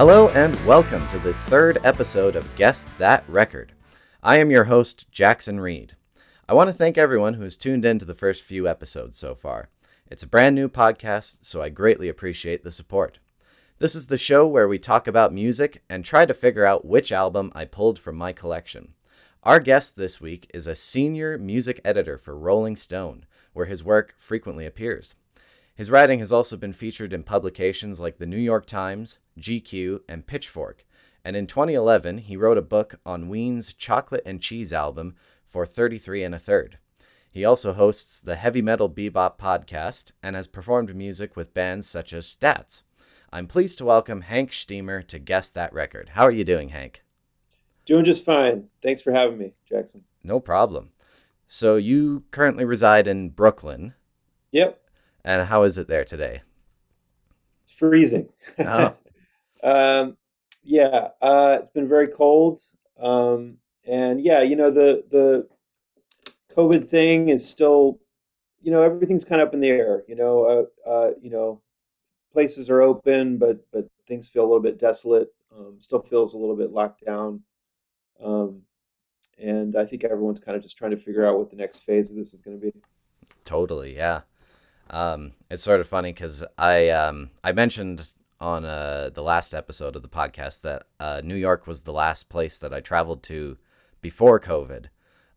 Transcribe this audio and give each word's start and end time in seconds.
Hello 0.00 0.30
and 0.30 0.56
welcome 0.64 1.06
to 1.08 1.18
the 1.18 1.34
third 1.44 1.78
episode 1.84 2.34
of 2.34 2.56
Guess 2.56 2.86
That 2.96 3.22
Record. 3.28 3.74
I 4.22 4.38
am 4.38 4.50
your 4.50 4.64
host, 4.64 5.04
Jackson 5.12 5.60
Reed. 5.60 5.94
I 6.48 6.54
want 6.54 6.68
to 6.68 6.72
thank 6.72 6.96
everyone 6.96 7.34
who 7.34 7.42
has 7.42 7.54
tuned 7.54 7.84
in 7.84 7.98
to 7.98 8.06
the 8.06 8.14
first 8.14 8.42
few 8.42 8.66
episodes 8.66 9.18
so 9.18 9.34
far. 9.34 9.68
It's 10.10 10.22
a 10.22 10.26
brand 10.26 10.54
new 10.54 10.70
podcast, 10.70 11.36
so 11.42 11.60
I 11.60 11.68
greatly 11.68 12.08
appreciate 12.08 12.64
the 12.64 12.72
support. 12.72 13.18
This 13.78 13.94
is 13.94 14.06
the 14.06 14.16
show 14.16 14.46
where 14.46 14.66
we 14.66 14.78
talk 14.78 15.06
about 15.06 15.34
music 15.34 15.82
and 15.90 16.02
try 16.02 16.24
to 16.24 16.32
figure 16.32 16.64
out 16.64 16.86
which 16.86 17.12
album 17.12 17.52
I 17.54 17.66
pulled 17.66 17.98
from 17.98 18.16
my 18.16 18.32
collection. 18.32 18.94
Our 19.42 19.60
guest 19.60 19.96
this 19.96 20.18
week 20.18 20.50
is 20.54 20.66
a 20.66 20.74
senior 20.74 21.36
music 21.36 21.78
editor 21.84 22.16
for 22.16 22.34
Rolling 22.34 22.76
Stone, 22.76 23.26
where 23.52 23.66
his 23.66 23.84
work 23.84 24.14
frequently 24.16 24.64
appears. 24.64 25.14
His 25.80 25.90
writing 25.90 26.18
has 26.18 26.30
also 26.30 26.58
been 26.58 26.74
featured 26.74 27.14
in 27.14 27.22
publications 27.22 28.00
like 28.00 28.18
the 28.18 28.26
New 28.26 28.36
York 28.36 28.66
Times, 28.66 29.16
GQ, 29.38 30.00
and 30.06 30.26
Pitchfork, 30.26 30.84
and 31.24 31.34
in 31.34 31.46
2011 31.46 32.18
he 32.18 32.36
wrote 32.36 32.58
a 32.58 32.60
book 32.60 33.00
on 33.06 33.30
Ween's 33.30 33.72
chocolate 33.72 34.22
and 34.26 34.42
cheese 34.42 34.74
album 34.74 35.14
for 35.42 35.64
33 35.64 36.22
and 36.22 36.34
a 36.34 36.38
third. 36.38 36.76
He 37.30 37.46
also 37.46 37.72
hosts 37.72 38.20
the 38.20 38.36
Heavy 38.36 38.60
Metal 38.60 38.90
Bebop 38.90 39.38
podcast 39.38 40.10
and 40.22 40.36
has 40.36 40.46
performed 40.46 40.94
music 40.94 41.34
with 41.34 41.54
bands 41.54 41.88
such 41.88 42.12
as 42.12 42.26
Stats. 42.26 42.82
I'm 43.32 43.46
pleased 43.46 43.78
to 43.78 43.86
welcome 43.86 44.20
Hank 44.20 44.50
Shteamer 44.50 45.06
to 45.06 45.18
Guess 45.18 45.50
That 45.52 45.72
Record. 45.72 46.10
How 46.10 46.24
are 46.24 46.30
you 46.30 46.44
doing, 46.44 46.68
Hank? 46.68 47.02
Doing 47.86 48.04
just 48.04 48.26
fine. 48.26 48.68
Thanks 48.82 49.00
for 49.00 49.12
having 49.12 49.38
me, 49.38 49.54
Jackson. 49.66 50.04
No 50.22 50.40
problem. 50.40 50.90
So 51.48 51.76
you 51.76 52.24
currently 52.32 52.66
reside 52.66 53.06
in 53.06 53.30
Brooklyn. 53.30 53.94
Yep. 54.52 54.76
And 55.24 55.46
how 55.46 55.64
is 55.64 55.78
it 55.78 55.88
there 55.88 56.04
today? 56.04 56.42
It's 57.62 57.72
freezing. 57.72 58.28
Oh. 58.58 58.94
um, 59.62 60.16
yeah, 60.62 61.08
uh, 61.20 61.58
it's 61.60 61.70
been 61.70 61.88
very 61.88 62.08
cold. 62.08 62.60
Um, 62.98 63.58
and 63.86 64.20
yeah, 64.20 64.42
you 64.42 64.56
know 64.56 64.70
the 64.70 65.04
the 65.10 65.48
COVID 66.54 66.88
thing 66.88 67.28
is 67.28 67.48
still, 67.48 67.98
you 68.60 68.70
know, 68.70 68.82
everything's 68.82 69.24
kind 69.24 69.40
of 69.40 69.48
up 69.48 69.54
in 69.54 69.60
the 69.60 69.68
air. 69.68 70.02
You 70.06 70.16
know, 70.16 70.44
uh, 70.86 70.88
uh, 70.88 71.10
you 71.20 71.30
know, 71.30 71.62
places 72.32 72.68
are 72.68 72.82
open, 72.82 73.38
but 73.38 73.64
but 73.72 73.88
things 74.06 74.28
feel 74.28 74.42
a 74.42 74.46
little 74.48 74.60
bit 74.60 74.78
desolate. 74.78 75.28
Um, 75.56 75.76
still 75.80 76.00
feels 76.00 76.34
a 76.34 76.38
little 76.38 76.56
bit 76.56 76.72
locked 76.72 77.04
down. 77.04 77.42
Um, 78.22 78.62
and 79.38 79.76
I 79.76 79.86
think 79.86 80.04
everyone's 80.04 80.40
kind 80.40 80.56
of 80.56 80.62
just 80.62 80.76
trying 80.76 80.90
to 80.92 80.96
figure 80.96 81.26
out 81.26 81.38
what 81.38 81.50
the 81.50 81.56
next 81.56 81.80
phase 81.80 82.10
of 82.10 82.16
this 82.16 82.34
is 82.34 82.40
going 82.40 82.60
to 82.60 82.66
be. 82.70 82.72
Totally, 83.44 83.96
yeah. 83.96 84.20
Um, 84.90 85.32
it's 85.48 85.62
sort 85.62 85.80
of 85.80 85.88
funny 85.88 86.12
because 86.12 86.44
I 86.58 86.88
um, 86.88 87.30
I 87.44 87.52
mentioned 87.52 88.12
on 88.40 88.64
uh, 88.64 89.10
the 89.14 89.22
last 89.22 89.54
episode 89.54 89.94
of 89.94 90.02
the 90.02 90.08
podcast 90.08 90.62
that 90.62 90.84
uh, 90.98 91.20
New 91.24 91.36
York 91.36 91.66
was 91.66 91.82
the 91.82 91.92
last 91.92 92.28
place 92.28 92.58
that 92.58 92.74
I 92.74 92.80
traveled 92.80 93.22
to 93.24 93.56
before 94.00 94.40
COVID, 94.40 94.86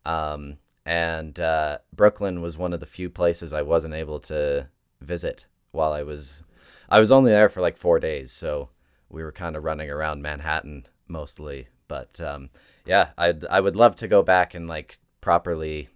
um, 0.06 0.58
and 0.86 1.40
uh, 1.40 1.78
Brooklyn 1.96 2.42
was 2.42 2.58
one 2.58 2.74
of 2.74 2.80
the 2.80 2.86
few 2.88 3.10
places 3.10 3.54
I 3.54 3.62
wasn't 3.62 3.94
able 3.94 4.20
to 4.22 4.70
visit 5.02 5.46
while 5.72 5.94
I 5.94 6.02
was 6.02 6.44
I 6.90 7.00
was 7.00 7.12
only 7.12 7.32
there 7.32 7.50
for 7.50 7.62
like 7.62 7.78
four 7.78 8.00
days, 8.00 8.32
so 8.32 8.70
we 9.10 9.22
were 9.24 9.32
kind 9.32 9.56
of 9.56 9.64
running 9.64 9.92
around 9.92 10.24
Manhattan 10.24 10.88
mostly. 11.08 11.68
But 11.88 12.20
um, 12.20 12.50
yeah, 12.86 13.10
I 13.20 13.36
I 13.52 13.60
would 13.60 13.76
love 13.76 13.96
to 13.98 14.08
go 14.08 14.24
back 14.24 14.56
and 14.56 14.68
like 14.68 14.98
properly 15.22 15.90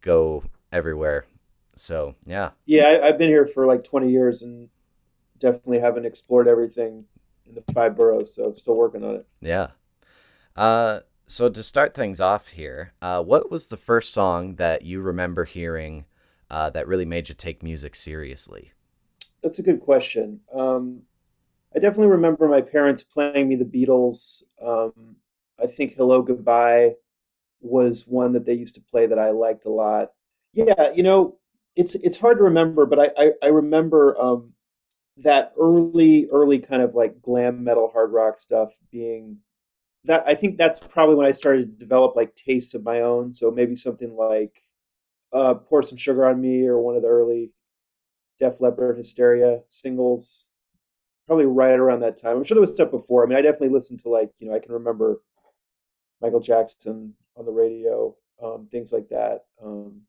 go 0.00 0.42
everywhere 0.72 1.24
so 1.76 2.14
yeah. 2.26 2.50
Yeah, 2.64 2.98
I, 3.02 3.06
have 3.06 3.18
been 3.18 3.28
here 3.28 3.46
for 3.46 3.66
like 3.66 3.84
20 3.84 4.10
years 4.10 4.42
and 4.42 4.68
definitely 5.38 5.78
haven't 5.78 6.06
explored 6.06 6.48
everything 6.48 7.04
in 7.46 7.54
the 7.54 7.72
five 7.72 7.96
boroughs. 7.96 8.34
So 8.34 8.44
I'm 8.44 8.56
still 8.56 8.76
working 8.76 9.04
on 9.04 9.16
it. 9.16 9.26
Yeah. 9.40 9.68
Uh, 10.56 11.00
so 11.26 11.48
to 11.48 11.62
start 11.62 11.94
things 11.94 12.20
off 12.20 12.48
here, 12.48 12.92
uh, 13.02 13.22
what 13.22 13.50
was 13.50 13.66
the 13.66 13.76
first 13.76 14.12
song 14.12 14.56
that 14.56 14.82
you 14.82 15.00
remember 15.00 15.44
hearing 15.44 16.06
uh, 16.50 16.70
that 16.70 16.86
really 16.86 17.04
made 17.04 17.28
you 17.28 17.34
take 17.34 17.62
music 17.62 17.96
seriously? 17.96 18.72
That's 19.42 19.58
a 19.58 19.62
good 19.62 19.80
question. 19.80 20.40
Um, 20.54 21.02
I 21.74 21.78
definitely 21.78 22.08
remember 22.08 22.48
my 22.48 22.62
parents 22.62 23.02
playing 23.02 23.48
me 23.48 23.56
the 23.56 23.64
Beatles. 23.64 24.42
Um, 24.62 25.16
I 25.60 25.66
think 25.66 25.94
"Hello 25.94 26.22
Goodbye" 26.22 26.94
was 27.60 28.06
one 28.06 28.32
that 28.32 28.46
they 28.46 28.54
used 28.54 28.76
to 28.76 28.80
play 28.80 29.06
that 29.06 29.18
I 29.18 29.30
liked 29.30 29.66
a 29.66 29.70
lot. 29.70 30.12
Yeah, 30.52 30.92
you 30.92 31.02
know, 31.02 31.36
it's 31.76 31.94
it's 31.96 32.18
hard 32.18 32.38
to 32.38 32.44
remember, 32.44 32.86
but 32.86 32.98
I 32.98 33.10
I, 33.26 33.32
I 33.42 33.46
remember 33.48 34.20
um, 34.20 34.52
that 35.18 35.52
early 35.60 36.28
early 36.32 36.58
kind 36.60 36.82
of 36.82 36.94
like 36.94 37.22
glam 37.22 37.64
metal 37.64 37.90
hard 37.92 38.12
rock 38.12 38.38
stuff 38.40 38.72
being 38.92 39.38
that 40.04 40.24
I 40.26 40.34
think 40.34 40.58
that's 40.58 40.80
probably 40.80 41.16
when 41.16 41.26
I 41.26 41.32
started 41.32 41.66
to 41.78 41.84
develop 41.84 42.16
like 42.16 42.34
tastes 42.36 42.74
of 42.74 42.84
my 42.84 43.02
own. 43.02 43.32
So 43.32 43.50
maybe 43.50 43.76
something 43.76 44.16
like 44.16 44.62
uh, 45.32 45.54
"Pour 45.54 45.82
Some 45.82 45.98
Sugar 45.98 46.26
on 46.26 46.40
Me" 46.40 46.66
or 46.66 46.80
one 46.80 46.96
of 46.96 47.02
the 47.02 47.08
early 47.08 47.52
Def 48.40 48.60
Leppard 48.60 48.98
Hysteria 48.98 49.62
singles. 49.68 50.50
Probably 51.26 51.46
right 51.46 51.78
around 51.78 52.00
that 52.00 52.16
time. 52.16 52.36
I'm 52.36 52.44
sure 52.44 52.54
there 52.56 52.62
was 52.62 52.72
stuff 52.72 52.90
before. 52.90 53.24
I 53.24 53.28
mean, 53.28 53.38
I 53.38 53.42
definitely 53.42 53.70
listened 53.70 54.00
to 54.00 54.10
like 54.10 54.30
you 54.38 54.48
know 54.48 54.54
I 54.56 54.60
can 54.60 54.72
remember 54.72 55.20
Michael 56.20 56.40
Jackson 56.40 57.14
on 57.36 57.44
the 57.46 57.52
radio, 57.52 58.14
um, 58.42 58.68
things 58.70 58.92
like 58.92 59.08
that. 59.08 59.44
Um, 59.62 60.02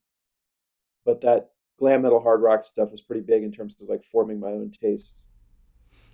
but 1.06 1.22
that 1.22 1.52
glam 1.78 2.02
metal 2.02 2.20
hard 2.20 2.42
rock 2.42 2.64
stuff 2.64 2.92
was 2.92 3.02
pretty 3.02 3.22
big 3.22 3.44
in 3.44 3.52
terms 3.52 3.76
of 3.82 3.90
like 3.90 4.04
forming 4.04 4.40
my 4.40 4.50
own 4.50 4.72
tastes. 4.72 5.26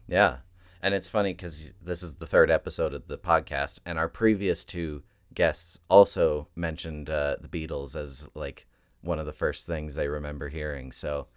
Yeah. 0.07 0.37
And 0.81 0.93
it's 0.93 1.07
funny 1.07 1.33
because 1.33 1.71
this 1.81 2.03
is 2.03 2.15
the 2.15 2.27
third 2.27 2.51
episode 2.51 2.93
of 2.93 3.07
the 3.07 3.17
podcast, 3.17 3.79
and 3.85 3.97
our 3.97 4.09
previous 4.09 4.65
two 4.65 5.03
guests 5.33 5.79
also 5.89 6.49
mentioned 6.55 7.09
uh, 7.09 7.37
the 7.39 7.47
Beatles 7.47 7.95
as 7.95 8.27
like 8.35 8.67
one 9.01 9.17
of 9.17 9.25
the 9.25 9.31
first 9.31 9.65
things 9.65 9.95
they 9.95 10.09
remember 10.09 10.49
hearing. 10.49 10.91
So 10.91 11.27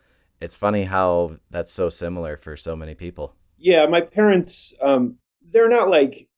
it's 0.41 0.57
funny 0.57 0.85
how 0.85 1.37
that's 1.49 1.73
so 1.73 1.91
similar 1.91 2.37
for 2.37 2.57
so 2.57 2.75
many 2.75 2.95
people. 2.95 3.35
Yeah, 3.57 3.87
my 3.87 4.01
parents, 4.01 4.75
um, 4.83 5.17
they're 5.41 5.69
not 5.69 5.89
like 5.89 6.29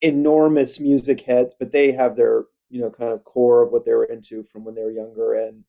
enormous 0.00 0.80
music 0.80 1.20
heads, 1.20 1.54
but 1.58 1.70
they 1.70 1.92
have 1.92 2.16
their, 2.16 2.44
you 2.68 2.80
know, 2.80 2.90
kind 2.90 3.12
of 3.12 3.24
core 3.24 3.62
of 3.62 3.70
what 3.70 3.84
they 3.84 3.94
were 3.94 4.04
into 4.06 4.42
from 4.42 4.64
when 4.64 4.74
they 4.74 4.82
were 4.82 4.90
younger. 4.90 5.34
And 5.34 5.64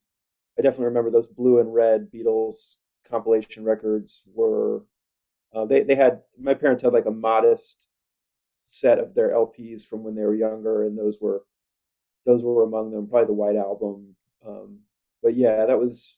I 0.58 0.62
definitely 0.62 0.86
remember 0.86 1.12
those 1.12 1.28
blue 1.28 1.60
and 1.60 1.74
red 1.74 2.12
Beatles 2.12 2.78
compilation 3.10 3.64
records 3.64 4.22
were 4.34 4.84
uh, 5.54 5.66
they 5.66 5.84
they 5.84 5.96
had 5.96 6.22
my 6.40 6.54
parents 6.54 6.84
had 6.84 6.94
like 6.94 7.06
a 7.06 7.12
modest 7.12 7.88
set 8.66 9.00
of 9.00 9.14
their 9.14 9.30
LPs 9.30 9.86
from 9.86 10.04
when 10.04 10.16
they 10.16 10.24
were 10.24 10.36
younger, 10.36 10.84
and 10.84 10.98
those 10.98 11.18
were 11.22 11.44
those 12.26 12.42
were 12.44 12.64
among 12.64 12.92
them. 12.92 13.08
Probably 13.08 13.28
the 13.28 13.34
White 13.34 13.56
Album, 13.56 14.16
um, 14.46 14.80
but 15.22 15.36
yeah, 15.36 15.66
that 15.66 15.80
was 15.80 16.18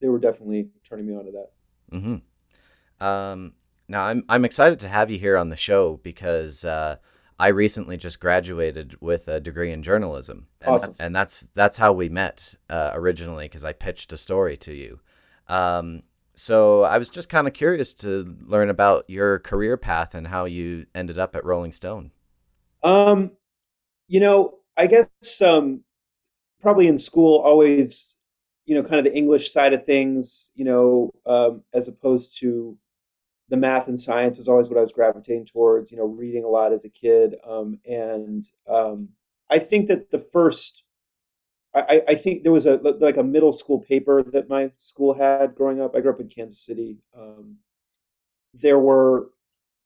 they 0.00 0.08
were 0.08 0.18
definitely 0.18 0.68
turning 0.88 1.06
me 1.06 1.14
on 1.14 1.24
to 1.26 1.32
that. 1.32 1.50
Mm-hmm. 1.92 3.04
Um, 3.06 3.52
now 3.88 4.04
I'm 4.04 4.24
I'm 4.28 4.44
excited 4.44 4.80
to 4.80 4.88
have 4.88 5.10
you 5.10 5.18
here 5.18 5.36
on 5.36 5.48
the 5.48 5.56
show 5.56 6.00
because 6.02 6.64
uh, 6.64 6.96
I 7.38 7.48
recently 7.48 7.96
just 7.96 8.18
graduated 8.18 8.96
with 9.00 9.28
a 9.28 9.40
degree 9.40 9.70
in 9.70 9.82
journalism, 9.82 10.46
and, 10.60 10.70
awesome. 10.70 10.94
and 11.00 11.14
that's 11.14 11.40
that's 11.54 11.76
how 11.76 11.92
we 11.92 12.08
met 12.08 12.54
uh, 12.70 12.90
originally 12.94 13.44
because 13.44 13.64
I 13.64 13.72
pitched 13.72 14.12
a 14.12 14.16
story 14.16 14.56
to 14.58 14.72
you. 14.72 15.00
Um, 15.48 16.02
so 16.34 16.82
I 16.82 16.98
was 16.98 17.10
just 17.10 17.28
kind 17.28 17.46
of 17.46 17.52
curious 17.52 17.94
to 17.94 18.36
learn 18.42 18.70
about 18.70 19.08
your 19.08 19.38
career 19.38 19.76
path 19.76 20.14
and 20.14 20.28
how 20.28 20.44
you 20.44 20.86
ended 20.94 21.18
up 21.18 21.34
at 21.36 21.44
Rolling 21.44 21.72
Stone. 21.72 22.10
Um, 22.82 23.32
you 24.08 24.20
know, 24.20 24.58
I 24.76 24.86
guess 24.86 25.42
um, 25.42 25.82
probably 26.60 26.88
in 26.88 26.98
school, 26.98 27.38
always, 27.38 28.16
you 28.66 28.74
know, 28.74 28.82
kind 28.82 28.96
of 28.96 29.04
the 29.04 29.16
English 29.16 29.52
side 29.52 29.72
of 29.72 29.86
things, 29.86 30.50
you 30.54 30.64
know, 30.64 31.12
um, 31.24 31.62
as 31.72 31.88
opposed 31.88 32.38
to 32.40 32.76
the 33.48 33.56
math 33.56 33.88
and 33.88 34.00
science 34.00 34.38
was 34.38 34.48
always 34.48 34.68
what 34.68 34.78
I 34.78 34.82
was 34.82 34.92
gravitating 34.92 35.46
towards. 35.46 35.90
You 35.90 35.98
know, 35.98 36.04
reading 36.04 36.44
a 36.44 36.48
lot 36.48 36.72
as 36.72 36.84
a 36.84 36.88
kid, 36.90 37.36
um, 37.48 37.78
and 37.84 38.48
um, 38.68 39.10
I 39.48 39.58
think 39.58 39.88
that 39.88 40.10
the 40.10 40.18
first, 40.18 40.82
I, 41.74 42.02
I, 42.08 42.14
think 42.16 42.42
there 42.42 42.52
was 42.52 42.66
a 42.66 42.76
like 42.76 43.16
a 43.16 43.22
middle 43.22 43.52
school 43.52 43.80
paper 43.80 44.22
that 44.22 44.48
my 44.48 44.72
school 44.78 45.14
had 45.14 45.54
growing 45.54 45.80
up. 45.80 45.94
I 45.94 46.00
grew 46.00 46.12
up 46.12 46.20
in 46.20 46.28
Kansas 46.28 46.58
City. 46.58 46.98
Um, 47.16 47.58
there 48.54 48.78
were, 48.78 49.30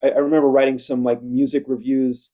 I, 0.03 0.11
I, 0.11 0.19
remember 0.19 0.49
writing 0.49 0.79
some 0.79 1.03
like 1.03 1.23
music 1.23 1.65
reviews 1.67 2.31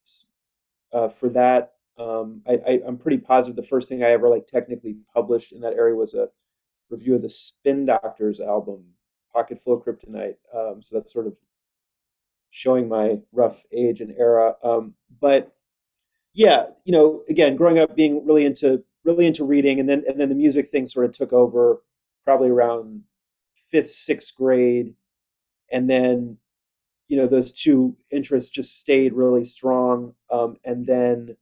uh, 0.92 1.08
for 1.08 1.28
that 1.30 1.72
Um, 1.98 2.42
I, 2.46 2.80
I'm 2.86 2.98
pretty 2.98 3.18
positive 3.18 3.56
the 3.56 3.62
first 3.62 3.88
thing 3.88 4.02
I 4.02 4.10
ever 4.10 4.28
like 4.28 4.46
technically 4.46 4.96
published 5.14 5.52
in 5.52 5.60
that 5.62 5.72
area 5.74 5.94
was 5.94 6.14
a 6.14 6.28
review 6.90 7.14
of 7.14 7.22
the 7.22 7.28
Spin 7.28 7.86
Doctors 7.86 8.40
album, 8.40 8.84
Pocket 9.36 9.62
Full 9.62 9.74
of 9.74 9.84
Kryptonite. 9.84 10.36
Um, 10.54 10.80
so 10.82 10.96
that's 10.96 11.12
sort 11.12 11.26
of 11.26 11.34
showing 12.50 12.88
my 12.88 13.18
rough 13.32 13.62
age 13.70 14.00
and 14.00 14.14
era. 14.16 14.54
Um, 14.64 14.94
but 15.20 15.54
yeah, 16.32 16.68
you 16.84 16.92
know, 16.92 17.22
again, 17.28 17.54
growing 17.54 17.78
up 17.78 17.94
being 17.94 18.24
really 18.26 18.46
into 18.46 18.82
really 19.04 19.26
into 19.26 19.44
reading, 19.44 19.78
and 19.78 19.86
then 19.86 20.04
and 20.08 20.18
then 20.18 20.30
the 20.30 20.34
music 20.34 20.70
thing 20.70 20.86
sort 20.86 21.04
of 21.04 21.12
took 21.12 21.34
over 21.34 21.82
probably 22.24 22.48
around 22.48 23.02
fifth, 23.70 23.90
sixth 23.90 24.34
grade, 24.34 24.94
and 25.70 25.88
then 25.90 26.38
you 27.08 27.18
know 27.18 27.26
those 27.26 27.52
two 27.52 27.94
interests 28.10 28.50
just 28.50 28.80
stayed 28.80 29.12
really 29.12 29.44
strong, 29.44 30.14
um, 30.30 30.56
and 30.64 30.86
then 30.86 31.36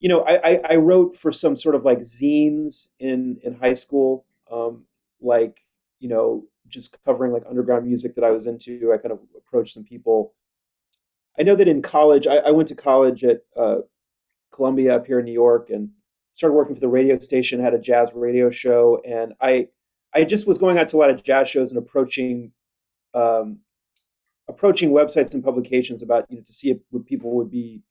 you 0.00 0.08
know 0.08 0.22
I, 0.22 0.50
I, 0.54 0.60
I 0.70 0.76
wrote 0.76 1.16
for 1.16 1.30
some 1.30 1.56
sort 1.56 1.76
of 1.76 1.84
like 1.84 2.00
zines 2.00 2.88
in 2.98 3.38
in 3.44 3.54
high 3.54 3.74
school, 3.74 4.24
um, 4.50 4.84
like 5.20 5.60
you 6.00 6.08
know 6.08 6.44
just 6.72 6.96
covering 7.04 7.32
like 7.32 7.44
underground 7.48 7.86
music 7.86 8.14
that 8.14 8.24
I 8.24 8.30
was 8.30 8.46
into. 8.46 8.92
I 8.92 8.98
kind 8.98 9.12
of 9.12 9.20
approached 9.36 9.74
some 9.74 9.84
people. 9.84 10.34
I 11.38 11.42
know 11.42 11.54
that 11.54 11.68
in 11.68 11.82
college, 11.82 12.26
I, 12.26 12.36
I 12.36 12.50
went 12.50 12.68
to 12.68 12.74
college 12.74 13.24
at 13.24 13.40
uh, 13.56 13.78
Columbia 14.52 14.96
up 14.96 15.06
here 15.06 15.18
in 15.18 15.24
New 15.24 15.32
York 15.32 15.70
and 15.70 15.90
started 16.32 16.54
working 16.54 16.74
for 16.74 16.80
the 16.80 16.88
radio 16.88 17.18
station, 17.18 17.60
had 17.60 17.74
a 17.74 17.78
jazz 17.78 18.10
radio 18.14 18.50
show, 18.50 19.00
and 19.06 19.34
I 19.40 19.68
I 20.14 20.24
just 20.24 20.46
was 20.46 20.58
going 20.58 20.78
out 20.78 20.88
to 20.90 20.96
a 20.96 20.98
lot 20.98 21.10
of 21.10 21.22
jazz 21.22 21.48
shows 21.48 21.70
and 21.70 21.78
approaching 21.78 22.52
um, 23.14 23.60
approaching 24.48 24.90
websites 24.90 25.34
and 25.34 25.44
publications 25.44 26.02
about 26.02 26.26
you 26.30 26.38
know 26.38 26.42
to 26.42 26.52
see 26.52 26.70
if 26.70 26.78
people 27.06 27.32
would 27.32 27.50
be 27.50 27.82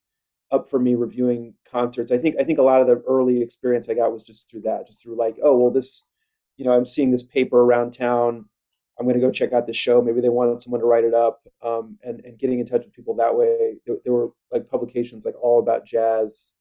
up 0.52 0.70
for 0.70 0.80
me 0.80 0.96
reviewing 0.96 1.54
concerts. 1.70 2.12
I 2.12 2.18
think 2.18 2.36
I 2.40 2.44
think 2.44 2.60
a 2.60 2.64
lot 2.64 2.82
of 2.82 2.88
the 2.88 3.02
early 3.08 3.42
experience 3.42 3.90
I 3.90 3.94
got 3.94 4.12
was 4.12 4.24
just 4.24 4.50
through 4.50 4.62
that, 4.62 4.88
just 4.88 5.02
through 5.02 5.18
like, 5.18 5.38
oh 5.42 5.58
well, 5.58 5.72
this, 5.72 6.04
you 6.58 6.66
know, 6.66 6.74
I'm 6.74 6.86
seeing 6.86 7.12
this 7.12 7.24
paper 7.24 7.62
around 7.62 7.92
town. 7.92 8.46
I'm 9.00 9.06
going 9.06 9.20
to 9.20 9.26
go 9.26 9.32
check 9.32 9.54
out 9.54 9.68
the 9.68 9.74
show. 9.74 10.02
Maybe 10.02 10.22
they 10.22 10.30
wanted 10.30 10.62
someone 10.62 10.82
to 10.82 10.86
write 10.86 11.04
it 11.04 11.14
up, 11.14 11.42
um, 11.64 11.98
and 12.04 12.24
and 12.26 12.38
getting 12.38 12.60
in 12.60 12.66
touch 12.66 12.84
with 12.86 12.94
people 12.94 13.16
that 13.16 13.36
way. 13.36 13.78
There, 13.86 13.98
there, 14.04 14.14
were 14.14 14.32
like 14.52 14.70
publications 14.70 15.26
like 15.26 15.36
All 15.42 15.60
About 15.60 15.86
Jazz, 15.86 16.54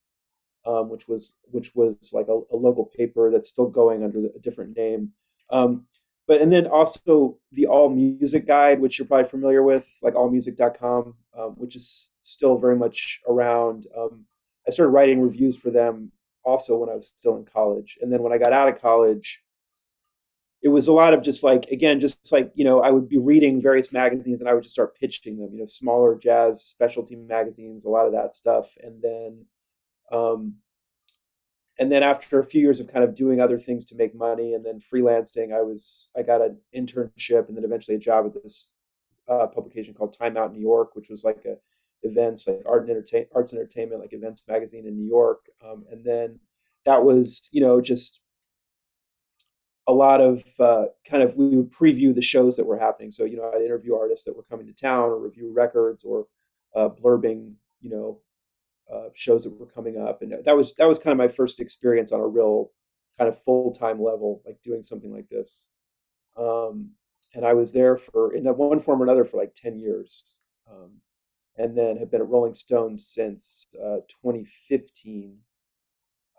um, 0.64 0.88
which 0.88 1.08
was 1.08 1.34
which 1.50 1.74
was 1.74 2.12
like 2.12 2.28
a, 2.28 2.40
a, 2.52 2.56
local 2.56 2.86
paper 2.86 3.30
that's 3.30 3.48
still 3.48 3.68
going 3.68 4.04
under 4.04 4.20
a 4.34 4.38
different 4.40 4.76
name. 4.76 5.12
Um, 5.50 5.86
but 6.26 6.40
and 6.40 6.52
then 6.52 6.66
also 6.66 7.38
the 7.52 7.66
All 7.66 7.90
Music 7.90 8.46
Guide, 8.46 8.80
which 8.80 8.98
you're 8.98 9.08
probably 9.08 9.28
familiar 9.28 9.62
with, 9.62 9.86
like 10.00 10.14
allmusic.com, 10.14 11.14
um, 11.36 11.50
which 11.56 11.76
is 11.76 12.10
still 12.22 12.58
very 12.58 12.76
much 12.76 13.20
around. 13.28 13.86
Um, 13.96 14.24
I 14.66 14.70
started 14.70 14.92
writing 14.92 15.20
reviews 15.20 15.56
for 15.56 15.70
them 15.70 16.12
also 16.44 16.76
when 16.78 16.88
I 16.88 16.94
was 16.94 17.12
still 17.18 17.36
in 17.36 17.44
college, 17.44 17.98
and 18.00 18.12
then 18.12 18.22
when 18.22 18.32
I 18.32 18.38
got 18.38 18.52
out 18.52 18.68
of 18.68 18.80
college 18.80 19.42
it 20.62 20.68
was 20.68 20.88
a 20.88 20.92
lot 20.92 21.14
of 21.14 21.22
just 21.22 21.42
like 21.42 21.64
again 21.70 22.00
just 22.00 22.32
like 22.32 22.50
you 22.54 22.64
know 22.64 22.80
i 22.80 22.90
would 22.90 23.08
be 23.08 23.18
reading 23.18 23.62
various 23.62 23.92
magazines 23.92 24.40
and 24.40 24.48
i 24.48 24.54
would 24.54 24.62
just 24.62 24.74
start 24.74 24.96
pitching 24.98 25.38
them 25.38 25.50
you 25.52 25.60
know 25.60 25.66
smaller 25.66 26.18
jazz 26.18 26.64
specialty 26.64 27.16
magazines 27.16 27.84
a 27.84 27.88
lot 27.88 28.06
of 28.06 28.12
that 28.12 28.34
stuff. 28.34 28.66
And 28.82 29.02
then 29.02 29.46
um 30.12 30.54
and 31.78 31.90
then 31.90 32.02
after 32.02 32.38
a 32.38 32.44
few 32.44 32.60
years 32.60 32.80
of 32.80 32.92
kind 32.92 33.04
of 33.04 33.14
doing 33.14 33.40
other 33.40 33.58
things 33.58 33.86
to 33.86 33.94
make 33.94 34.14
money 34.14 34.54
and 34.54 34.64
then 34.64 34.80
freelancing 34.80 35.54
i 35.54 35.62
was 35.62 36.08
i 36.16 36.22
got 36.22 36.42
an 36.42 36.58
internship 36.76 37.48
and 37.48 37.56
then 37.56 37.64
eventually 37.64 37.96
a 37.96 38.00
job 38.00 38.26
at 38.26 38.42
this 38.42 38.74
uh, 39.28 39.46
publication 39.46 39.94
called 39.94 40.16
time 40.18 40.36
out 40.36 40.52
new 40.52 40.60
york 40.60 40.96
which 40.96 41.08
was 41.08 41.22
like 41.22 41.44
a 41.46 41.54
events 42.02 42.46
like 42.46 42.62
art 42.66 42.82
and 42.82 42.90
entertain 42.90 43.26
arts 43.34 43.52
and 43.52 43.60
entertainment 43.60 44.00
like 44.00 44.12
events 44.12 44.42
magazine 44.48 44.86
in 44.86 44.96
new 44.96 45.08
york. 45.08 45.46
Um, 45.64 45.84
and 45.90 46.04
then 46.04 46.38
that 46.86 47.04
was 47.04 47.48
you 47.52 47.60
know 47.60 47.80
just 47.80 48.19
a 49.86 49.92
lot 49.92 50.20
of 50.20 50.44
uh, 50.58 50.86
kind 51.08 51.22
of 51.22 51.34
we 51.36 51.56
would 51.56 51.72
preview 51.72 52.14
the 52.14 52.22
shows 52.22 52.56
that 52.56 52.66
were 52.66 52.78
happening. 52.78 53.10
So 53.10 53.24
you 53.24 53.36
know, 53.36 53.50
I'd 53.52 53.62
interview 53.62 53.94
artists 53.94 54.24
that 54.24 54.36
were 54.36 54.44
coming 54.44 54.66
to 54.66 54.72
town, 54.72 55.10
or 55.10 55.18
review 55.18 55.52
records, 55.52 56.04
or 56.04 56.26
uh, 56.74 56.88
blurbing, 56.88 57.54
you 57.80 57.90
know, 57.90 58.20
uh, 58.92 59.08
shows 59.14 59.44
that 59.44 59.58
were 59.58 59.66
coming 59.66 59.98
up, 59.98 60.22
and 60.22 60.34
that 60.44 60.56
was 60.56 60.74
that 60.74 60.88
was 60.88 60.98
kind 60.98 61.12
of 61.12 61.18
my 61.18 61.28
first 61.28 61.60
experience 61.60 62.12
on 62.12 62.20
a 62.20 62.26
real 62.26 62.70
kind 63.18 63.28
of 63.28 63.42
full 63.42 63.72
time 63.72 64.02
level, 64.02 64.42
like 64.46 64.58
doing 64.62 64.82
something 64.82 65.12
like 65.12 65.28
this. 65.28 65.68
Um, 66.36 66.90
and 67.34 67.44
I 67.44 67.54
was 67.54 67.72
there 67.72 67.96
for 67.96 68.34
in 68.34 68.44
one 68.44 68.80
form 68.80 69.00
or 69.00 69.04
another 69.04 69.24
for 69.24 69.36
like 69.36 69.54
ten 69.54 69.78
years, 69.78 70.24
um, 70.70 70.90
and 71.56 71.76
then 71.76 71.96
have 71.98 72.10
been 72.10 72.20
at 72.20 72.28
Rolling 72.28 72.54
Stones 72.54 73.06
since 73.06 73.66
uh, 73.76 73.98
2015. 74.08 75.38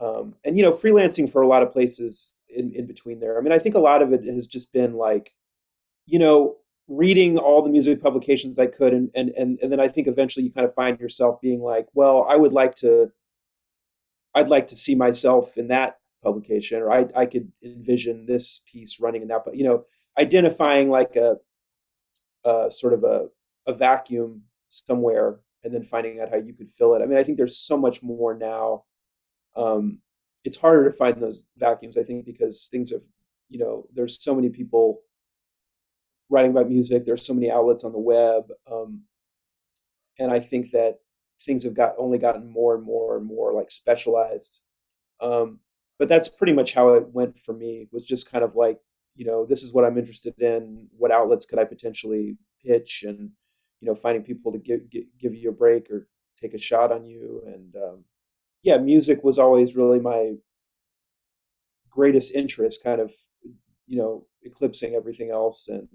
Um, 0.01 0.33
and 0.43 0.57
you 0.57 0.63
know, 0.63 0.71
freelancing 0.71 1.31
for 1.31 1.43
a 1.43 1.47
lot 1.47 1.61
of 1.61 1.71
places 1.71 2.33
in, 2.49 2.73
in 2.73 2.87
between 2.87 3.19
there. 3.19 3.37
I 3.37 3.41
mean, 3.41 3.51
I 3.53 3.59
think 3.59 3.75
a 3.75 3.79
lot 3.79 4.01
of 4.01 4.11
it 4.13 4.25
has 4.25 4.47
just 4.47 4.73
been 4.73 4.95
like, 4.95 5.31
you 6.07 6.17
know, 6.19 6.57
reading 6.87 7.37
all 7.37 7.61
the 7.61 7.69
music 7.69 8.01
publications 8.01 8.57
I 8.59 8.65
could, 8.65 8.93
and 8.93 9.11
and 9.15 9.29
and 9.37 9.59
and 9.61 9.71
then 9.71 9.79
I 9.79 9.87
think 9.87 10.07
eventually 10.07 10.45
you 10.45 10.51
kind 10.51 10.65
of 10.65 10.73
find 10.73 10.99
yourself 10.99 11.39
being 11.39 11.61
like, 11.61 11.87
well, 11.93 12.25
I 12.27 12.35
would 12.35 12.51
like 12.51 12.75
to, 12.77 13.11
I'd 14.33 14.49
like 14.49 14.67
to 14.69 14.75
see 14.75 14.95
myself 14.95 15.57
in 15.57 15.67
that 15.67 15.99
publication, 16.23 16.81
or 16.81 16.91
I 16.91 17.07
I 17.15 17.25
could 17.25 17.51
envision 17.63 18.25
this 18.25 18.61
piece 18.71 18.99
running 18.99 19.21
in 19.21 19.27
that, 19.29 19.43
but 19.45 19.55
you 19.55 19.63
know, 19.63 19.85
identifying 20.19 20.89
like 20.89 21.15
a, 21.15 21.37
a 22.43 22.71
sort 22.71 22.93
of 22.93 23.03
a 23.03 23.27
a 23.67 23.73
vacuum 23.73 24.43
somewhere, 24.69 25.39
and 25.63 25.73
then 25.73 25.83
finding 25.83 26.19
out 26.19 26.29
how 26.29 26.37
you 26.37 26.53
could 26.53 26.71
fill 26.71 26.95
it. 26.95 27.01
I 27.01 27.05
mean, 27.05 27.17
I 27.17 27.23
think 27.23 27.37
there's 27.37 27.57
so 27.57 27.77
much 27.77 28.01
more 28.01 28.33
now. 28.35 28.85
Um, 29.55 29.99
it's 30.43 30.57
harder 30.57 30.89
to 30.89 30.95
find 30.95 31.21
those 31.21 31.43
vacuums, 31.57 31.97
I 31.97 32.03
think, 32.03 32.25
because 32.25 32.67
things 32.71 32.91
have, 32.91 33.01
you 33.49 33.59
know, 33.59 33.85
there's 33.93 34.23
so 34.23 34.33
many 34.33 34.49
people 34.49 35.01
writing 36.29 36.51
about 36.51 36.69
music. 36.69 37.05
There's 37.05 37.25
so 37.25 37.33
many 37.33 37.51
outlets 37.51 37.83
on 37.83 37.91
the 37.91 37.99
web, 37.99 38.45
um, 38.71 39.03
and 40.17 40.31
I 40.31 40.39
think 40.39 40.71
that 40.71 40.99
things 41.45 41.63
have 41.63 41.73
got 41.73 41.95
only 41.97 42.17
gotten 42.17 42.51
more 42.51 42.75
and 42.75 42.83
more 42.83 43.17
and 43.17 43.25
more 43.25 43.53
like 43.53 43.71
specialized. 43.71 44.59
Um, 45.19 45.59
but 45.99 46.09
that's 46.09 46.29
pretty 46.29 46.53
much 46.53 46.73
how 46.73 46.93
it 46.93 47.09
went 47.13 47.37
for 47.39 47.53
me. 47.53 47.87
Was 47.91 48.05
just 48.05 48.31
kind 48.31 48.43
of 48.43 48.55
like, 48.55 48.79
you 49.15 49.25
know, 49.25 49.45
this 49.45 49.61
is 49.63 49.71
what 49.71 49.85
I'm 49.85 49.97
interested 49.97 50.33
in. 50.39 50.87
What 50.97 51.11
outlets 51.11 51.45
could 51.45 51.59
I 51.59 51.65
potentially 51.65 52.37
pitch, 52.65 53.03
and 53.05 53.31
you 53.81 53.87
know, 53.87 53.95
finding 53.95 54.23
people 54.23 54.51
to 54.51 54.57
give 54.57 54.89
give, 54.89 55.35
you 55.35 55.49
a 55.49 55.53
break 55.53 55.91
or 55.91 56.07
take 56.39 56.53
a 56.53 56.57
shot 56.57 56.91
on 56.91 57.05
you, 57.05 57.43
and 57.45 57.75
um, 57.75 58.03
yeah, 58.63 58.77
music 58.77 59.23
was 59.23 59.39
always 59.39 59.75
really 59.75 59.99
my 59.99 60.33
greatest 61.89 62.33
interest, 62.33 62.83
kind 62.83 63.01
of, 63.01 63.11
you 63.87 63.97
know, 63.97 64.25
eclipsing 64.43 64.95
everything 64.95 65.29
else. 65.31 65.67
And, 65.67 65.87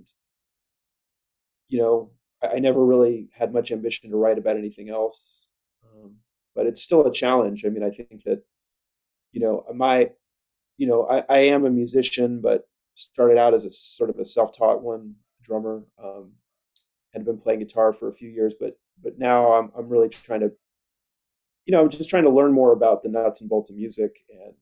you 1.69 1.81
know, 1.81 2.11
I, 2.43 2.57
I 2.57 2.59
never 2.59 2.85
really 2.85 3.29
had 3.33 3.53
much 3.53 3.71
ambition 3.71 4.11
to 4.11 4.17
write 4.17 4.39
about 4.39 4.57
anything 4.57 4.91
else. 4.91 5.43
Um, 5.85 6.17
but 6.55 6.67
it's 6.67 6.83
still 6.83 7.07
a 7.07 7.13
challenge. 7.13 7.65
I 7.65 7.69
mean, 7.69 7.83
I 7.83 7.91
think 7.91 8.25
that, 8.25 8.43
you 9.33 9.41
know, 9.41 9.65
my, 9.75 10.11
you 10.77 10.87
know, 10.87 11.07
I, 11.09 11.25
I 11.29 11.39
am 11.39 11.65
a 11.65 11.71
musician, 11.71 12.41
but 12.41 12.69
started 12.95 13.39
out 13.39 13.55
as 13.55 13.65
a 13.65 13.71
sort 13.71 14.11
of 14.11 14.19
a 14.19 14.25
self-taught 14.25 14.83
one 14.83 15.15
drummer, 15.43 15.85
um, 16.03 16.33
and 17.15 17.25
been 17.25 17.39
playing 17.39 17.61
guitar 17.61 17.95
for 17.95 18.09
a 18.09 18.13
few 18.13 18.29
years, 18.29 18.53
but 18.61 18.79
but 19.03 19.19
now 19.19 19.53
I'm 19.53 19.71
I'm 19.77 19.89
really 19.89 20.11
trying 20.11 20.41
to 20.41 20.53
you 21.67 21.73
know, 21.73 21.83
I'm 21.83 21.89
just 21.91 22.09
trying 22.09 22.25
to 22.25 22.31
learn 22.31 22.53
more 22.53 22.73
about 22.73 23.03
the 23.03 23.09
nuts 23.09 23.41
and 23.41 23.51
bolts 23.51 23.71
of 23.71 23.77
music 23.77 24.17
and 24.31 24.55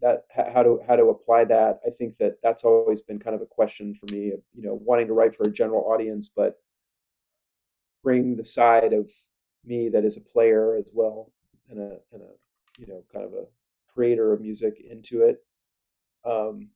that 0.00 0.24
how 0.52 0.62
to 0.62 0.80
how 0.86 0.96
to 0.96 1.06
apply 1.06 1.44
that. 1.44 1.80
I 1.86 1.90
think 1.90 2.18
that 2.18 2.38
that's 2.42 2.64
always 2.64 3.00
been 3.00 3.18
kind 3.18 3.34
of 3.34 3.42
a 3.42 3.46
question 3.46 3.94
for 3.94 4.12
me 4.12 4.30
of 4.30 4.40
you 4.54 4.62
know 4.62 4.74
wanting 4.82 5.06
to 5.08 5.12
write 5.12 5.34
for 5.34 5.44
a 5.44 5.52
general 5.52 5.82
audience, 5.90 6.28
but 6.28 6.60
bring 8.02 8.36
the 8.36 8.44
side 8.44 8.92
of 8.92 9.08
me 9.64 9.88
that 9.88 10.04
is 10.04 10.16
a 10.16 10.20
player 10.20 10.76
as 10.76 10.90
well 10.92 11.32
and 11.68 11.78
a 11.78 11.98
and 12.12 12.22
a 12.22 12.30
you 12.78 12.86
know 12.86 13.04
kind 13.12 13.24
of 13.24 13.32
a 13.32 13.46
creator 13.92 14.32
of 14.32 14.40
music 14.40 14.80
into 14.88 15.22
it. 15.22 15.44
Um, 16.24 16.68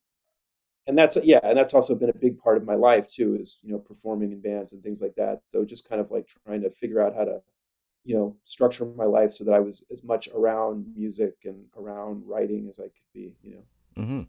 and 0.87 0.99
that's 0.99 1.17
yeah, 1.23 1.41
and 1.45 1.57
that's 1.57 1.75
also 1.75 1.95
been 1.95 2.11
a 2.11 2.19
big 2.19 2.39
part 2.39 2.57
of 2.57 2.65
my 2.65 2.75
life 2.75 3.09
too, 3.09 3.37
is 3.41 3.59
you 3.63 3.73
know 3.73 3.79
performing 3.79 4.33
in 4.33 4.41
bands 4.41 4.73
and 4.73 4.83
things 4.83 5.01
like 5.01 5.15
that. 5.17 5.41
So 5.53 5.65
just 5.65 5.89
kind 5.89 6.01
of 6.01 6.11
like 6.11 6.29
trying 6.45 6.63
to 6.63 6.71
figure 6.71 7.01
out 7.01 7.15
how 7.15 7.25
to 7.25 7.41
you 8.05 8.17
know 8.17 8.37
structure 8.45 8.85
my 8.85 9.05
life 9.05 9.35
so 9.35 9.45
that 9.45 9.55
I 9.55 9.61
was 9.61 9.85
as 9.93 10.03
much 10.03 10.29
around 10.35 10.87
music 10.97 11.35
and 11.45 11.65
around 11.77 12.25
writing 12.27 12.69
as 12.69 12.79
I 12.79 12.85
could 12.85 13.13
be. 13.15 13.37
You 13.43 13.55
know. 13.55 14.03
Mm-hmm. 14.03 14.23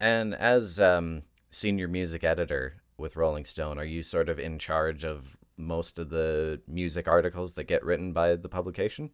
And 0.00 0.34
as 0.34 0.80
um, 0.80 1.22
senior 1.50 1.88
music 1.88 2.24
editor 2.24 2.82
with 2.96 3.16
Rolling 3.16 3.44
Stone, 3.44 3.78
are 3.78 3.84
you 3.84 4.02
sort 4.02 4.28
of 4.28 4.38
in 4.38 4.58
charge 4.58 5.04
of 5.04 5.36
most 5.56 5.98
of 5.98 6.10
the 6.10 6.60
music 6.66 7.06
articles 7.06 7.54
that 7.54 7.64
get 7.64 7.84
written 7.84 8.12
by 8.12 8.34
the 8.34 8.48
publication? 8.48 9.10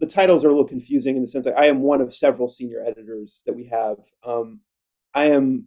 The 0.00 0.06
titles 0.06 0.44
are 0.44 0.48
a 0.48 0.50
little 0.50 0.66
confusing 0.66 1.16
in 1.16 1.22
the 1.22 1.28
sense 1.28 1.44
that 1.44 1.58
I 1.58 1.66
am 1.66 1.80
one 1.80 2.00
of 2.00 2.14
several 2.14 2.48
senior 2.48 2.84
editors 2.84 3.42
that 3.46 3.54
we 3.54 3.66
have. 3.66 3.98
Um, 4.24 4.60
I 5.14 5.26
am 5.26 5.66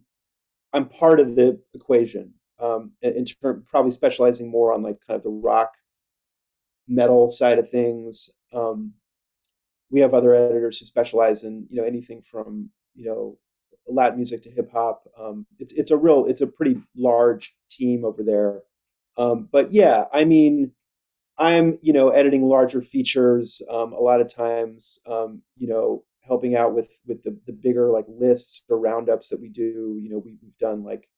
I'm 0.72 0.88
part 0.88 1.20
of 1.20 1.34
the 1.34 1.60
equation 1.72 2.34
um, 2.58 2.92
in 3.00 3.24
term, 3.24 3.64
probably 3.68 3.90
specializing 3.90 4.50
more 4.50 4.72
on 4.72 4.82
like 4.82 4.98
kind 5.06 5.16
of 5.16 5.22
the 5.22 5.30
rock 5.30 5.72
metal 6.88 7.30
side 7.30 7.58
of 7.58 7.70
things. 7.70 8.30
Um, 8.52 8.94
we 9.90 10.00
have 10.00 10.14
other 10.14 10.34
editors 10.34 10.78
who 10.78 10.86
specialize 10.86 11.44
in 11.44 11.66
you 11.70 11.80
know 11.80 11.86
anything 11.86 12.22
from 12.22 12.70
you 12.94 13.04
know 13.06 13.38
Latin 13.86 14.16
music 14.16 14.42
to 14.42 14.50
hip 14.50 14.70
hop. 14.72 15.04
Um, 15.18 15.46
it's 15.58 15.72
it's 15.74 15.90
a 15.90 15.96
real 15.96 16.26
it's 16.26 16.40
a 16.40 16.46
pretty 16.46 16.80
large 16.96 17.54
team 17.70 18.04
over 18.04 18.22
there. 18.22 18.62
Um, 19.16 19.48
but 19.50 19.72
yeah, 19.72 20.04
I 20.12 20.24
mean, 20.24 20.72
I'm 21.38 21.78
you 21.82 21.92
know 21.92 22.10
editing 22.10 22.42
larger 22.42 22.82
features 22.82 23.62
um, 23.70 23.92
a 23.92 24.00
lot 24.00 24.20
of 24.20 24.32
times. 24.32 24.98
Um, 25.06 25.42
you 25.56 25.68
know, 25.68 26.04
helping 26.22 26.54
out 26.54 26.74
with 26.74 26.88
with 27.06 27.22
the 27.22 27.38
the 27.46 27.52
bigger 27.52 27.90
like 27.90 28.06
lists 28.08 28.62
or 28.68 28.78
roundups 28.78 29.28
that 29.30 29.40
we 29.40 29.48
do. 29.48 29.98
You 30.00 30.10
know, 30.10 30.18
we, 30.18 30.36
we've 30.42 30.58
done 30.58 30.84
like 30.84 31.08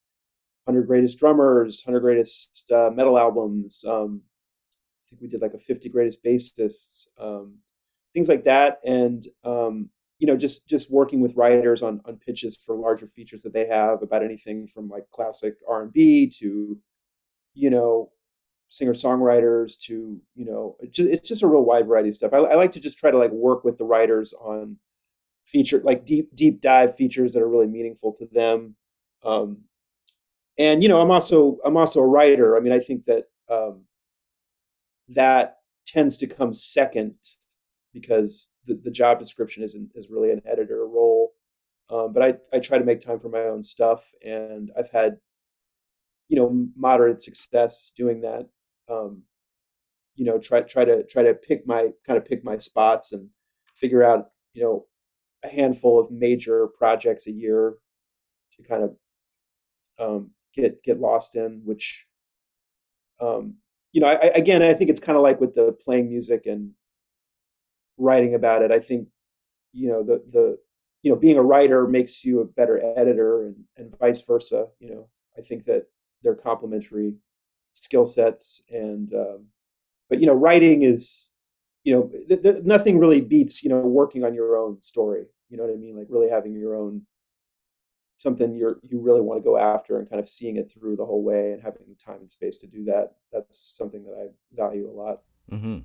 100 0.65 0.87
greatest 0.87 1.19
drummers, 1.19 1.83
100 1.85 2.01
greatest 2.01 2.71
uh, 2.71 2.91
metal 2.95 3.19
albums. 3.19 3.85
Um, 3.87 4.23
think 5.11 5.23
we 5.23 5.29
did 5.29 5.43
like 5.43 5.55
a 5.55 5.59
50 5.59 5.89
greatest 5.89 6.25
bassists, 6.25 7.07
um, 7.19 7.57
things 8.15 8.29
like 8.29 8.45
that, 8.45 8.81
and 8.85 9.27
um, 9.45 9.91
you 10.19 10.27
know, 10.27 10.37
just 10.37 10.67
just 10.69 10.91
working 10.91 11.21
with 11.21 11.37
writers 11.37 11.83
on 11.83 12.01
on 12.05 12.17
pitches 12.17 12.57
for 12.57 12.77
larger 12.77 13.07
features 13.07 13.43
that 13.43 13.53
they 13.53 13.67
have 13.67 14.03
about 14.03 14.23
anything 14.23 14.69
from 14.69 14.89
like 14.89 15.11
classic 15.11 15.57
R 15.69 15.83
and 15.83 15.93
B 15.93 16.29
to, 16.39 16.79
you 17.55 17.71
know, 17.71 18.11
singer 18.69 18.95
songwriters 18.95 19.79
to 19.81 20.21
you 20.35 20.45
know, 20.45 20.77
it's 20.81 21.29
just, 21.29 21.43
a 21.43 21.47
real 21.47 21.65
wide 21.65 21.87
variety 21.87 22.11
of 22.11 22.15
stuff. 22.15 22.33
I, 22.33 22.39
I 22.39 22.55
like 22.55 22.73
to 22.73 22.81
just 22.81 22.99
try 22.99 23.11
to 23.11 23.19
like 23.19 23.33
work 23.33 23.65
with 23.65 23.79
the 23.79 23.85
writers 23.85 24.33
on 24.35 24.77
feature 25.47 25.81
like 25.85 26.07
deep 26.07 26.35
deep 26.37 26.61
dive 26.61 26.97
features 26.97 27.33
that 27.33 27.43
are 27.43 27.49
really 27.49 27.67
meaningful 27.67 28.13
to 28.13 28.27
them. 28.27 28.77
Um, 29.25 29.63
and 30.59 30.83
you 30.83 30.89
know, 30.89 31.01
I'm 31.01 31.11
also 31.11 31.59
I'm 31.65 31.77
also 31.77 32.01
a 32.01 32.07
writer. 32.07 32.57
I 32.57 32.61
mean, 32.61 32.73
I 32.73 32.79
think 32.79 33.07
that 33.07 33.25
um, 33.49 33.85
that 35.11 35.57
tends 35.87 36.17
to 36.19 36.27
come 36.27 36.55
second 36.55 37.15
because 37.93 38.51
the, 38.67 38.81
the 38.85 38.91
job 38.91 39.19
description 39.19 39.63
isn't 39.63 39.91
is 39.95 40.09
really 40.11 40.31
an 40.31 40.43
editor 40.47 40.87
role. 40.87 41.33
Um, 41.91 42.13
but 42.13 42.23
I, 42.23 42.35
I 42.57 42.61
try 42.61 42.79
to 42.79 42.85
make 42.85 43.01
time 43.01 43.19
for 43.19 43.29
my 43.29 43.43
own 43.43 43.65
stuff, 43.65 44.05
and 44.25 44.71
I've 44.79 44.91
had, 44.91 45.17
you 46.29 46.37
know, 46.37 46.69
moderate 46.77 47.21
success 47.21 47.93
doing 47.97 48.21
that. 48.21 48.49
Um, 48.89 49.25
you 50.15 50.25
know, 50.25 50.39
try 50.39 50.61
try 50.63 50.85
to 50.85 51.03
try 51.05 51.23
to 51.25 51.35
pick 51.35 51.67
my 51.67 51.89
kind 52.07 52.17
of 52.17 52.25
pick 52.25 52.45
my 52.45 52.59
spots 52.59 53.13
and 53.13 53.29
figure 53.75 54.05
out, 54.05 54.27
you 54.55 54.63
know, 54.63 54.87
a 55.43 55.49
handful 55.49 55.99
of 55.99 56.11
major 56.11 56.69
projects 56.79 57.27
a 57.27 57.33
year 57.33 57.75
to 58.57 58.63
kind 58.63 58.85
of 58.85 58.97
um, 59.99 60.31
get 60.55 60.83
get 60.85 61.01
lost 61.01 61.35
in. 61.35 61.63
Which, 61.65 62.07
um, 63.21 63.57
you 63.93 64.01
know, 64.01 64.07
I, 64.07 64.31
again, 64.35 64.63
I 64.63 64.75
think 64.75 64.91
it's 64.91 65.01
kind 65.01 65.17
of 65.17 65.23
like 65.23 65.41
with 65.41 65.55
the 65.55 65.73
playing 65.73 66.09
music 66.09 66.47
and 66.47 66.71
writing 67.99 68.35
about 68.35 68.63
it. 68.63 68.71
I 68.71 68.81
think, 68.81 69.09
you 69.73 69.89
know, 69.89 70.03
the 70.03 70.23
the 70.33 70.59
you 71.03 71.11
know 71.11 71.17
being 71.17 71.39
a 71.39 71.43
writer 71.43 71.87
makes 71.87 72.25
you 72.25 72.41
a 72.41 72.45
better 72.45 72.81
editor, 72.97 73.47
and 73.47 73.57
and 73.77 73.99
vice 73.99 74.21
versa. 74.23 74.67
You 74.79 74.91
know, 74.91 75.09
I 75.39 75.43
think 75.43 75.65
that 75.67 75.87
they're 76.23 76.35
complementary 76.35 77.15
skill 77.73 78.07
sets, 78.07 78.63
and 78.71 79.13
um, 79.15 79.47
but 80.09 80.21
you 80.21 80.27
know, 80.27 80.35
writing 80.35 80.83
is 80.83 81.29
you 81.85 81.95
know 81.95 82.11
th- 82.29 82.43
th- 82.43 82.65
nothing 82.65 82.99
really 82.99 83.21
beats 83.21 83.63
you 83.63 83.71
know 83.71 83.81
working 83.81 84.25
on 84.25 84.35
your 84.35 84.57
own 84.57 84.81
story. 84.81 85.27
You 85.49 85.57
know 85.57 85.65
what 85.65 85.73
I 85.73 85.77
mean? 85.77 85.97
Like 85.97 86.07
really 86.11 86.31
having 86.31 86.55
your 86.55 86.77
own 86.77 87.03
something 88.21 88.55
you're 88.55 88.79
you 88.83 89.01
really 89.01 89.21
want 89.21 89.41
to 89.41 89.45
go 89.45 89.57
after 89.57 89.99
and 89.99 90.09
kind 90.09 90.21
of 90.21 90.29
seeing 90.29 90.57
it 90.57 90.71
through 90.71 90.97
the 90.97 91.05
whole 91.05 91.23
way 91.23 91.53
and 91.53 91.63
having 91.63 91.83
the 91.89 91.95
time 91.95 92.19
and 92.21 92.31
space 92.31 92.57
to 92.59 92.67
do 92.67 92.85
that 92.85 93.15
that's 93.33 93.77
something 93.77 94.05
that 94.05 94.15
i 94.15 94.27
value 94.55 94.89
a 94.89 94.93
lot 94.93 95.23
mm-hmm. 95.51 95.79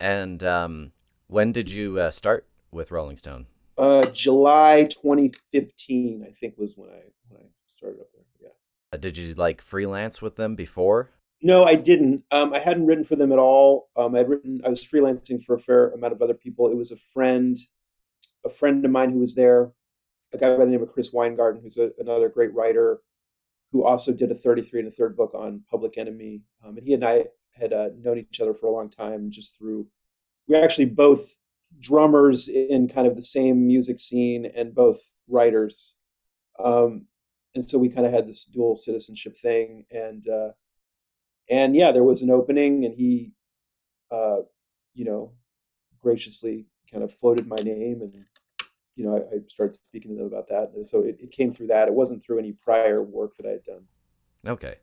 and 0.00 0.42
um, 0.42 0.92
when 1.32 1.50
did 1.50 1.70
you 1.70 1.98
uh, 1.98 2.10
start 2.10 2.46
with 2.72 2.90
Rolling 2.90 3.16
Stone? 3.16 3.46
Uh, 3.78 4.04
July 4.06 4.84
2015, 4.84 6.26
I 6.26 6.32
think, 6.32 6.54
was 6.58 6.72
when 6.76 6.90
I 6.90 7.02
when 7.28 7.40
I 7.40 7.46
started 7.66 8.00
up 8.00 8.08
there. 8.12 8.24
Yeah. 8.40 8.48
Uh, 8.92 8.96
did 8.96 9.16
you 9.16 9.34
like 9.34 9.60
freelance 9.60 10.20
with 10.20 10.36
them 10.36 10.54
before? 10.54 11.10
No, 11.40 11.64
I 11.64 11.74
didn't. 11.74 12.24
Um, 12.30 12.52
I 12.52 12.58
hadn't 12.58 12.86
written 12.86 13.04
for 13.04 13.16
them 13.16 13.32
at 13.32 13.38
all. 13.38 13.88
Um, 13.96 14.14
I'd 14.14 14.28
written. 14.28 14.60
I 14.64 14.68
was 14.68 14.84
freelancing 14.84 15.42
for 15.42 15.54
a 15.54 15.60
fair 15.60 15.90
amount 15.90 16.12
of 16.12 16.22
other 16.22 16.34
people. 16.34 16.68
It 16.68 16.76
was 16.76 16.90
a 16.90 16.96
friend, 16.96 17.56
a 18.44 18.50
friend 18.50 18.84
of 18.84 18.90
mine 18.90 19.10
who 19.10 19.18
was 19.18 19.34
there, 19.34 19.70
a 20.32 20.38
guy 20.38 20.56
by 20.56 20.64
the 20.64 20.70
name 20.70 20.82
of 20.82 20.92
Chris 20.92 21.12
Weingarten, 21.12 21.62
who's 21.62 21.76
a, 21.76 21.90
another 21.98 22.28
great 22.28 22.54
writer, 22.54 23.00
who 23.70 23.84
also 23.84 24.12
did 24.12 24.30
a 24.30 24.34
33 24.34 24.80
and 24.80 24.88
a 24.88 24.92
third 24.92 25.16
book 25.16 25.32
on 25.34 25.62
Public 25.70 25.98
Enemy. 25.98 26.42
Um, 26.64 26.76
and 26.76 26.86
he 26.86 26.94
and 26.94 27.04
I 27.04 27.26
had 27.54 27.72
uh, 27.72 27.88
known 27.98 28.18
each 28.18 28.40
other 28.40 28.54
for 28.54 28.66
a 28.66 28.72
long 28.72 28.90
time, 28.90 29.30
just 29.30 29.56
through 29.56 29.86
we're 30.48 30.62
actually 30.62 30.86
both 30.86 31.36
drummers 31.80 32.48
in 32.48 32.88
kind 32.88 33.06
of 33.06 33.16
the 33.16 33.22
same 33.22 33.66
music 33.66 34.00
scene 34.00 34.46
and 34.54 34.74
both 34.74 35.00
writers. 35.28 35.94
Um, 36.58 37.06
and 37.54 37.68
so 37.68 37.78
we 37.78 37.88
kind 37.88 38.06
of 38.06 38.12
had 38.12 38.26
this 38.26 38.44
dual 38.44 38.76
citizenship 38.76 39.36
thing 39.36 39.84
and 39.90 40.26
uh, 40.28 40.50
and 41.50 41.74
yeah 41.74 41.92
there 41.92 42.04
was 42.04 42.22
an 42.22 42.30
opening 42.30 42.84
and 42.84 42.94
he 42.94 43.32
uh, 44.10 44.38
you 44.94 45.04
know 45.04 45.32
graciously 46.00 46.66
kind 46.90 47.04
of 47.04 47.14
floated 47.14 47.46
my 47.46 47.56
name 47.56 48.00
and 48.02 48.24
you 48.96 49.04
know 49.04 49.16
I, 49.16 49.36
I 49.36 49.38
started 49.48 49.74
speaking 49.74 50.12
to 50.12 50.18
them 50.18 50.26
about 50.26 50.48
that 50.48 50.72
and 50.74 50.86
so 50.86 51.00
it, 51.00 51.18
it, 51.20 51.32
came 51.32 51.50
through 51.50 51.68
that 51.68 51.88
it 51.88 51.94
wasn't 51.94 52.22
through 52.22 52.38
any 52.38 52.52
prior 52.52 53.02
work 53.02 53.36
that 53.38 53.46
i 53.46 53.52
had 53.52 53.64
done 53.64 53.84
okay 54.46 54.76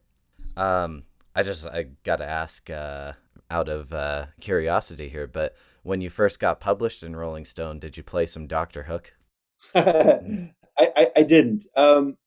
um, 0.58 1.04
i 1.36 1.44
just 1.44 1.66
i 1.68 1.88
gotta 2.04 2.26
ask 2.26 2.70
uh, 2.70 3.14
out 3.50 3.70
of 3.70 3.92
uh, 3.94 4.28
curiosity 4.40 5.10
here, 5.10 5.28
but 5.28 5.56
when 5.84 6.02
you 6.02 6.10
first 6.10 6.40
got 6.40 6.60
published 6.60 7.04
in 7.04 7.16
Rolling 7.16 7.46
Stone, 7.46 7.80
did 7.80 7.98
you 7.98 8.04
play 8.04 8.26
some 8.26 8.48
Doctor 8.48 8.84
Hook? 8.84 9.14
I, 9.76 10.52
I, 10.78 11.12
I, 11.18 11.24
didn't. 11.24 11.66
Um, 11.76 12.18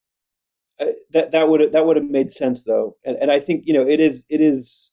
I, 0.80 0.94
that 1.12 1.32
that 1.32 1.48
would 1.48 1.72
that 1.72 1.86
would 1.86 1.96
have 1.96 2.10
made 2.10 2.30
sense 2.30 2.64
though, 2.64 2.96
and 3.04 3.16
and 3.16 3.30
I 3.30 3.40
think 3.40 3.64
you 3.66 3.72
know 3.72 3.86
it 3.86 4.00
is 4.00 4.26
it 4.28 4.40
is 4.40 4.90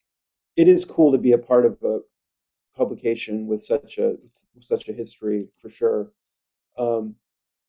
it 0.55 0.67
is 0.67 0.85
cool 0.85 1.11
to 1.11 1.17
be 1.17 1.31
a 1.31 1.37
part 1.37 1.65
of 1.65 1.77
a 1.83 1.99
publication 2.77 3.47
with 3.47 3.63
such 3.63 3.97
a 3.97 4.13
such 4.61 4.87
a 4.87 4.93
history 4.93 5.47
for 5.61 5.69
sure, 5.69 6.11
um, 6.79 7.15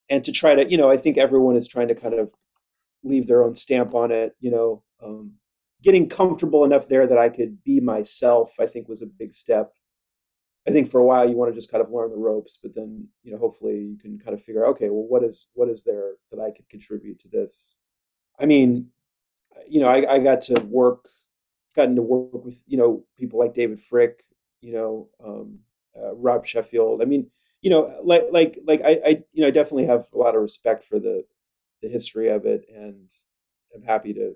and 0.09 0.25
to 0.25 0.33
try 0.33 0.55
to 0.55 0.71
you 0.71 0.79
know 0.79 0.91
I 0.91 0.97
think 0.97 1.19
everyone 1.19 1.57
is 1.57 1.69
trying 1.69 1.89
to 1.89 1.95
kind 1.95 2.15
of 2.15 2.31
leave 3.03 3.27
their 3.27 3.43
own 3.45 3.55
stamp 3.55 3.95
on 3.95 4.11
it. 4.11 4.35
You 4.41 4.51
know, 4.51 4.83
um, 5.03 5.33
getting 5.83 6.09
comfortable 6.09 6.65
enough 6.65 6.89
there 6.89 7.07
that 7.07 7.19
I 7.19 7.29
could 7.29 7.63
be 7.65 7.81
myself, 7.81 8.53
I 8.59 8.67
think 8.67 8.89
was 8.89 9.03
a 9.03 9.07
big 9.07 9.35
step. 9.35 9.73
I 10.69 10.73
think 10.73 10.91
for 10.91 11.01
a 11.01 11.05
while 11.05 11.29
you 11.29 11.37
want 11.37 11.51
to 11.51 11.59
just 11.59 11.71
kind 11.71 11.83
of 11.83 11.91
learn 11.91 12.11
the 12.11 12.17
ropes, 12.17 12.59
but 12.63 12.75
then 12.75 13.07
you 13.23 13.33
know 13.33 13.39
hopefully 13.39 13.79
you 13.79 13.99
can 13.99 14.19
kind 14.19 14.35
of 14.35 14.43
figure 14.45 14.65
out 14.65 14.71
okay, 14.71 14.91
well 14.91 15.07
what 15.07 15.25
is 15.25 15.49
what 15.55 15.69
is 15.69 15.83
there 15.83 16.13
that 16.31 16.41
I 16.41 16.51
could 16.51 16.69
contribute 16.69 17.19
to 17.21 17.29
this? 17.29 17.77
I 18.39 18.47
mean, 18.47 18.89
you 19.69 19.81
know, 19.81 19.89
I, 19.89 20.15
I 20.15 20.19
got 20.19 20.41
to 20.43 20.63
work, 20.65 21.09
gotten 21.77 21.97
to 21.97 22.03
work 22.03 22.45
with 22.45 22.59
you 22.67 22.79
know 22.79 23.05
people 23.19 23.39
like 23.39 23.55
David 23.55 23.81
Fricke 23.91 24.21
you 24.61 24.73
know, 24.73 25.09
um, 25.25 25.59
uh, 25.97 26.15
Rob 26.15 26.47
Sheffield. 26.47 27.03
I 27.03 27.05
mean, 27.05 27.31
you 27.63 27.71
know, 27.71 28.01
like 28.03 28.25
like 28.31 28.59
like 28.67 28.83
I, 28.83 29.01
I 29.05 29.09
you 29.33 29.43
know 29.43 29.49
I 29.49 29.51
definitely 29.51 29.87
have 29.87 30.07
a 30.15 30.19
lot 30.19 30.35
of 30.35 30.43
respect 30.43 30.85
for 30.85 30.99
the 30.99 31.25
the 31.83 31.89
history 31.89 32.29
of 32.29 32.47
it, 32.47 32.65
and 32.75 33.11
I'm 33.75 33.83
happy 33.83 34.13
to 34.15 34.35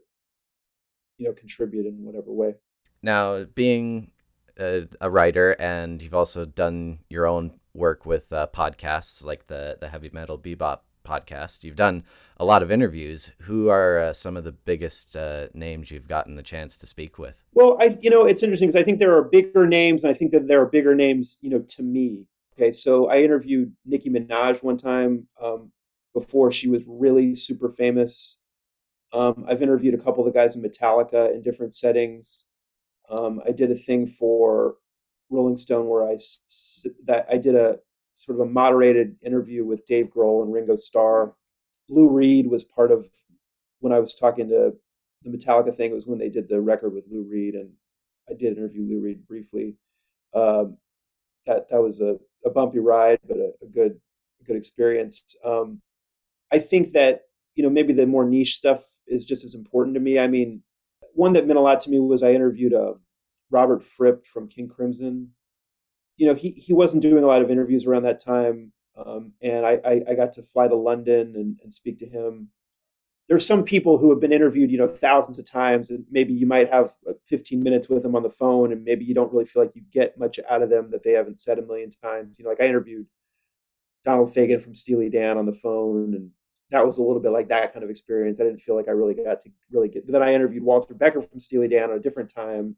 you 1.19 1.27
know 1.27 1.33
contribute 1.33 1.87
in 1.87 2.05
whatever 2.05 2.33
way. 2.33 2.55
Now, 3.03 3.45
being 3.45 4.11
a, 4.59 4.89
a 5.01 5.11
writer 5.11 5.57
and 5.59 6.01
you've 6.01 6.15
also 6.15 6.45
done 6.45 7.01
your 7.11 7.27
own 7.27 7.53
work 7.75 8.07
with 8.07 8.33
uh, 8.33 8.47
podcasts 8.53 9.25
like 9.25 9.47
the 9.47 9.77
the 9.81 9.89
Heavy 9.89 10.11
Metal 10.13 10.39
Bebop 10.39 10.81
podcast. 11.05 11.65
You've 11.65 11.77
done 11.77 12.05
a 12.39 12.45
lot 12.45 12.63
of 12.63 12.71
interviews. 12.71 13.31
Who 13.43 13.69
are 13.69 13.99
uh, 13.99 14.13
some 14.13 14.37
of 14.37 14.45
the 14.45 14.53
biggest 14.53 15.17
uh, 15.17 15.49
names 15.55 15.91
you've 15.91 16.09
gotten 16.09 16.37
the 16.37 16.43
chance 16.43 16.77
to 16.79 16.87
speak 16.87 17.19
with? 17.19 17.43
Well, 17.53 17.77
I 17.81 17.99
you 18.01 18.11
know 18.11 18.25
it's 18.25 18.43
interesting 18.43 18.69
because 18.69 18.81
I 18.81 18.85
think 18.85 18.99
there 18.99 19.17
are 19.17 19.23
bigger 19.23 19.67
names, 19.67 20.03
and 20.03 20.11
I 20.11 20.15
think 20.15 20.33
that 20.33 20.49
there 20.49 20.61
are 20.61 20.67
bigger 20.67 20.95
names, 20.95 21.39
you 21.41 21.51
know, 21.51 21.61
to 21.61 21.83
me. 21.83 22.27
Okay, 22.57 22.71
so 22.71 23.09
I 23.09 23.21
interviewed 23.21 23.73
Nicki 23.85 24.11
Minaj 24.11 24.63
one 24.63 24.77
time 24.77 25.27
um, 25.43 25.73
before 26.13 26.53
she 26.53 26.69
was 26.69 26.83
really 26.87 27.35
super 27.35 27.69
famous. 27.69 28.39
Um, 29.13 29.45
I've 29.49 29.63
interviewed 29.63 29.95
a 29.95 29.99
couple 29.99 30.25
of 30.25 30.33
the 30.33 30.39
guys 30.39 30.55
in 30.55 30.63
Metallica 30.63 31.35
in 31.35 31.43
different 31.43 31.75
settings. 31.75 32.45
Um, 33.11 33.41
I 33.45 33.51
did 33.51 33.73
a 33.73 33.75
thing 33.75 34.07
for 34.07 34.77
Rolling 35.31 35.57
Stone 35.57 35.89
where 35.89 36.09
I 36.09 36.17
that 37.07 37.27
I 37.29 37.39
did 37.39 37.57
a 37.57 37.79
sort 38.19 38.39
of 38.41 38.47
a 38.47 38.51
moderated 38.51 39.17
interview 39.23 39.65
with 39.65 39.87
Dave 39.87 40.11
Grohl 40.15 40.43
and 40.43 40.53
Ringo 40.53 40.77
Starr. 40.77 41.35
Lou 41.89 42.09
Reed 42.09 42.47
was 42.47 42.63
part 42.63 42.93
of 42.93 43.07
when 43.81 43.93
I 43.93 43.99
was 43.99 44.15
talking 44.15 44.49
to 44.49 44.75
the 45.23 45.37
Metallica 45.37 45.77
thing. 45.77 45.91
It 45.91 45.95
was 45.95 46.07
when 46.07 46.19
they 46.19 46.29
did 46.29 46.49
the 46.49 46.61
record 46.61 46.95
with 46.95 47.05
Lou 47.11 47.25
Reed, 47.25 47.55
and 47.55 47.71
I 48.31 48.35
did 48.35 48.57
interview 48.57 48.87
Lou 48.89 49.01
Reed 49.01 49.27
briefly. 49.27 49.77
Um, 50.35 50.79
that 51.47 51.69
that 51.69 51.83
was 51.83 52.01
a, 52.01 52.17
a 52.45 52.51
bumpy 52.51 52.79
ride, 52.79 53.19
but 53.27 53.37
a, 53.39 53.53
a 53.63 53.67
good 53.67 54.01
a 54.41 54.45
good 54.45 54.57
experience. 54.57 55.37
Um, 55.45 55.81
I 56.53 56.59
think 56.59 56.93
that 56.93 57.23
you 57.55 57.63
know 57.63 57.71
maybe 57.71 57.93
the 57.93 58.07
more 58.07 58.25
niche 58.25 58.57
stuff 58.57 58.85
is 59.07 59.25
just 59.25 59.45
as 59.45 59.55
important 59.55 59.95
to 59.95 60.01
me. 60.01 60.19
I 60.19 60.27
mean, 60.29 60.63
one 61.15 61.33
that 61.35 61.47
meant 61.47 61.59
a 61.59 61.63
lot 61.63 61.81
to 61.83 61.91
me 61.91 62.01
was 62.01 62.23
I 62.23 62.33
interviewed 62.33 62.75
uh, 62.75 62.95
Robert 63.51 63.83
Fripp 63.85 64.27
from 64.27 64.49
King 64.49 64.69
Crimson. 64.69 65.31
you 66.17 66.27
know, 66.27 66.35
he 66.35 66.51
he 66.51 66.73
wasn't 66.73 67.03
doing 67.03 67.25
a 67.25 67.27
lot 67.27 67.43
of 67.43 67.51
interviews 67.51 67.87
around 67.87 68.05
that 68.05 68.21
time, 68.21 68.73
um, 68.97 69.33
and 69.43 69.67
I, 69.67 69.81
I, 69.85 70.03
I 70.11 70.15
got 70.15 70.33
to 70.35 70.43
fly 70.43 70.69
to 70.69 70.77
London 70.77 71.35
and, 71.37 71.59
and 71.63 71.73
speak 71.73 71.99
to 71.99 72.07
him. 72.07 72.51
There's 73.29 73.47
some 73.47 73.65
people 73.65 73.97
who 73.97 74.11
have 74.11 74.21
been 74.21 74.33
interviewed, 74.33 74.71
you 74.71 74.77
know, 74.77 74.89
thousands 74.89 75.39
of 75.39 75.47
times, 75.47 75.91
and 75.91 76.05
maybe 76.11 76.35
you 76.35 76.47
might 76.47 76.71
have 76.71 76.95
uh, 77.09 77.15
15 77.25 77.63
minutes 77.63 77.89
with 77.89 78.03
them 78.03 78.15
on 78.15 78.23
the 78.23 78.31
phone, 78.31 78.73
and 78.73 78.85
maybe 78.85 79.05
you 79.05 79.15
don't 79.15 79.33
really 79.33 79.47
feel 79.47 79.63
like 79.63 79.75
you 79.75 79.83
get 79.93 80.19
much 80.19 80.39
out 80.51 80.63
of 80.63 80.69
them 80.69 80.91
that 80.91 81.03
they 81.03 81.13
haven't 81.13 81.41
said 81.41 81.59
a 81.59 81.63
million 81.63 81.91
times. 81.91 82.39
You 82.39 82.45
know, 82.45 82.51
like 82.51 82.61
I 82.61 82.67
interviewed 82.67 83.07
Donald 84.05 84.35
Fagen 84.35 84.63
from 84.63 84.75
Steely 84.75 85.09
Dan 85.09 85.39
on 85.39 85.47
the 85.47 85.55
phone, 85.55 86.15
and 86.15 86.31
that 86.71 86.85
was 86.85 86.99
a 86.99 87.03
little 87.03 87.21
bit 87.21 87.33
like 87.33 87.49
that 87.49 87.73
kind 87.73 87.83
of 87.83 87.91
experience. 87.91 88.41
I 88.41 88.45
didn't 88.45 88.61
feel 88.61 88.77
like 88.77 88.89
I 88.89 88.93
really 88.93 89.15
got 89.15 89.41
to 89.43 89.51
really 89.71 89.89
get. 89.89 90.07
But 90.07 90.13
then 90.13 90.23
I 90.23 90.35
interviewed 90.35 90.63
Walter 90.63 90.95
Becker 90.95 91.23
from 91.23 91.41
Steely 91.41 91.69
Dan 91.69 91.91
at 91.91 91.97
a 91.97 92.01
different 92.01 92.33
time, 92.33 92.77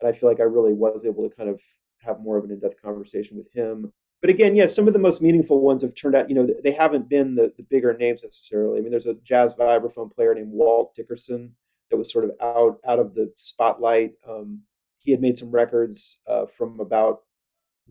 and 0.00 0.08
I 0.08 0.12
feel 0.12 0.28
like 0.28 0.40
I 0.40 0.44
really 0.44 0.72
was 0.72 1.04
able 1.04 1.28
to 1.28 1.34
kind 1.34 1.48
of 1.48 1.60
have 2.00 2.20
more 2.20 2.36
of 2.36 2.44
an 2.44 2.50
in-depth 2.50 2.82
conversation 2.82 3.36
with 3.36 3.52
him. 3.52 3.92
But 4.20 4.30
again, 4.30 4.56
yeah, 4.56 4.66
some 4.66 4.86
of 4.86 4.92
the 4.92 4.98
most 4.98 5.20
meaningful 5.20 5.60
ones 5.60 5.82
have 5.82 5.94
turned 5.94 6.16
out. 6.16 6.28
You 6.28 6.36
know, 6.36 6.48
they 6.64 6.72
haven't 6.72 7.08
been 7.08 7.34
the, 7.34 7.52
the 7.56 7.62
bigger 7.62 7.92
names 7.92 8.22
necessarily. 8.22 8.78
I 8.78 8.82
mean, 8.82 8.90
there's 8.90 9.06
a 9.06 9.14
jazz 9.14 9.54
vibraphone 9.54 10.12
player 10.12 10.34
named 10.34 10.52
Walt 10.52 10.94
Dickerson 10.94 11.52
that 11.90 11.96
was 11.96 12.10
sort 12.10 12.24
of 12.24 12.32
out 12.40 12.78
out 12.86 12.98
of 12.98 13.14
the 13.14 13.32
spotlight. 13.36 14.14
Um, 14.28 14.62
he 14.98 15.12
had 15.12 15.20
made 15.20 15.38
some 15.38 15.50
records 15.50 16.18
uh, 16.26 16.46
from 16.46 16.80
about 16.80 17.20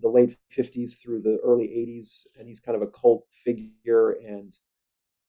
the 0.02 0.10
late 0.10 0.36
50s 0.56 1.00
through 1.00 1.22
the 1.22 1.40
early 1.44 1.68
80s, 1.68 2.28
and 2.38 2.48
he's 2.48 2.60
kind 2.60 2.76
of 2.76 2.82
a 2.82 2.92
cult 2.92 3.26
figure. 3.44 4.12
And 4.12 4.58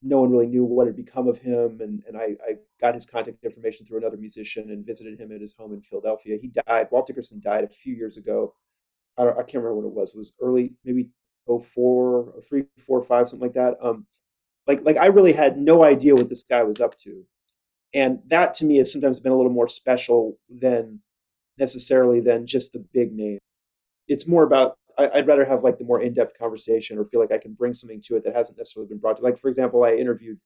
no 0.03 0.21
one 0.21 0.31
really 0.31 0.47
knew 0.47 0.65
what 0.65 0.87
had 0.87 0.97
become 0.97 1.29
of 1.29 1.39
him. 1.39 1.81
And, 1.81 2.03
and 2.07 2.17
I, 2.17 2.37
I 2.47 2.57
got 2.81 2.95
his 2.95 3.07
contact 3.07 3.45
information 3.45 3.87
through 3.87 3.99
another 3.99 4.17
musician 4.17 4.71
and 4.71 4.85
visited 4.85 5.19
him 5.19 5.33
at 5.33 5.41
his 5.41 5.55
home 5.55 5.73
in 5.73 5.81
Philadelphia. 5.81 6.39
He 6.41 6.49
died. 6.49 6.89
Walt 6.91 7.07
Dickerson 7.07 7.41
died 7.41 7.65
a 7.65 7.69
few 7.69 7.95
years 7.95 8.17
ago. 8.17 8.55
I, 9.19 9.29
I 9.31 9.43
can't 9.43 9.63
remember 9.63 9.77
when 9.77 9.87
it 9.87 9.95
was. 9.95 10.11
It 10.11 10.19
was 10.19 10.33
early, 10.41 10.75
maybe 10.85 11.09
04, 11.47 12.35
03, 12.49 12.65
4, 12.79 13.03
5, 13.03 13.29
something 13.29 13.47
like 13.47 13.55
that. 13.55 13.77
Um, 13.83 14.07
like, 14.67 14.83
like 14.85 14.97
I 14.97 15.07
really 15.07 15.33
had 15.33 15.59
no 15.59 15.85
idea 15.85 16.15
what 16.15 16.29
this 16.29 16.43
guy 16.43 16.63
was 16.63 16.81
up 16.81 16.99
to. 17.01 17.25
And 17.95 18.21
that 18.27 18.55
to 18.55 18.65
me 18.65 18.79
has 18.79 18.93
sometimes 18.93 19.21
been 19.21 19.33
a 19.33 19.37
little 19.37 19.53
more 19.53 19.69
special 19.69 20.39
than 20.51 21.01
necessarily 21.59 22.21
than 22.21 22.47
just 22.47 22.73
the 22.73 22.85
big 22.93 23.13
name. 23.13 23.39
It's 24.09 24.27
more 24.27 24.43
about 24.43 24.77
I, 24.99 25.17
would 25.17 25.27
rather 25.27 25.45
have 25.45 25.63
like 25.63 25.79
the 25.79 25.85
more 25.85 26.01
in-depth 26.01 26.39
conversation 26.39 26.99
or 26.99 27.05
feel 27.05 27.21
like 27.21 27.33
I 27.33 27.39
can 27.39 27.53
bring 27.53 27.75
something 27.75 28.01
to 28.03 28.17
it 28.17 28.25
that 28.25 28.35
hasn't 28.35 28.57
necessarily 28.57 28.89
been 28.89 28.99
brought 28.99 29.19
to. 29.19 29.23
Like 29.23 29.39
for 29.39 29.49
example, 29.49 29.85
I 29.85 29.93
interviewed 29.93 30.39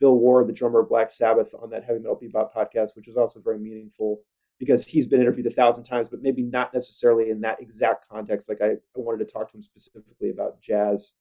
Bill 0.00 0.16
Ward, 0.16 0.48
the 0.48 0.52
drummer 0.52 0.80
of 0.80 0.88
Black 0.88 1.10
Sabbath, 1.10 1.54
on 1.60 1.70
that 1.70 1.84
Heavy 1.84 1.98
Metal 1.98 2.18
Bebop 2.20 2.54
podcast, 2.54 2.96
which 2.96 3.06
was 3.06 3.16
also 3.16 3.40
very 3.40 3.58
meaningful 3.58 4.20
because 4.62 4.86
he's 4.86 5.08
been 5.08 5.20
interviewed 5.20 5.48
a 5.48 5.50
thousand 5.50 5.82
times, 5.82 6.08
but 6.08 6.22
maybe 6.22 6.40
not 6.40 6.72
necessarily 6.72 7.30
in 7.30 7.40
that 7.40 7.60
exact 7.60 8.08
context. 8.08 8.48
Like 8.48 8.62
I, 8.62 8.74
I 8.74 8.76
wanted 8.94 9.26
to 9.26 9.32
talk 9.32 9.50
to 9.50 9.56
him 9.56 9.62
specifically 9.64 10.30
about 10.30 10.60
jazz 10.60 11.14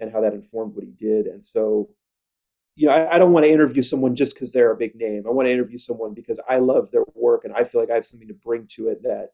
and 0.00 0.10
how 0.10 0.20
that 0.22 0.32
informed 0.32 0.74
what 0.74 0.82
he 0.82 0.90
did. 0.90 1.26
And 1.26 1.44
so, 1.44 1.88
you 2.74 2.88
know, 2.88 2.94
I, 2.94 3.14
I 3.14 3.18
don't 3.20 3.30
want 3.30 3.46
to 3.46 3.52
interview 3.52 3.80
someone 3.80 4.16
just 4.16 4.34
because 4.34 4.50
they're 4.50 4.72
a 4.72 4.76
big 4.76 4.96
name. 4.96 5.22
I 5.24 5.30
want 5.30 5.46
to 5.46 5.52
interview 5.52 5.78
someone 5.78 6.14
because 6.14 6.40
I 6.48 6.56
love 6.56 6.90
their 6.90 7.04
work 7.14 7.44
and 7.44 7.54
I 7.54 7.62
feel 7.62 7.80
like 7.80 7.92
I 7.92 7.94
have 7.94 8.06
something 8.06 8.26
to 8.26 8.34
bring 8.34 8.66
to 8.70 8.88
it 8.88 9.04
that 9.04 9.28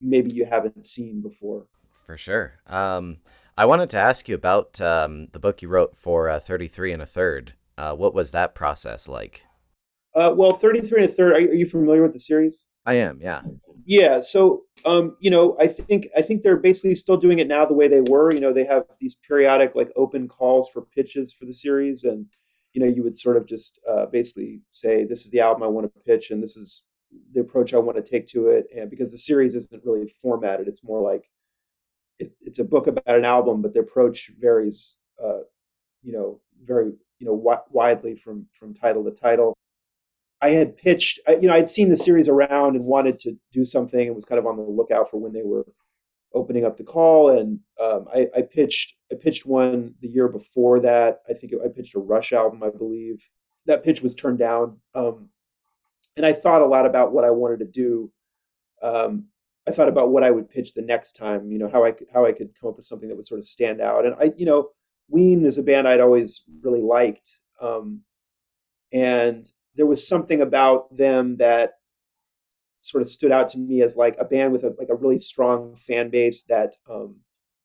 maybe 0.00 0.32
you 0.32 0.44
haven't 0.44 0.86
seen 0.86 1.20
before. 1.20 1.66
For 2.04 2.16
sure. 2.16 2.54
Um, 2.66 3.18
I 3.56 3.64
wanted 3.64 3.90
to 3.90 3.96
ask 3.96 4.28
you 4.28 4.34
about 4.34 4.80
um, 4.80 5.28
the 5.30 5.38
book 5.38 5.62
you 5.62 5.68
wrote 5.68 5.96
for 5.96 6.28
uh, 6.28 6.40
33 6.40 6.94
and 6.94 7.02
a 7.02 7.06
third. 7.06 7.54
Uh, 7.76 7.94
what 7.94 8.12
was 8.12 8.32
that 8.32 8.56
process 8.56 9.06
like? 9.06 9.44
Uh, 10.18 10.34
well, 10.34 10.52
33 10.52 11.02
and 11.02 11.10
a 11.10 11.12
third, 11.12 11.32
are, 11.32 11.40
you 11.40 11.64
familiar 11.64 12.02
with 12.02 12.12
the 12.12 12.18
series? 12.18 12.66
I 12.84 12.94
am, 12.94 13.20
yeah. 13.22 13.42
Yeah, 13.84 14.18
so 14.18 14.64
um, 14.84 15.16
you 15.20 15.30
know, 15.30 15.56
I 15.60 15.68
think 15.68 16.08
I 16.16 16.22
think 16.22 16.42
they're 16.42 16.56
basically 16.56 16.96
still 16.96 17.16
doing 17.16 17.38
it 17.38 17.46
now 17.46 17.64
the 17.64 17.74
way 17.74 17.86
they 17.86 18.00
were. 18.00 18.32
You 18.32 18.40
know, 18.40 18.52
they 18.52 18.64
have 18.64 18.82
these 19.00 19.14
periodic 19.14 19.76
like 19.76 19.90
open 19.94 20.26
calls 20.26 20.68
for 20.70 20.82
pitches 20.82 21.32
for 21.32 21.44
the 21.46 21.54
series, 21.54 22.02
and 22.04 22.26
you 22.72 22.82
know, 22.82 22.88
you 22.88 23.02
would 23.04 23.16
sort 23.16 23.36
of 23.36 23.46
just 23.46 23.78
uh, 23.88 24.06
basically 24.06 24.60
say, 24.72 25.04
"This 25.04 25.24
is 25.24 25.30
the 25.30 25.40
album 25.40 25.62
I 25.62 25.68
want 25.68 25.90
to 25.92 26.00
pitch, 26.00 26.30
and 26.30 26.42
this 26.42 26.56
is 26.56 26.82
the 27.32 27.40
approach 27.40 27.72
I 27.72 27.78
want 27.78 27.96
to 27.96 28.10
take 28.10 28.26
to 28.28 28.48
it, 28.48 28.66
and 28.76 28.90
because 28.90 29.10
the 29.10 29.18
series 29.18 29.54
isn't 29.54 29.84
really 29.84 30.12
formatted, 30.20 30.68
it's 30.68 30.84
more 30.84 31.00
like 31.00 31.30
it, 32.18 32.32
it's 32.42 32.58
a 32.58 32.64
book 32.64 32.88
about 32.88 33.16
an 33.16 33.24
album, 33.24 33.62
but 33.62 33.72
the 33.72 33.80
approach 33.80 34.30
varies, 34.38 34.96
uh, 35.22 35.40
you 36.02 36.12
know, 36.12 36.40
very 36.64 36.92
you 37.20 37.26
know 37.26 37.36
wi- 37.36 37.62
widely 37.70 38.16
from 38.16 38.46
from 38.58 38.74
title 38.74 39.04
to 39.04 39.12
title. 39.12 39.54
I 40.40 40.50
had 40.50 40.76
pitched, 40.76 41.20
you 41.28 41.48
know, 41.48 41.54
I'd 41.54 41.68
seen 41.68 41.88
the 41.88 41.96
series 41.96 42.28
around 42.28 42.76
and 42.76 42.84
wanted 42.84 43.18
to 43.20 43.36
do 43.52 43.64
something, 43.64 44.06
and 44.06 44.14
was 44.14 44.24
kind 44.24 44.38
of 44.38 44.46
on 44.46 44.56
the 44.56 44.62
lookout 44.62 45.10
for 45.10 45.18
when 45.18 45.32
they 45.32 45.42
were 45.42 45.66
opening 46.34 46.64
up 46.64 46.76
the 46.76 46.84
call. 46.84 47.30
And 47.30 47.58
um, 47.80 48.06
I, 48.14 48.28
I, 48.36 48.42
pitched, 48.42 48.94
I 49.10 49.16
pitched 49.16 49.46
one 49.46 49.94
the 50.00 50.08
year 50.08 50.28
before 50.28 50.78
that. 50.80 51.20
I 51.28 51.32
think 51.32 51.52
it, 51.52 51.58
I 51.64 51.68
pitched 51.68 51.96
a 51.96 52.00
Rush 52.00 52.32
album, 52.32 52.62
I 52.62 52.70
believe. 52.70 53.22
That 53.66 53.82
pitch 53.82 54.00
was 54.02 54.14
turned 54.14 54.38
down. 54.38 54.78
Um, 54.94 55.28
and 56.16 56.24
I 56.24 56.32
thought 56.32 56.62
a 56.62 56.66
lot 56.66 56.86
about 56.86 57.12
what 57.12 57.24
I 57.24 57.30
wanted 57.30 57.58
to 57.60 57.66
do. 57.66 58.12
Um, 58.82 59.24
I 59.66 59.72
thought 59.72 59.88
about 59.88 60.10
what 60.10 60.24
I 60.24 60.30
would 60.30 60.48
pitch 60.48 60.72
the 60.72 60.82
next 60.82 61.12
time. 61.16 61.50
You 61.50 61.58
know, 61.58 61.68
how 61.68 61.84
I 61.84 61.92
could, 61.92 62.08
how 62.12 62.24
I 62.24 62.32
could 62.32 62.50
come 62.58 62.70
up 62.70 62.76
with 62.76 62.86
something 62.86 63.08
that 63.08 63.16
would 63.16 63.26
sort 63.26 63.40
of 63.40 63.46
stand 63.46 63.80
out. 63.80 64.06
And 64.06 64.14
I, 64.20 64.32
you 64.36 64.46
know, 64.46 64.70
Ween 65.08 65.44
is 65.44 65.58
a 65.58 65.62
band 65.62 65.88
I'd 65.88 66.00
always 66.00 66.44
really 66.62 66.82
liked, 66.82 67.40
um, 67.60 68.02
and 68.92 69.50
there 69.78 69.86
was 69.86 70.06
something 70.06 70.42
about 70.42 70.94
them 70.94 71.38
that 71.38 71.74
sort 72.80 73.02
of 73.02 73.08
stood 73.08 73.32
out 73.32 73.48
to 73.48 73.58
me 73.58 73.80
as 73.82 73.96
like 73.96 74.16
a 74.18 74.24
band 74.24 74.52
with 74.52 74.64
a 74.64 74.74
like 74.78 74.90
a 74.90 74.94
really 74.94 75.18
strong 75.18 75.74
fan 75.76 76.10
base 76.10 76.42
that 76.42 76.76
um, 76.90 77.16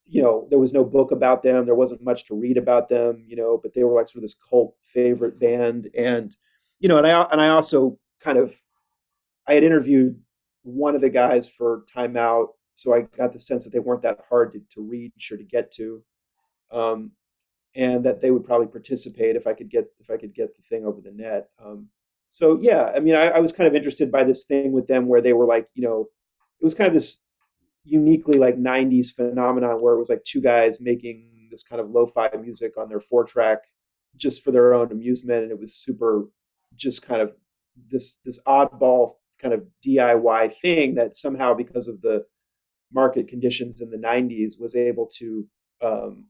you 0.06 0.22
know 0.22 0.46
there 0.48 0.58
was 0.58 0.72
no 0.72 0.84
book 0.84 1.10
about 1.10 1.42
them 1.42 1.66
there 1.66 1.74
wasn't 1.74 2.02
much 2.02 2.24
to 2.26 2.34
read 2.34 2.56
about 2.56 2.88
them 2.88 3.22
you 3.26 3.36
know 3.36 3.60
but 3.62 3.74
they 3.74 3.84
were 3.84 3.94
like 3.94 4.08
sort 4.08 4.16
of 4.16 4.22
this 4.22 4.38
cult 4.48 4.74
favorite 4.82 5.38
band 5.38 5.90
and 5.96 6.36
you 6.80 6.88
know 6.88 6.98
and 6.98 7.06
i 7.06 7.22
and 7.30 7.40
i 7.40 7.48
also 7.48 7.98
kind 8.20 8.38
of 8.38 8.54
I 9.46 9.54
had 9.54 9.64
interviewed 9.64 10.18
one 10.62 10.94
of 10.94 11.00
the 11.00 11.10
guys 11.10 11.48
for 11.48 11.84
Time 11.92 12.16
Out, 12.16 12.48
so 12.72 12.94
I 12.94 13.02
got 13.16 13.32
the 13.32 13.38
sense 13.38 13.64
that 13.64 13.72
they 13.72 13.78
weren't 13.78 14.02
that 14.02 14.20
hard 14.28 14.52
to, 14.54 14.62
to 14.72 14.82
reach 14.82 15.30
or 15.30 15.36
to 15.36 15.44
get 15.44 15.70
to, 15.72 16.02
um, 16.70 17.12
and 17.74 18.04
that 18.04 18.20
they 18.20 18.30
would 18.30 18.44
probably 18.44 18.66
participate 18.66 19.36
if 19.36 19.46
I 19.46 19.52
could 19.52 19.68
get 19.68 19.86
if 20.00 20.10
I 20.10 20.16
could 20.16 20.34
get 20.34 20.56
the 20.56 20.62
thing 20.62 20.86
over 20.86 21.00
the 21.00 21.10
net. 21.10 21.50
Um, 21.62 21.88
so 22.34 22.58
yeah, 22.60 22.90
I 22.92 22.98
mean, 22.98 23.14
I, 23.14 23.28
I 23.28 23.38
was 23.38 23.52
kind 23.52 23.68
of 23.68 23.76
interested 23.76 24.10
by 24.10 24.24
this 24.24 24.42
thing 24.42 24.72
with 24.72 24.88
them 24.88 25.06
where 25.06 25.20
they 25.20 25.32
were 25.32 25.46
like, 25.46 25.68
you 25.74 25.84
know, 25.84 26.08
it 26.60 26.64
was 26.64 26.74
kind 26.74 26.88
of 26.88 26.92
this 26.92 27.18
uniquely 27.84 28.38
like 28.38 28.56
90s 28.56 29.14
phenomenon 29.14 29.80
where 29.80 29.94
it 29.94 30.00
was 30.00 30.08
like 30.08 30.24
two 30.24 30.40
guys 30.40 30.80
making 30.80 31.28
this 31.52 31.62
kind 31.62 31.80
of 31.80 31.90
lo-fi 31.90 32.28
music 32.40 32.76
on 32.76 32.88
their 32.88 32.98
four 32.98 33.22
track 33.22 33.58
just 34.16 34.42
for 34.42 34.50
their 34.50 34.74
own 34.74 34.90
amusement 34.90 35.44
and 35.44 35.52
it 35.52 35.60
was 35.60 35.76
super 35.76 36.24
just 36.74 37.06
kind 37.06 37.22
of 37.22 37.36
this 37.88 38.18
this 38.24 38.40
oddball 38.48 39.12
kind 39.40 39.54
of 39.54 39.62
DIY 39.86 40.56
thing 40.60 40.96
that 40.96 41.16
somehow 41.16 41.54
because 41.54 41.86
of 41.86 42.00
the 42.00 42.24
market 42.92 43.28
conditions 43.28 43.80
in 43.80 43.90
the 43.90 43.96
90s 43.96 44.58
was 44.58 44.74
able 44.74 45.06
to 45.06 45.46
um, 45.82 46.24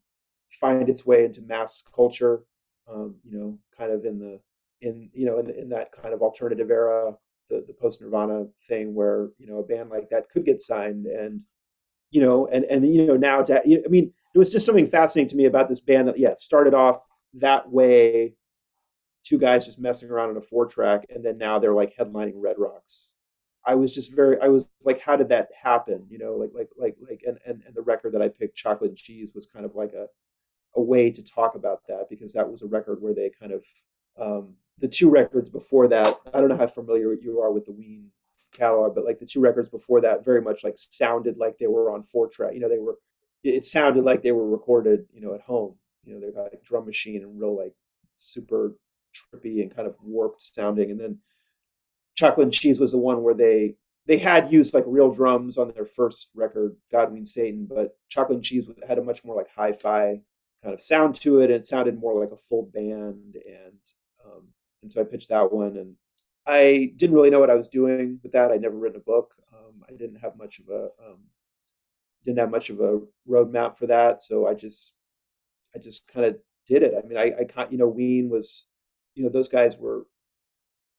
find 0.61 0.87
its 0.91 1.07
way 1.07 1.25
into 1.25 1.41
mass 1.41 1.83
culture 1.97 2.43
um, 2.93 3.15
you 3.25 3.39
know 3.39 3.59
kind 3.79 3.91
of 3.91 4.05
in 4.05 4.19
the 4.19 4.39
in 4.85 5.11
you 5.13 5.27
know 5.27 5.39
in, 5.39 5.51
in 5.51 5.69
that 5.69 5.91
kind 5.93 6.15
of 6.15 6.23
alternative 6.23 6.71
era 6.71 7.13
the, 7.51 7.65
the 7.67 7.75
post 7.75 8.01
nirvana 8.01 8.47
thing 8.69 8.95
where 8.95 9.29
you 9.39 9.47
know 9.47 9.59
a 9.59 9.63
band 9.63 9.91
like 9.91 10.09
that 10.11 10.29
could 10.31 10.45
get 10.45 10.61
signed 10.61 11.07
and 11.07 11.45
you 12.11 12.21
know 12.21 12.47
and 12.49 12.65
and 12.65 12.95
you 12.95 13.07
know 13.07 13.17
now 13.17 13.43
to 13.43 13.61
i 13.61 13.89
mean 13.89 14.13
it 14.35 14.39
was 14.39 14.51
just 14.51 14.67
something 14.67 14.87
fascinating 14.87 15.29
to 15.29 15.37
me 15.37 15.47
about 15.47 15.69
this 15.69 15.81
band 15.81 16.09
that 16.09 16.19
yeah 16.19 16.35
started 16.37 16.75
off 16.75 17.01
that 17.35 17.71
way 17.71 18.35
two 19.25 19.39
guys 19.39 19.65
just 19.65 19.81
messing 19.81 20.11
around 20.11 20.31
on 20.31 20.37
a 20.37 20.41
four 20.41 20.67
track, 20.67 21.07
and 21.09 21.25
then 21.25 21.39
now 21.39 21.59
they're 21.59 21.75
like 21.75 21.97
headlining 21.97 22.35
Red 22.37 22.57
Rocks. 22.59 23.15
I 23.67 23.75
was 23.75 23.93
just 23.93 24.15
very, 24.15 24.39
I 24.41 24.49
was 24.49 24.69
like, 24.85 25.01
how 25.01 25.17
did 25.17 25.31
that 25.31 25.49
happen? 25.61 26.07
You 26.11 26.19
know, 26.19 26.35
like, 26.35 26.51
like, 26.55 26.69
like, 26.77 26.97
like, 27.09 27.23
and 27.27 27.39
and, 27.47 27.63
and 27.67 27.75
the 27.75 27.83
record 27.83 28.13
that 28.13 28.23
I 28.23 28.29
picked, 28.29 28.57
Chocolate 28.57 28.91
and 28.91 28.99
Cheese, 28.99 29.31
was 29.35 29.47
kind 29.47 29.65
of 29.65 29.75
like 29.75 29.95
a 29.95 30.07
a 30.77 30.83
way 30.83 31.11
to 31.11 31.23
talk 31.23 31.55
about 31.55 31.81
that 31.89 32.07
because 32.11 32.33
that 32.33 32.51
was 32.51 32.63
a 32.63 32.67
record 32.67 33.01
where 33.01 33.15
they 33.15 33.31
kind 33.41 33.53
of 33.53 33.65
um, 34.21 34.55
the 34.79 34.89
two 34.89 35.09
records 35.09 35.51
before 35.51 35.89
that. 35.89 36.19
I 36.33 36.41
don't 36.41 36.49
know 36.49 36.57
how 36.57 36.67
familiar 36.67 37.15
you 37.15 37.41
are 37.41 37.53
with 37.53 37.67
the 37.67 37.73
Ween 37.73 38.11
catalog, 38.53 38.95
but 38.95 39.05
like 39.05 39.19
the 39.19 39.27
two 39.27 39.41
records 39.41 39.69
before 39.69 40.01
that, 40.03 40.25
very 40.25 40.41
much 40.41 40.65
like 40.65 40.75
sounded 40.77 41.37
like 41.37 41.59
they 41.59 41.67
were 41.67 41.91
on 41.91 42.03
four 42.03 42.29
track. 42.29 42.55
You 42.55 42.61
know, 42.61 42.69
they 42.69 42.79
were. 42.79 42.99
It 43.43 43.67
sounded 43.67 44.05
like 44.05 44.23
they 44.23 44.33
were 44.33 44.49
recorded, 44.49 45.07
you 45.13 45.21
know, 45.21 45.35
at 45.35 45.43
home. 45.43 45.75
You 46.05 46.15
know, 46.15 46.21
they 46.21 46.33
got 46.33 46.45
like 46.45 46.65
drum 46.65 46.87
machine 46.87 47.23
and 47.23 47.39
real 47.39 47.57
like 47.57 47.75
super 48.19 48.77
trippy 49.15 49.63
and 49.63 49.75
kind 49.75 49.87
of 49.87 49.97
warped 50.03 50.43
sounding. 50.43 50.91
And 50.91 50.99
then 50.99 51.19
Chocolate 52.15 52.45
and 52.45 52.53
Cheese 52.53 52.81
was 52.81 52.93
the 52.93 52.99
one 52.99 53.23
where 53.23 53.35
they 53.35 53.77
they 54.07 54.19
had 54.19 54.53
used 54.53 54.75
like 54.75 54.85
real 54.87 55.11
drums 55.11 55.57
on 55.57 55.73
their 55.73 55.87
first 55.87 56.29
record, 56.35 56.77
God 56.91 57.13
Ween 57.13 57.25
Satan, 57.25 57.67
but 57.67 57.97
Chocolate 58.09 58.37
and 58.37 58.45
Cheese 58.45 58.67
had 58.87 58.99
a 58.99 59.03
much 59.03 59.25
more 59.25 59.37
like 59.37 59.49
hi-fi 59.55 60.21
kind 60.63 60.75
of 60.75 60.83
sound 60.83 61.15
to 61.17 61.41
it, 61.41 61.45
and 61.45 61.55
it 61.55 61.67
sounded 61.67 61.99
more 61.99 62.19
like 62.19 62.33
a 62.33 62.37
full 62.37 62.71
band. 62.75 63.37
And 63.47 63.79
and 64.85 64.93
so 64.93 65.01
I 65.01 65.05
pitched 65.05 65.31
that 65.31 65.51
one, 65.51 65.77
and 65.79 65.97
I 66.47 66.93
didn't 66.97 67.17
really 67.17 67.31
know 67.31 67.41
what 67.41 67.51
I 67.51 67.55
was 67.55 67.69
doing 67.69 68.21
with 68.23 68.33
that. 68.33 68.51
I'd 68.51 68.61
never 68.61 68.77
written 68.77 69.01
a 69.01 69.05
book. 69.05 69.35
Um, 69.53 69.83
I 69.89 69.93
didn't 69.93 70.21
have 70.21 70.37
much 70.37 70.61
of 70.61 70.69
a 70.69 70.85
um, 71.05 71.19
didn't 72.23 72.39
have 72.39 72.51
much 72.51 72.71
of 72.71 72.81
a 72.81 73.01
roadmap 73.29 73.77
for 73.77 73.87
that, 73.87 74.23
so 74.23 74.47
I 74.47 74.55
just 74.55 74.93
I 75.75 75.79
just 75.79 76.07
kind 76.07 76.27
of 76.27 76.37
did 76.67 76.83
it. 76.83 76.95
I 76.97 77.07
mean, 77.07 77.19
I 77.19 77.33
I 77.41 77.45
can't, 77.45 77.73
you 77.73 77.79
know, 77.79 77.89
Ween 77.89 78.29
was, 78.29 78.67
you 79.15 79.25
know, 79.25 79.31
those 79.31 79.49
guys 79.49 79.79
were 79.79 80.07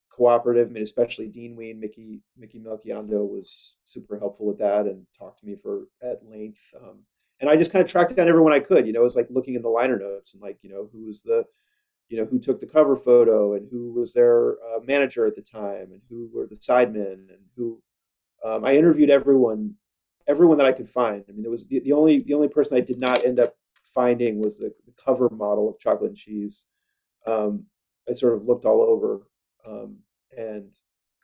cooperative. 0.10 0.69
I 0.69 0.71
mean, 0.71 0.84
especially 0.84 1.28
Dean 1.28 1.56
Ween, 1.56 1.80
Mickey 1.80 2.21
Mickey 2.36 2.60
Melchiondo 2.60 3.28
was 3.30 3.76
super 3.86 4.17
helpful 4.17 4.48
with 4.48 4.58
that 4.58 4.88
and 4.88 5.06
talked 5.17 5.41
to 5.41 5.45
me 5.45 5.56
for 5.56 5.88
at 6.02 6.26
length. 6.28 6.62
Um, 6.82 7.00
and 7.39 7.50
I 7.50 7.58
just 7.58 7.71
kind 7.71 7.84
of 7.84 7.91
tracked 7.91 8.15
down 8.15 8.30
everyone 8.30 8.54
I 8.54 8.60
could. 8.60 8.88
You 8.88 8.93
know, 8.93 9.02
it 9.02 9.04
was 9.04 9.15
like 9.15 9.28
looking 9.30 9.56
in 9.56 9.62
the 9.62 9.69
liner 9.69 10.00
notes 10.00 10.34
and 10.34 10.41
like, 10.41 10.58
you 10.62 10.69
know, 10.69 10.89
who 10.91 11.06
was 11.06 11.21
the, 11.21 11.45
you 12.10 12.18
know, 12.18 12.26
who 12.26 12.39
took 12.39 12.60
the 12.60 12.65
cover 12.65 12.96
photo 12.96 13.54
and 13.54 13.68
who 13.72 13.91
was 13.94 14.13
their 14.13 14.54
uh, 14.54 14.80
manager 14.84 15.26
at 15.26 15.36
the 15.36 15.41
time 15.41 15.91
and 15.91 16.02
who 16.10 16.30
were 16.34 16.48
the 16.48 16.56
sidemen 16.56 17.30
and 17.30 17.44
who. 17.56 17.82
Um, 18.44 18.63
I 18.63 18.76
interviewed 18.76 19.10
everyone, 19.10 19.74
everyone 20.28 20.58
that 20.60 20.68
I 20.68 20.72
could 20.72 20.89
find. 20.89 21.24
I 21.28 21.32
mean, 21.32 21.41
there 21.41 21.52
was 21.52 21.65
the, 21.65 21.80
the 21.80 21.94
only 21.94 22.20
the 22.22 22.36
only 22.36 22.48
person 22.48 22.78
I 22.78 22.82
did 22.82 23.00
not 23.00 23.26
end 23.26 23.39
up 23.39 23.56
finding 23.82 24.39
was 24.39 24.58
the, 24.58 24.72
the 24.86 24.94
cover 25.04 25.30
model 25.30 25.70
of 25.70 25.80
Chocolate 25.80 26.10
and 26.10 26.18
Cheese. 26.18 26.65
Um, 27.26 27.65
I 28.08 28.13
sort 28.13 28.36
of 28.36 28.46
looked 28.46 28.65
all 28.65 28.82
over 28.82 29.22
um, 29.65 29.98
and 30.38 30.72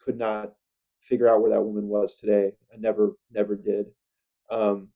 could 0.04 0.18
not 0.18 0.54
figure 1.00 1.28
out 1.28 1.42
where 1.42 1.52
that 1.52 1.62
woman 1.62 1.88
was 1.88 2.16
today. 2.16 2.54
I 2.74 2.78
never 2.78 3.12
never 3.32 3.56
did. 3.56 3.88
Um, 4.50 4.90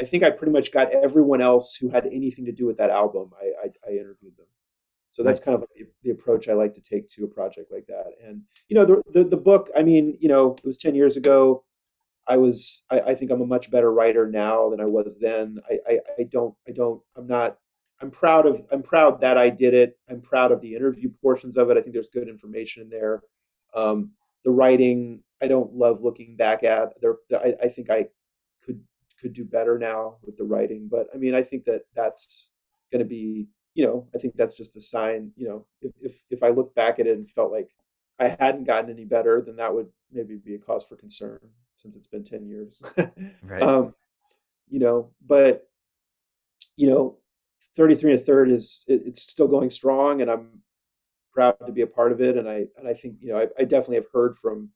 I 0.00 0.04
think 0.04 0.22
I 0.22 0.30
pretty 0.30 0.52
much 0.52 0.72
got 0.72 0.92
everyone 0.92 1.40
else 1.40 1.76
who 1.76 1.88
had 1.90 2.06
anything 2.06 2.46
to 2.46 2.52
do 2.52 2.66
with 2.66 2.78
that 2.78 2.90
album. 2.90 3.30
I, 3.40 3.66
I, 3.66 3.90
I 3.90 3.92
interviewed 3.92 4.36
them. 4.36 4.46
So 5.10 5.24
that's 5.24 5.40
kind 5.40 5.56
of 5.56 5.68
the, 5.76 5.86
the, 6.04 6.10
approach 6.10 6.48
I 6.48 6.52
like 6.52 6.72
to 6.74 6.80
take 6.80 7.10
to 7.10 7.24
a 7.24 7.28
project 7.28 7.72
like 7.72 7.84
that. 7.88 8.12
And 8.24 8.42
you 8.68 8.76
know, 8.76 8.84
the, 8.84 9.02
the, 9.12 9.24
the 9.24 9.36
book. 9.36 9.68
I 9.76 9.82
mean, 9.82 10.16
you 10.20 10.28
know, 10.28 10.54
it 10.56 10.64
was 10.64 10.78
ten 10.78 10.94
years 10.94 11.16
ago. 11.16 11.64
I 12.28 12.36
was. 12.36 12.84
I, 12.90 13.00
I, 13.00 13.14
think 13.16 13.32
I'm 13.32 13.40
a 13.40 13.46
much 13.46 13.72
better 13.72 13.92
writer 13.92 14.30
now 14.30 14.70
than 14.70 14.80
I 14.80 14.84
was 14.84 15.18
then. 15.20 15.58
I, 15.68 15.78
I, 15.88 15.98
I 16.20 16.22
don't. 16.30 16.54
I 16.68 16.70
don't. 16.70 17.02
I'm 17.16 17.26
not. 17.26 17.58
I'm 18.00 18.12
proud 18.12 18.46
of. 18.46 18.62
I'm 18.70 18.82
proud 18.84 19.20
that 19.20 19.36
I 19.36 19.50
did 19.50 19.74
it. 19.74 19.98
I'm 20.08 20.20
proud 20.20 20.52
of 20.52 20.60
the 20.60 20.76
interview 20.76 21.10
portions 21.20 21.56
of 21.56 21.70
it. 21.70 21.76
I 21.76 21.80
think 21.80 21.92
there's 21.92 22.08
good 22.14 22.28
information 22.28 22.84
in 22.84 22.88
there. 22.88 23.22
Um, 23.74 24.12
the 24.44 24.52
writing, 24.52 25.22
I 25.42 25.48
don't 25.48 25.74
love 25.74 26.02
looking 26.02 26.36
back 26.36 26.62
at. 26.62 26.92
There, 27.00 27.16
I, 27.34 27.54
I 27.64 27.68
think 27.68 27.90
I 27.90 28.06
could 28.64 28.80
could 29.20 29.32
do 29.32 29.44
better 29.44 29.76
now 29.76 30.18
with 30.24 30.36
the 30.36 30.44
writing. 30.44 30.88
But 30.88 31.08
I 31.12 31.18
mean, 31.18 31.34
I 31.34 31.42
think 31.42 31.64
that 31.64 31.82
that's 31.96 32.52
going 32.90 33.00
to 33.00 33.08
be, 33.08 33.48
you 33.74 33.84
know, 33.84 34.08
I 34.14 34.18
think 34.18 34.36
that's 34.36 34.54
just 34.54 34.76
a 34.76 34.80
sign. 34.80 35.32
You 35.36 35.48
know, 35.48 35.66
if 35.82 35.92
if 36.00 36.22
if 36.30 36.42
I 36.42 36.48
look 36.48 36.74
back 36.74 36.98
at 36.98 37.06
it 37.06 37.16
and 37.16 37.30
felt 37.30 37.52
like 37.52 37.70
I 38.18 38.36
hadn't 38.38 38.64
gotten 38.64 38.90
any 38.90 39.04
better, 39.04 39.40
then 39.40 39.56
that 39.56 39.74
would 39.74 39.88
maybe 40.12 40.36
be 40.36 40.54
a 40.54 40.58
cause 40.58 40.84
for 40.84 40.96
concern 40.96 41.40
since 41.76 41.96
it's 41.96 42.06
been 42.06 42.24
ten 42.24 42.46
years. 42.46 42.82
right. 43.42 43.62
Um, 43.62 43.94
you 44.68 44.80
know, 44.80 45.10
but 45.26 45.68
you 46.76 46.88
know, 46.88 47.18
33 47.76 48.12
and 48.12 48.20
a 48.20 48.24
third 48.24 48.50
is 48.50 48.84
it, 48.88 49.02
it's 49.06 49.22
still 49.22 49.48
going 49.48 49.70
strong, 49.70 50.22
and 50.22 50.30
I'm 50.30 50.62
proud 51.32 51.56
to 51.66 51.72
be 51.72 51.82
a 51.82 51.86
part 51.86 52.12
of 52.12 52.20
it. 52.20 52.36
And 52.36 52.48
I 52.48 52.66
and 52.76 52.88
I 52.88 52.94
think 52.94 53.16
you 53.20 53.32
know 53.32 53.38
I, 53.38 53.48
I 53.58 53.64
definitely 53.64 53.96
have 53.96 54.12
heard 54.12 54.36
from 54.38 54.70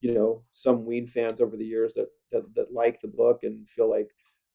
you 0.00 0.14
know 0.14 0.42
some 0.52 0.84
Ween 0.84 1.06
fans 1.06 1.40
over 1.40 1.56
the 1.56 1.64
years 1.64 1.94
that, 1.94 2.08
that 2.32 2.54
that 2.54 2.72
like 2.72 3.00
the 3.00 3.08
book 3.08 3.40
and 3.42 3.68
feel 3.68 3.90
like 3.90 4.10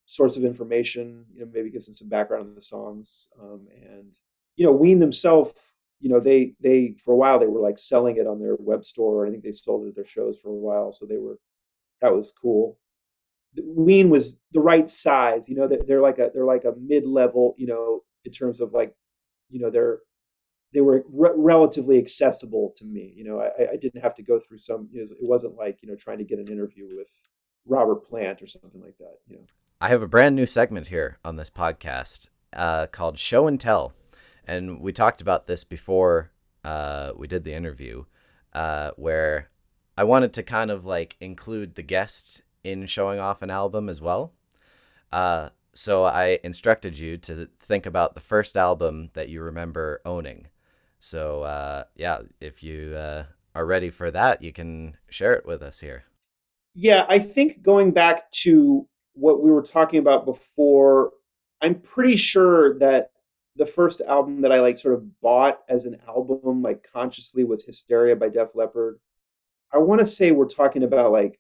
source 0.06 0.38
of 0.38 0.46
information. 0.46 1.26
You 1.34 1.42
know, 1.42 1.52
maybe 1.54 1.70
gives 1.70 1.86
them 1.86 1.96
some 1.96 2.10
background 2.10 2.50
on 2.50 2.56
the 2.56 2.62
songs. 2.62 3.28
Um, 3.42 3.68
and 3.82 4.14
you 4.56 4.66
know, 4.66 4.72
Ween 4.72 5.00
themselves, 5.00 5.54
you 6.00 6.10
know, 6.10 6.20
they 6.20 6.54
they 6.60 6.96
for 7.04 7.14
a 7.14 7.18
while 7.18 7.40
they 7.40 7.48
were 7.48 7.62
like 7.62 7.80
selling 7.80 8.18
it 8.18 8.28
on 8.28 8.40
their 8.40 8.56
web 8.60 8.86
store. 8.86 9.26
I 9.26 9.32
think 9.32 9.44
they 9.44 9.52
sold 9.52 9.86
it 9.86 9.90
at 9.90 9.96
their 9.96 10.06
shows 10.06 10.38
for 10.38 10.50
a 10.50 10.54
while, 10.54 10.92
so 10.92 11.06
they 11.06 11.18
were 11.18 11.40
that 12.02 12.14
was 12.14 12.34
cool. 12.40 12.78
Ween 13.56 14.10
was 14.10 14.36
the 14.52 14.60
right 14.60 14.90
size. 14.90 15.48
You 15.48 15.56
know, 15.56 15.68
they're 15.68 16.02
like 16.02 16.20
a 16.20 16.32
they're 16.34 16.46
like 16.46 16.66
a 16.66 16.74
mid 16.80 17.06
level. 17.06 17.56
You 17.58 17.68
know, 17.68 18.02
in 18.26 18.32
terms 18.32 18.60
of 18.60 18.74
like, 18.74 18.94
you 19.50 19.60
know, 19.60 19.70
they're 19.70 20.00
they 20.74 20.82
were 20.82 21.06
re- 21.10 21.32
relatively 21.36 21.98
accessible 21.98 22.74
to 22.78 22.86
me. 22.86 23.14
You 23.16 23.24
know, 23.24 23.40
I, 23.40 23.74
I, 23.74 23.76
didn't 23.78 24.02
have 24.02 24.16
to 24.16 24.24
go 24.24 24.40
through 24.40 24.58
some. 24.58 24.90
You 24.92 25.02
know, 25.02 25.12
it 25.12 25.18
wasn't 25.22 25.56
like 25.56 25.80
you 25.82 25.90
know 25.90 25.96
trying 25.96 26.18
to 26.18 26.24
get 26.24 26.40
an 26.40 26.52
interview 26.52 26.88
with 26.98 27.08
Robert 27.66 28.08
Plant 28.08 28.42
or 28.42 28.48
something 28.48 28.82
like 28.82 28.98
that. 29.00 29.18
You 29.28 29.38
know, 29.38 29.46
I 29.84 29.90
have 29.90 30.02
a 30.02 30.08
brand 30.08 30.38
new 30.38 30.46
segment 30.46 30.88
here 30.88 31.18
on 31.26 31.36
this 31.36 31.50
podcast 31.50 32.30
uh, 32.54 32.88
called 32.88 33.20
Show 33.20 33.48
and 33.48 33.60
Tell, 33.60 33.92
and 34.48 34.80
we 34.80 34.94
talked 34.94 35.20
about 35.20 35.46
this 35.46 35.66
before 35.66 36.32
uh, 36.64 37.12
we 37.18 37.28
did 37.28 37.44
the 37.44 37.54
interview, 37.54 38.06
uh, 38.54 38.92
where 38.96 39.50
I 39.98 40.06
wanted 40.06 40.32
to 40.36 40.42
kind 40.42 40.72
of 40.72 40.86
like 40.86 41.18
include 41.20 41.76
the 41.76 41.82
guest 41.82 42.44
in 42.64 42.86
showing 42.86 43.20
off 43.20 43.42
an 43.42 43.50
album 43.50 43.90
as 43.90 44.00
well. 44.00 44.32
Uh, 45.12 45.50
so 45.74 46.06
I 46.06 46.40
instructed 46.46 46.98
you 46.98 47.18
to 47.18 47.50
think 47.60 47.86
about 47.86 48.14
the 48.14 48.22
first 48.22 48.56
album 48.56 49.10
that 49.16 49.28
you 49.28 49.42
remember 49.42 50.00
owning. 50.06 50.48
So 51.02 51.44
uh, 51.44 51.84
yeah, 51.98 52.20
if 52.40 52.64
you 52.64 52.96
uh, 52.96 53.26
are 53.54 53.66
ready 53.66 53.90
for 53.90 54.12
that, 54.12 54.42
you 54.42 54.54
can 54.54 54.96
share 55.10 55.34
it 55.34 55.46
with 55.46 55.62
us 55.62 55.82
here. 55.82 56.06
Yeah, 56.74 57.06
I 57.10 57.20
think 57.20 57.62
going 57.62 57.92
back 57.92 58.32
to 58.44 58.88
what 59.14 59.42
we 59.42 59.52
were 59.52 59.62
talking 59.62 60.00
about 60.00 60.26
before, 60.26 61.12
I'm 61.62 61.76
pretty 61.76 62.18
sure 62.18 62.78
that 62.80 63.12
the 63.56 63.66
first 63.66 64.02
album 64.02 64.42
that 64.42 64.52
I 64.52 64.60
like 64.60 64.78
sort 64.78 64.96
of 64.96 65.22
bought 65.22 65.60
as 65.70 65.86
an 65.86 65.98
album, 66.08 66.62
like 66.62 66.86
consciously, 66.92 67.44
was 67.44 67.64
Hysteria 67.64 68.16
by 68.16 68.30
Def 68.30 68.50
Leppard. 68.56 69.00
I 69.72 69.78
want 69.78 70.00
to 70.00 70.06
say 70.06 70.32
we're 70.32 70.46
talking 70.48 70.84
about 70.84 71.12
like 71.12 71.40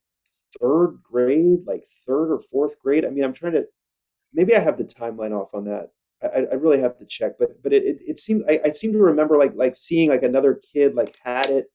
third 0.62 1.00
grade, 1.04 1.66
like 1.66 1.86
third 2.06 2.32
or 2.32 2.42
fourth 2.52 2.80
grade. 2.80 3.06
I 3.06 3.10
mean, 3.10 3.24
I'm 3.24 3.34
trying 3.34 3.54
to 3.54 3.66
maybe 4.34 4.56
I 4.56 4.60
have 4.60 4.78
the 4.78 4.84
timeline 4.84 5.32
off 5.32 5.54
on 5.54 5.66
that. 5.66 5.90
I, 6.22 6.46
I 6.52 6.54
really 6.56 6.80
have 6.80 6.98
to 6.98 7.06
check, 7.06 7.34
but 7.40 7.62
but 7.62 7.74
it 7.74 7.84
it, 7.84 7.98
it 8.08 8.20
seems 8.20 8.44
I, 8.48 8.62
I 8.66 8.70
seem 8.72 8.94
to 8.94 9.00
remember 9.00 9.38
like 9.38 9.54
like 9.56 9.76
seeing 9.76 10.10
like 10.10 10.24
another 10.24 10.60
kid 10.74 10.96
like 10.96 11.16
had 11.24 11.50
it 11.50 11.68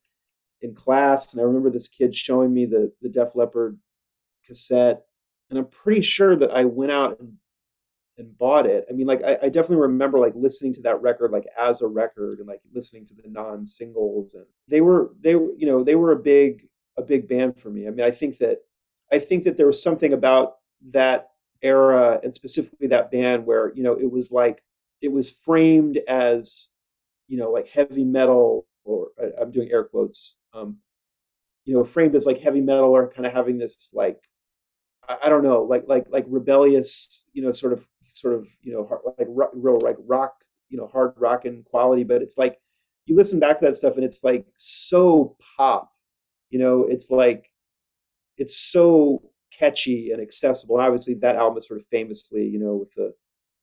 in 0.62 0.74
class, 0.74 1.32
and 1.32 1.40
I 1.40 1.44
remember 1.44 1.70
this 1.70 1.88
kid 1.88 2.14
showing 2.14 2.52
me 2.54 2.64
the 2.64 2.92
the 3.02 3.08
Def 3.08 3.34
Leppard 3.34 3.78
cassette, 4.46 5.02
and 5.50 5.58
I'm 5.58 5.66
pretty 5.66 6.02
sure 6.02 6.36
that 6.36 6.50
I 6.50 6.64
went 6.64 6.92
out 6.92 7.18
and 7.20 7.36
and 8.18 8.36
bought 8.36 8.66
it. 8.66 8.84
I 8.90 8.92
mean, 8.92 9.06
like 9.06 9.22
I, 9.22 9.38
I, 9.44 9.48
definitely 9.48 9.76
remember 9.76 10.18
like 10.18 10.32
listening 10.34 10.74
to 10.74 10.82
that 10.82 11.00
record 11.00 11.30
like 11.30 11.46
as 11.56 11.82
a 11.82 11.86
record 11.86 12.40
and 12.40 12.48
like 12.48 12.60
listening 12.74 13.06
to 13.06 13.14
the 13.14 13.22
non 13.28 13.64
singles, 13.64 14.34
and 14.34 14.44
they 14.66 14.80
were 14.80 15.12
they 15.20 15.36
were 15.36 15.52
you 15.56 15.66
know 15.66 15.84
they 15.84 15.94
were 15.94 16.12
a 16.12 16.16
big 16.16 16.68
a 16.96 17.02
big 17.02 17.28
band 17.28 17.56
for 17.56 17.70
me. 17.70 17.86
I 17.86 17.90
mean, 17.90 18.04
I 18.04 18.10
think 18.10 18.38
that 18.38 18.58
I 19.12 19.18
think 19.18 19.44
that 19.44 19.56
there 19.56 19.68
was 19.68 19.82
something 19.82 20.12
about 20.12 20.56
that 20.90 21.28
era 21.62 22.20
and 22.22 22.34
specifically 22.34 22.88
that 22.88 23.10
band 23.10 23.44
where 23.44 23.72
you 23.74 23.82
know 23.82 23.94
it 23.94 24.10
was 24.10 24.30
like 24.30 24.62
it 25.00 25.08
was 25.08 25.30
framed 25.44 25.98
as 26.08 26.72
you 27.26 27.36
know 27.36 27.50
like 27.50 27.68
heavy 27.68 28.04
metal 28.04 28.66
or 28.84 29.08
i'm 29.40 29.50
doing 29.50 29.68
air 29.72 29.82
quotes 29.82 30.36
um 30.54 30.76
you 31.64 31.74
know 31.74 31.82
framed 31.82 32.14
as 32.14 32.26
like 32.26 32.38
heavy 32.38 32.60
metal 32.60 32.90
or 32.90 33.08
kind 33.08 33.26
of 33.26 33.32
having 33.32 33.58
this 33.58 33.90
like 33.92 34.20
I, 35.08 35.28
don't 35.28 35.42
know 35.42 35.62
like 35.62 35.84
like 35.86 36.06
like 36.10 36.26
rebellious 36.28 37.26
you 37.32 37.42
know 37.42 37.52
sort 37.52 37.72
of 37.72 37.86
sort 38.06 38.34
of 38.34 38.46
you 38.62 38.72
know 38.72 39.14
like 39.18 39.28
real 39.54 39.78
like 39.80 39.96
rock 40.06 40.34
you 40.68 40.76
know 40.76 40.86
hard 40.86 41.12
rockin' 41.16 41.64
quality 41.70 42.04
but 42.04 42.22
it's 42.22 42.36
like 42.36 42.58
you 43.06 43.16
listen 43.16 43.40
back 43.40 43.58
to 43.58 43.64
that 43.64 43.76
stuff 43.76 43.94
and 43.96 44.04
it's 44.04 44.22
like 44.22 44.46
so 44.56 45.36
pop 45.56 45.92
you 46.50 46.58
know 46.58 46.84
it's 46.84 47.10
like 47.10 47.50
it's 48.36 48.56
so 48.56 49.22
catchy 49.58 50.12
and 50.12 50.22
accessible. 50.22 50.76
And 50.76 50.84
obviously, 50.86 51.14
that 51.14 51.36
album 51.36 51.58
is 51.58 51.66
sort 51.66 51.80
of 51.80 51.86
famously, 51.86 52.46
you 52.46 52.58
know, 52.58 52.74
with 52.74 52.92
the 52.94 53.14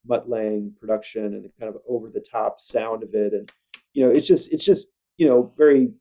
Mutt 0.05 0.29
Lange 0.29 0.71
production 0.79 1.25
and 1.25 1.43
the 1.43 1.51
kind 1.59 1.73
of 1.73 1.81
over 1.87 2.09
the 2.09 2.19
top 2.19 2.59
sound 2.59 3.03
of 3.03 3.13
it, 3.13 3.33
and 3.33 3.51
you 3.93 4.05
know, 4.05 4.11
it's 4.11 4.27
just 4.27 4.51
it's 4.51 4.65
just 4.65 4.87
you 5.17 5.27
know 5.27 5.51
very, 5.57 5.91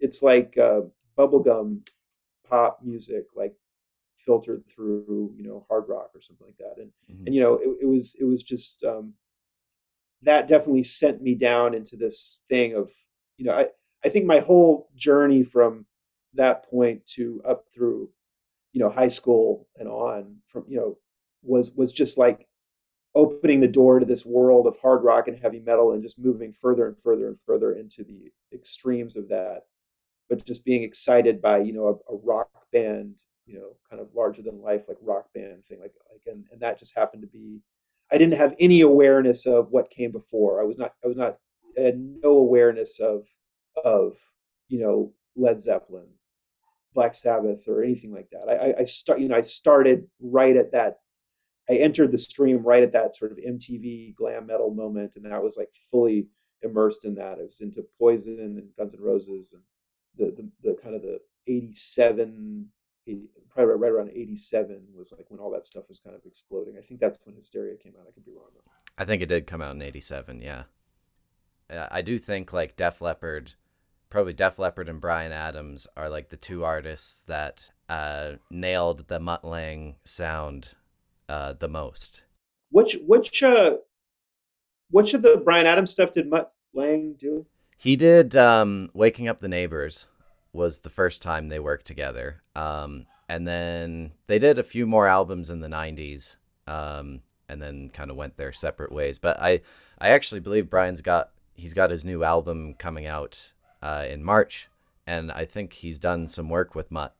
it's 0.00 0.22
like 0.22 0.56
uh, 0.58 0.80
bubblegum 1.16 1.80
pop 2.48 2.80
music, 2.82 3.24
like 3.34 3.54
filtered 4.28 4.62
through 4.68 5.32
you 5.34 5.42
know 5.42 5.64
hard 5.70 5.84
rock 5.88 6.10
or 6.14 6.20
something 6.20 6.46
like 6.46 6.58
that, 6.58 6.74
and 6.76 6.90
mm-hmm. 7.10 7.24
and 7.24 7.34
you 7.34 7.40
know, 7.40 7.54
it, 7.54 7.78
it, 7.80 7.86
was 7.86 8.14
it 8.20 8.24
was 8.24 8.42
just 8.42 8.84
um, 8.84 9.14
that 10.20 10.46
definitely 10.46 10.84
sent 10.84 11.22
me 11.22 11.34
down 11.34 11.72
into 11.72 11.96
this 11.96 12.44
thing 12.50 12.74
of 12.74 12.90
you 13.38 13.46
know 13.46 13.54
I 13.54 13.68
I 14.04 14.10
think 14.10 14.26
my 14.26 14.40
whole 14.40 14.90
journey 14.94 15.42
from 15.42 15.86
that 16.34 16.68
point 16.68 17.06
to 17.06 17.40
up 17.48 17.64
through 17.74 18.10
you 18.74 18.80
know 18.80 18.90
high 18.90 19.08
school 19.08 19.66
and 19.76 19.88
on 19.88 20.36
from 20.46 20.64
you 20.68 20.76
know 20.76 20.98
was 21.42 21.72
was 21.72 21.90
just 21.90 22.18
like 22.18 22.46
opening 23.14 23.60
the 23.60 23.66
door 23.66 23.98
to 23.98 24.04
this 24.04 24.26
world 24.26 24.66
of 24.66 24.78
hard 24.78 25.02
rock 25.02 25.26
and 25.26 25.38
heavy 25.38 25.60
metal 25.60 25.92
and 25.92 26.02
just 26.02 26.18
moving 26.18 26.52
further 26.52 26.86
and 26.86 26.98
further 27.02 27.28
and 27.28 27.38
further 27.46 27.72
into 27.72 28.04
the 28.04 28.30
extremes 28.52 29.16
of 29.16 29.26
that 29.30 29.62
but 30.28 30.44
just 30.44 30.66
being 30.66 30.82
excited 30.82 31.40
by 31.40 31.56
you 31.56 31.72
know 31.72 31.86
a, 31.88 32.12
a 32.12 32.16
rock 32.22 32.50
band 32.72 33.14
you 33.48 33.58
know 33.58 33.70
kind 33.88 34.00
of 34.00 34.08
larger 34.14 34.42
than 34.42 34.62
life 34.62 34.82
like 34.88 34.98
rock 35.02 35.26
band 35.34 35.64
thing 35.66 35.80
like 35.80 35.94
like 36.10 36.22
and, 36.26 36.44
and 36.52 36.60
that 36.60 36.78
just 36.78 36.96
happened 36.96 37.22
to 37.22 37.28
be 37.28 37.60
i 38.12 38.18
didn't 38.18 38.38
have 38.38 38.54
any 38.60 38.82
awareness 38.82 39.46
of 39.46 39.70
what 39.70 39.90
came 39.90 40.12
before 40.12 40.60
i 40.60 40.64
was 40.64 40.78
not 40.78 40.94
i 41.04 41.08
was 41.08 41.16
not 41.16 41.38
I 41.76 41.82
had 41.82 41.98
no 41.98 42.30
awareness 42.32 43.00
of 43.00 43.24
of 43.84 44.16
you 44.68 44.80
know 44.80 45.12
led 45.36 45.60
zeppelin 45.60 46.08
Black 46.94 47.14
Sabbath 47.14 47.68
or 47.68 47.84
anything 47.84 48.12
like 48.12 48.28
that. 48.32 48.48
I, 48.48 48.80
I 48.80 48.84
start, 48.84 49.20
you 49.20 49.28
know, 49.28 49.36
I 49.36 49.42
started 49.42 50.08
right 50.20 50.56
at 50.56 50.72
that 50.72 50.98
I 51.68 51.74
entered 51.74 52.12
the 52.12 52.18
stream 52.18 52.62
right 52.62 52.82
at 52.82 52.92
that 52.92 53.14
sort 53.14 53.32
of 53.32 53.38
MTV 53.38 54.14
glam 54.14 54.46
metal 54.46 54.72
moment, 54.72 55.16
and 55.16 55.32
I 55.32 55.38
was 55.38 55.56
like 55.56 55.68
fully 55.90 56.26
immersed 56.62 57.04
in 57.04 57.14
that. 57.16 57.38
I 57.38 57.42
was 57.42 57.60
into 57.60 57.84
Poison 57.98 58.40
and 58.40 58.68
Guns 58.76 58.94
and 58.94 59.02
Roses 59.02 59.52
and 59.52 59.62
the 60.16 60.34
the, 60.34 60.70
the 60.70 60.76
kind 60.82 60.94
of 60.94 61.02
the 61.02 61.20
87 61.46 62.66
probably 63.50 63.74
right 63.74 63.90
around 63.90 64.10
87 64.10 64.82
was 64.96 65.12
like 65.12 65.26
when 65.30 65.40
all 65.40 65.50
that 65.50 65.66
stuff 65.66 65.84
was 65.88 66.00
kind 66.00 66.14
of 66.14 66.22
exploding. 66.24 66.76
I 66.78 66.82
think 66.82 67.00
that's 67.00 67.18
when 67.24 67.34
Hysteria 67.34 67.76
came 67.76 67.94
out. 67.98 68.06
I 68.08 68.12
could 68.12 68.24
be 68.24 68.32
wrong 68.32 68.50
though. 68.54 68.70
I 68.96 69.04
think 69.04 69.22
it 69.22 69.26
did 69.26 69.46
come 69.46 69.62
out 69.62 69.74
in 69.74 69.82
87, 69.82 70.40
yeah. 70.40 70.64
I 71.70 72.02
do 72.02 72.18
think 72.18 72.52
like 72.52 72.76
Def 72.76 73.00
Leppard, 73.00 73.52
probably 74.10 74.32
Def 74.32 74.58
Leppard 74.58 74.88
and 74.88 75.00
Bryan 75.00 75.32
Adams 75.32 75.86
are 75.96 76.08
like 76.08 76.30
the 76.30 76.36
two 76.36 76.64
artists 76.64 77.22
that 77.26 77.70
uh, 77.88 78.32
nailed 78.50 79.08
the 79.08 79.20
Mutt 79.20 79.44
Lange 79.44 79.96
sound 80.04 80.70
uh, 81.28 81.54
the 81.58 81.68
most. 81.68 82.22
Which 82.70 82.96
which 83.06 83.42
uh, 83.42 83.76
which 84.90 85.14
of 85.14 85.22
the 85.22 85.36
Bryan 85.36 85.66
Adams 85.66 85.90
stuff 85.90 86.12
did 86.12 86.28
Mutt 86.28 86.52
Lange 86.72 87.14
do? 87.18 87.46
He 87.76 87.96
did 87.96 88.34
um, 88.34 88.90
"Waking 88.94 89.28
Up 89.28 89.40
the 89.40 89.48
Neighbors" 89.48 90.06
was 90.52 90.80
the 90.80 90.90
first 90.90 91.22
time 91.22 91.48
they 91.48 91.58
worked 91.58 91.86
together, 91.86 92.42
um, 92.54 93.06
and 93.28 93.46
then 93.46 94.12
they 94.26 94.38
did 94.38 94.58
a 94.58 94.62
few 94.64 94.86
more 94.86 95.06
albums 95.06 95.50
in 95.50 95.60
the 95.60 95.68
'90s, 95.68 96.36
um, 96.66 97.20
and 97.48 97.60
then 97.60 97.90
kind 97.90 98.10
of 98.10 98.16
went 98.16 98.36
their 98.36 98.52
separate 98.52 98.92
ways. 98.92 99.18
But 99.18 99.40
I 99.40 99.60
I 99.98 100.10
actually 100.10 100.40
believe 100.40 100.70
Bryan's 100.70 101.02
got 101.02 101.30
he's 101.54 101.74
got 101.74 101.90
his 101.90 102.04
new 102.04 102.24
album 102.24 102.74
coming 102.78 103.06
out 103.06 103.52
uh, 103.82 104.06
in 104.08 104.22
March, 104.22 104.68
and 105.06 105.30
I 105.32 105.44
think 105.44 105.74
he's 105.74 105.98
done 105.98 106.28
some 106.28 106.48
work 106.48 106.74
with 106.74 106.90
Mutt. 106.90 107.14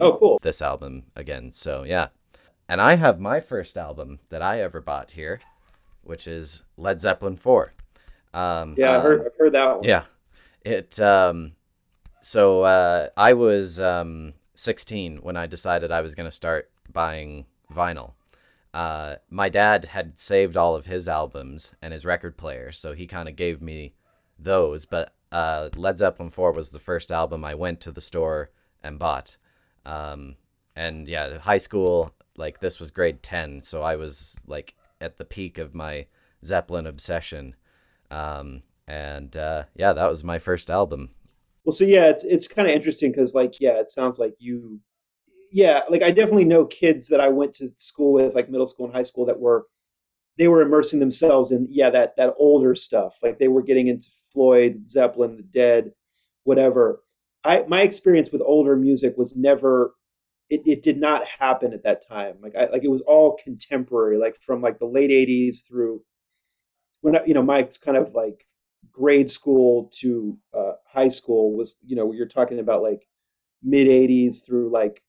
oh, 0.00 0.16
cool! 0.16 0.38
This 0.42 0.62
album 0.62 1.04
again, 1.14 1.52
so 1.52 1.82
yeah. 1.84 2.08
And 2.68 2.80
I 2.80 2.94
have 2.94 3.20
my 3.20 3.40
first 3.40 3.76
album 3.76 4.20
that 4.30 4.40
I 4.40 4.62
ever 4.62 4.80
bought 4.80 5.10
here, 5.10 5.40
which 6.02 6.26
is 6.26 6.62
Led 6.76 7.00
Zeppelin 7.00 7.36
Four. 7.36 7.74
Um, 8.32 8.74
yeah, 8.78 8.96
I've 8.96 9.02
heard, 9.02 9.20
um, 9.20 9.26
I've 9.26 9.38
heard 9.38 9.52
that 9.52 9.76
one. 9.76 9.84
Yeah, 9.84 10.04
it. 10.64 10.98
Um, 11.00 11.52
so 12.22 12.62
uh, 12.62 13.08
I 13.16 13.34
was 13.34 13.78
um, 13.78 14.32
16 14.54 15.18
when 15.18 15.36
I 15.36 15.46
decided 15.46 15.90
I 15.90 16.00
was 16.00 16.14
going 16.14 16.28
to 16.28 16.34
start 16.34 16.70
buying 16.90 17.44
vinyl 17.72 18.12
uh, 18.74 19.16
my 19.28 19.48
dad 19.48 19.86
had 19.86 20.18
saved 20.18 20.56
all 20.56 20.74
of 20.74 20.86
his 20.86 21.06
albums 21.06 21.72
and 21.82 21.92
his 21.92 22.04
record 22.04 22.36
player, 22.36 22.72
so 22.72 22.94
he 22.94 23.06
kind 23.06 23.28
of 23.28 23.36
gave 23.36 23.60
me 23.60 23.94
those. 24.38 24.86
But 24.86 25.14
uh, 25.30 25.68
Led 25.76 25.98
Zeppelin 25.98 26.30
4 26.30 26.52
was 26.52 26.70
the 26.70 26.78
first 26.78 27.12
album 27.12 27.44
I 27.44 27.54
went 27.54 27.80
to 27.82 27.92
the 27.92 28.00
store 28.00 28.50
and 28.82 28.98
bought. 28.98 29.36
Um, 29.84 30.36
and 30.74 31.06
yeah, 31.06 31.38
high 31.38 31.58
school, 31.58 32.14
like 32.36 32.60
this 32.60 32.80
was 32.80 32.90
grade 32.90 33.22
10, 33.22 33.62
so 33.62 33.82
I 33.82 33.96
was 33.96 34.36
like 34.46 34.74
at 35.00 35.18
the 35.18 35.24
peak 35.24 35.58
of 35.58 35.74
my 35.74 36.06
Zeppelin 36.44 36.86
obsession. 36.86 37.54
Um, 38.10 38.62
and 38.88 39.36
uh, 39.36 39.64
yeah, 39.76 39.92
that 39.92 40.08
was 40.08 40.24
my 40.24 40.38
first 40.38 40.70
album. 40.70 41.10
Well, 41.64 41.72
so 41.72 41.84
yeah, 41.84 42.06
it's 42.08 42.24
it's 42.24 42.48
kind 42.48 42.68
of 42.68 42.74
interesting 42.74 43.12
because 43.12 43.34
like 43.34 43.60
yeah, 43.60 43.78
it 43.78 43.90
sounds 43.90 44.18
like 44.18 44.34
you 44.38 44.80
yeah, 45.52 45.82
like 45.90 46.02
I 46.02 46.10
definitely 46.10 46.44
know 46.46 46.64
kids 46.66 47.08
that 47.08 47.20
I 47.20 47.28
went 47.28 47.54
to 47.56 47.70
school 47.76 48.12
with, 48.14 48.34
like 48.34 48.50
middle 48.50 48.66
school 48.66 48.86
and 48.86 48.94
high 48.94 49.02
school, 49.04 49.26
that 49.26 49.38
were 49.40 49.66
they 50.38 50.48
were 50.48 50.62
immersing 50.62 51.00
themselves 51.00 51.50
in 51.52 51.66
yeah 51.70 51.90
that 51.90 52.16
that 52.16 52.34
older 52.38 52.74
stuff. 52.74 53.16
Like 53.22 53.38
they 53.38 53.48
were 53.48 53.62
getting 53.62 53.88
into 53.88 54.08
Floyd, 54.32 54.90
Zeppelin, 54.90 55.36
The 55.36 55.42
Dead, 55.44 55.92
whatever. 56.44 57.02
I 57.44 57.64
my 57.68 57.82
experience 57.82 58.30
with 58.32 58.42
older 58.42 58.76
music 58.76 59.16
was 59.16 59.36
never 59.36 59.94
it, 60.50 60.62
it 60.66 60.82
did 60.82 60.98
not 60.98 61.24
happen 61.26 61.72
at 61.72 61.84
that 61.84 62.06
time. 62.06 62.36
Like 62.42 62.56
I 62.56 62.66
like 62.66 62.84
it 62.84 62.90
was 62.90 63.02
all 63.02 63.38
contemporary, 63.42 64.18
like 64.18 64.36
from 64.46 64.62
like 64.62 64.78
the 64.78 64.86
late 64.86 65.10
'80s 65.10 65.66
through 65.66 66.02
when 67.00 67.16
I, 67.16 67.24
you 67.26 67.34
know 67.34 67.42
my 67.42 67.62
kind 67.84 67.96
of 67.96 68.14
like 68.14 68.46
grade 68.92 69.30
school 69.30 69.90
to 69.92 70.36
uh, 70.54 70.72
high 70.86 71.08
school 71.08 71.54
was 71.54 71.76
you 71.84 71.96
know 71.96 72.12
you're 72.12 72.26
talking 72.26 72.58
about 72.58 72.82
like 72.82 73.06
mid 73.62 73.88
'80s 73.88 74.44
through 74.44 74.70
like 74.70 75.02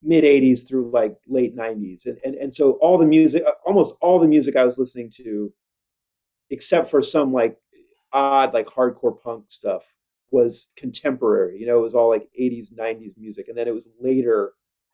mid 0.00 0.22
80s 0.22 0.66
through 0.66 0.90
like 0.90 1.16
late 1.26 1.56
90s 1.56 2.06
and, 2.06 2.20
and 2.24 2.36
and 2.36 2.54
so 2.54 2.72
all 2.74 2.98
the 2.98 3.06
music 3.06 3.42
uh, 3.44 3.50
almost 3.66 3.94
all 4.00 4.20
the 4.20 4.28
music 4.28 4.54
i 4.54 4.64
was 4.64 4.78
listening 4.78 5.10
to 5.10 5.52
except 6.50 6.88
for 6.88 7.02
some 7.02 7.32
like 7.32 7.56
odd 8.12 8.54
like 8.54 8.68
hardcore 8.68 9.20
punk 9.20 9.46
stuff 9.48 9.82
was 10.30 10.68
contemporary 10.76 11.58
you 11.58 11.66
know 11.66 11.76
it 11.76 11.82
was 11.82 11.94
all 11.94 12.08
like 12.08 12.28
80s 12.38 12.72
90s 12.72 13.18
music. 13.18 13.48
And 13.48 13.58
then 13.58 13.66
it 13.66 13.74
was 13.74 13.88
later 14.00 14.52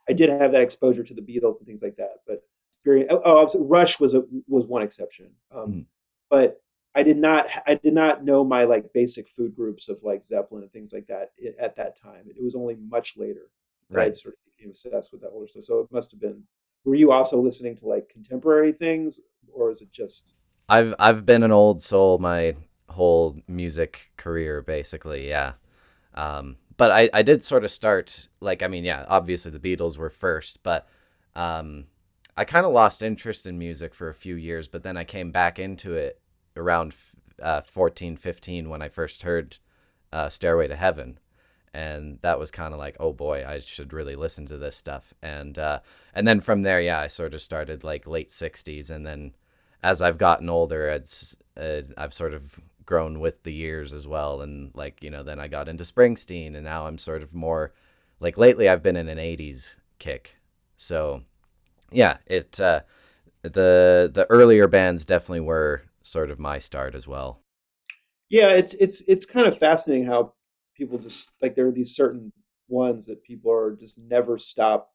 i 0.08 0.14
did 0.14 0.30
have 0.30 0.52
that 0.52 0.62
exposure 0.62 1.04
to 1.04 1.12
the 1.12 1.20
beatles 1.20 1.58
and 1.58 1.66
things 1.66 1.82
like 1.82 1.96
that 1.96 2.20
but 2.26 2.42
very 2.84 3.08
oh, 3.08 3.20
oh 3.24 3.48
rush 3.60 3.98
was 3.98 4.14
a 4.14 4.22
was 4.46 4.66
one 4.66 4.82
exception. 4.82 5.30
Um, 5.54 5.72
mm. 5.72 5.86
but 6.30 6.62
i 6.94 7.02
did 7.02 7.16
not 7.16 7.46
i 7.66 7.74
did 7.74 7.94
not 7.94 8.24
know 8.24 8.44
my 8.44 8.64
like 8.64 8.92
basic 8.92 9.28
food 9.28 9.54
groups 9.54 9.88
of 9.88 9.98
like 10.02 10.22
zeppelin 10.22 10.62
and 10.62 10.72
things 10.72 10.92
like 10.92 11.06
that 11.06 11.32
at 11.58 11.76
that 11.76 11.96
time 11.96 12.24
it 12.28 12.42
was 12.42 12.54
only 12.54 12.76
much 12.76 13.16
later 13.16 13.50
right. 13.90 14.12
I 14.12 14.14
sort 14.14 14.34
of 14.34 14.56
became 14.56 14.70
obsessed 14.70 15.12
with 15.12 15.20
that 15.22 15.30
older 15.30 15.48
stuff. 15.48 15.64
So 15.64 15.80
it 15.80 15.92
must 15.92 16.10
have 16.10 16.20
been. 16.20 16.42
Were 16.84 16.94
you 16.94 17.12
also 17.12 17.40
listening 17.40 17.76
to 17.78 17.86
like 17.86 18.08
contemporary 18.08 18.72
things, 18.72 19.20
or 19.52 19.70
is 19.70 19.80
it 19.80 19.90
just? 19.92 20.34
I've 20.68 20.94
I've 20.98 21.26
been 21.26 21.42
an 21.42 21.52
old 21.52 21.82
soul 21.82 22.18
my 22.18 22.56
whole 22.88 23.38
music 23.48 24.12
career, 24.16 24.62
basically. 24.62 25.28
Yeah. 25.28 25.54
Um, 26.14 26.56
but 26.76 26.90
I, 26.90 27.10
I 27.12 27.22
did 27.22 27.42
sort 27.42 27.64
of 27.64 27.70
start 27.70 28.28
like 28.40 28.62
I 28.62 28.68
mean 28.68 28.84
yeah 28.84 29.04
obviously 29.08 29.50
the 29.50 29.58
Beatles 29.58 29.96
were 29.96 30.10
first 30.10 30.62
but 30.62 30.88
um, 31.34 31.86
I 32.36 32.44
kind 32.44 32.64
of 32.64 32.72
lost 32.72 33.02
interest 33.02 33.46
in 33.46 33.58
music 33.58 33.94
for 33.94 34.08
a 34.08 34.14
few 34.14 34.36
years 34.36 34.68
but 34.68 34.84
then 34.84 34.96
I 34.96 35.02
came 35.02 35.32
back 35.32 35.58
into 35.58 35.94
it 35.94 36.20
around 36.56 36.94
uh, 37.42 37.60
14 37.60 38.16
15 38.16 38.68
when 38.68 38.82
I 38.82 38.88
first 38.88 39.22
heard 39.22 39.58
uh, 40.12 40.28
Stairway 40.28 40.68
to 40.68 40.76
Heaven. 40.76 41.18
And 41.72 42.20
that 42.22 42.38
was 42.38 42.52
kind 42.52 42.72
of 42.72 42.78
like 42.78 42.96
oh 43.00 43.12
boy 43.12 43.44
i 43.44 43.58
should 43.58 43.92
really 43.92 44.14
listen 44.14 44.46
to 44.46 44.56
this 44.56 44.76
stuff. 44.76 45.12
And 45.22 45.58
uh, 45.58 45.80
and 46.14 46.26
then 46.26 46.40
from 46.40 46.62
there 46.62 46.80
yeah 46.80 47.00
i 47.00 47.08
sort 47.08 47.34
of 47.34 47.42
started 47.42 47.82
like 47.82 48.06
late 48.06 48.30
60s 48.30 48.90
and 48.90 49.04
then 49.04 49.34
as 49.82 50.00
i've 50.00 50.16
gotten 50.16 50.48
older 50.48 50.88
it's 50.88 51.36
uh, 51.56 51.82
i've 51.98 52.14
sort 52.14 52.32
of 52.32 52.58
grown 52.86 53.18
with 53.18 53.42
the 53.42 53.52
years 53.52 53.92
as 53.92 54.06
well. 54.06 54.40
And 54.40 54.70
like 54.74 55.02
you 55.02 55.10
know 55.10 55.24
then 55.24 55.40
i 55.40 55.48
got 55.48 55.68
into 55.68 55.84
springsteen. 55.84 56.54
And 56.54 56.64
now 56.64 56.86
i'm 56.86 56.98
sort 56.98 57.22
of 57.22 57.34
more 57.34 57.72
like 58.20 58.38
lately 58.38 58.68
i've 58.68 58.82
been 58.82 58.96
in 58.96 59.08
an 59.08 59.18
80s 59.18 59.70
kick. 59.98 60.36
So 60.76 61.22
yeah 61.90 62.18
it 62.26 62.60
uh, 62.60 62.82
the 63.42 64.10
the 64.12 64.26
earlier 64.30 64.68
bands 64.68 65.04
definitely 65.04 65.40
were 65.40 65.82
sort 66.04 66.30
of 66.30 66.38
my 66.38 66.58
start 66.58 66.94
as 66.94 67.08
well 67.08 67.40
yeah 68.28 68.50
it's 68.50 68.74
it's 68.74 69.02
it's 69.08 69.24
kind 69.24 69.46
of 69.46 69.58
fascinating 69.58 70.06
how 70.06 70.32
people 70.76 70.98
just 70.98 71.30
like 71.40 71.54
there 71.54 71.66
are 71.66 71.72
these 71.72 71.94
certain 71.94 72.32
ones 72.68 73.06
that 73.06 73.22
people 73.22 73.50
are 73.50 73.74
just 73.74 73.98
never 73.98 74.38
stop 74.38 74.90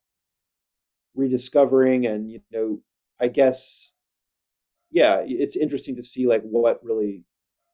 rediscovering 1.16 2.06
and 2.06 2.32
you 2.32 2.40
know 2.52 2.80
i 3.20 3.28
guess 3.28 3.94
yeah 4.92 5.22
it's 5.26 5.56
interesting 5.58 5.96
to 5.96 6.04
see 6.04 6.28
like 6.28 6.44
what 6.44 6.80
really 6.84 7.24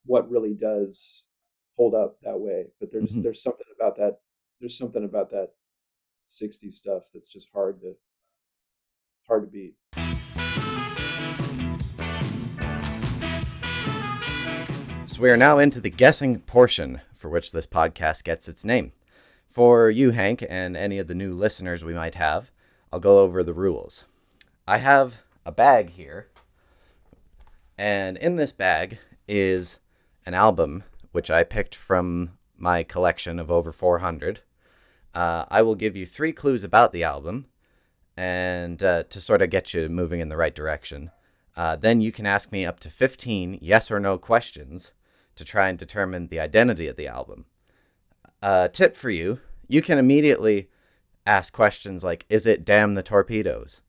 what 0.06 0.30
really 0.30 0.54
does 0.54 1.28
hold 1.78 1.93
up 1.93 2.17
that 2.24 2.39
way 2.39 2.65
but 2.80 2.91
there's 2.91 3.12
mm-hmm. 3.12 3.21
there's 3.21 3.43
something 3.43 3.67
about 3.78 3.98
that 3.98 4.17
there's 4.60 4.78
something 4.78 5.04
about 5.04 5.30
that 5.30 5.50
60s 6.30 6.74
stuff 6.74 7.04
that's 7.13 7.28
just 7.28 7.50
hard 7.54 7.80
to 7.82 7.88
it's 7.88 9.28
hard 9.28 9.43
to 9.43 9.48
beat 9.48 10.44
so 15.15 15.21
we 15.21 15.30
are 15.30 15.38
now 15.38 15.60
into 15.60 15.80
the 15.80 15.89
guessing 15.89 16.41
portion 16.41 16.99
for 17.13 17.30
which 17.30 17.54
this 17.54 17.65
podcast 17.65 18.25
gets 18.25 18.49
its 18.49 18.65
name. 18.65 18.91
For 19.47 19.89
you, 19.89 20.12
Hank, 20.12 20.45
and 20.49 20.75
any 20.75 20.99
of 20.99 21.08
the 21.08 21.15
new 21.15 21.34
listeners 21.34 21.86
we 21.86 21.93
might 21.93 22.15
have, 22.15 22.51
I'll 22.91 22.99
go 22.99 23.19
over 23.19 23.41
the 23.41 23.54
rules. 23.54 24.04
I 24.67 24.80
have 24.80 25.21
a 25.45 25.54
bag 25.54 25.91
here, 25.91 26.28
and 27.78 28.17
in 28.17 28.36
this 28.36 28.51
bag 28.51 28.99
is 29.25 29.80
an 30.25 30.34
album 30.34 30.84
which 31.13 31.32
I 31.32 31.45
picked 31.45 31.75
from 31.75 32.32
my 32.58 32.84
collection 32.84 33.39
of 33.39 33.49
over 33.49 33.71
400. 33.71 34.41
Uh, 35.13 35.45
I 35.49 35.62
will 35.62 35.75
give 35.75 35.95
you 35.95 36.06
three 36.06 36.34
clues 36.34 36.62
about 36.62 36.91
the 36.91 37.06
album, 37.06 37.45
and 38.17 38.84
uh, 38.84 39.04
to 39.04 39.21
sort 39.21 39.41
of 39.41 39.49
get 39.49 39.73
you 39.73 39.88
moving 39.88 40.19
in 40.19 40.28
the 40.28 40.36
right 40.36 40.54
direction. 40.54 41.12
Uh, 41.56 41.78
then 41.78 42.01
you 42.01 42.12
can 42.12 42.25
ask 42.25 42.51
me 42.51 42.65
up 42.65 42.82
to 42.82 42.89
15 42.89 43.60
yes 43.62 43.89
or 43.89 44.01
no 44.01 44.17
questions 44.17 44.91
to 45.36 45.45
try 45.45 45.69
and 45.69 45.78
determine 45.78 46.28
the 46.28 46.39
identity 46.39 46.88
of 46.88 46.95
the 46.95 47.08
album. 47.08 47.45
Uh, 48.41 48.67
tip 48.67 48.95
for 48.95 49.10
you 49.10 49.39
you 49.67 49.82
can 49.82 49.98
immediately 49.98 50.69
ask 51.26 51.54
questions 51.54 52.04
like, 52.04 52.26
Is 52.30 52.45
it 52.45 52.65
Damn 52.65 52.95
the 52.95 53.04
Torpedoes? 53.04 53.82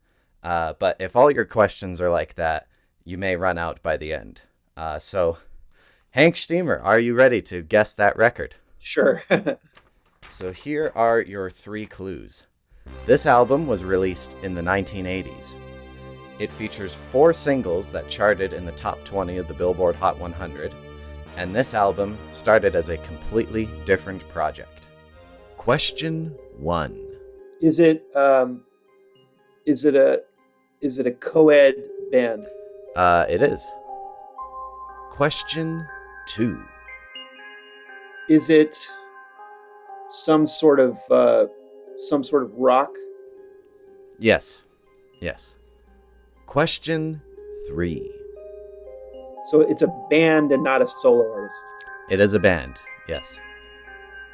Uh, 0.43 0.75
but 0.79 0.97
if 1.01 1.17
all 1.17 1.31
your 1.31 1.45
questions 1.45 2.01
are 2.01 2.11
like 2.11 2.35
that, 2.35 2.69
you 3.05 3.19
may 3.19 3.37
run 3.37 3.59
out 3.59 3.83
by 3.83 3.97
the 3.97 4.13
end. 4.13 4.43
Uh, 4.77 4.99
so, 4.99 5.39
Hank 6.11 6.37
Shteamer, 6.37 6.83
are 6.83 7.01
you 7.01 7.15
ready 7.15 7.43
to 7.43 7.63
guess 7.63 7.95
that 7.95 8.17
record? 8.17 8.55
Sure. 8.79 9.23
so, 10.31 10.53
here 10.53 10.93
are 10.95 11.21
your 11.21 11.51
three 11.51 11.87
clues. 11.87 12.45
This 13.07 13.27
album 13.27 13.67
was 13.67 13.83
released 13.83 14.31
in 14.43 14.55
the 14.55 14.63
1980s. 14.63 15.53
It 16.39 16.51
features 16.51 16.95
four 16.95 17.33
singles 17.33 17.91
that 17.93 18.09
charted 18.09 18.53
in 18.53 18.67
the 18.67 18.73
top 18.73 19.03
20 19.05 19.39
of 19.39 19.49
the 19.49 19.55
Billboard 19.55 19.97
Hot 19.97 20.19
100, 20.19 20.71
and 21.37 21.55
this 21.55 21.75
album 21.75 22.17
started 22.33 22.75
as 22.75 22.89
a 22.89 22.97
completely 22.99 23.69
different 23.85 24.27
project. 24.31 24.87
Question 25.57 26.35
1. 26.59 26.99
Is 27.61 27.81
it 27.81 28.05
um, 28.15 28.63
is 29.65 29.85
it 29.85 29.97
a 29.97 30.23
is 30.81 30.99
it 30.99 31.07
a 31.07 31.13
co-ed 31.13 31.75
band? 32.13 32.47
Uh, 32.95 33.27
it 33.29 33.43
is. 33.43 33.67
Question 35.11 35.87
2. 36.29 36.63
Is 38.29 38.51
it 38.51 38.77
some 40.11 40.47
sort 40.47 40.81
of 40.81 40.99
uh, 41.11 41.47
some 42.01 42.23
sort 42.23 42.43
of 42.43 42.53
rock? 42.55 42.91
Yes. 44.19 44.63
Yes. 45.21 45.53
Question 46.47 47.21
3. 47.69 48.16
So 49.47 49.61
it's 49.61 49.83
a 49.83 49.89
band 50.11 50.51
and 50.51 50.63
not 50.63 50.83
a 50.83 50.87
solo 50.87 51.33
artist. 51.33 51.57
It 52.11 52.21
is 52.21 52.35
a 52.35 52.39
band. 52.39 52.79
Yes. 53.09 53.35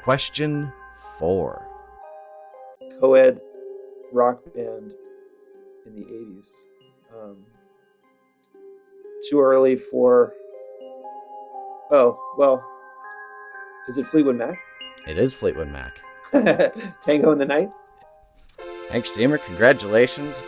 Question 0.03 0.71
4. 1.17 1.67
Co-ed 2.99 3.39
rock 4.11 4.43
band 4.53 4.93
in 5.85 5.95
the 5.95 6.03
80s. 6.03 6.49
Um, 7.15 7.37
too 9.29 9.39
early 9.39 9.75
for. 9.75 10.33
Oh, 11.91 12.19
well. 12.37 12.67
Is 13.87 13.97
it 13.97 14.07
Fleetwood 14.07 14.37
Mac? 14.37 14.57
It 15.07 15.17
is 15.17 15.33
Fleetwood 15.33 15.69
Mac. 15.69 15.99
Tango 17.01 17.31
in 17.31 17.37
the 17.37 17.45
Night? 17.45 17.69
Hank 18.89 19.05
Shteamer, 19.05 19.43
congratulations. 19.45 20.41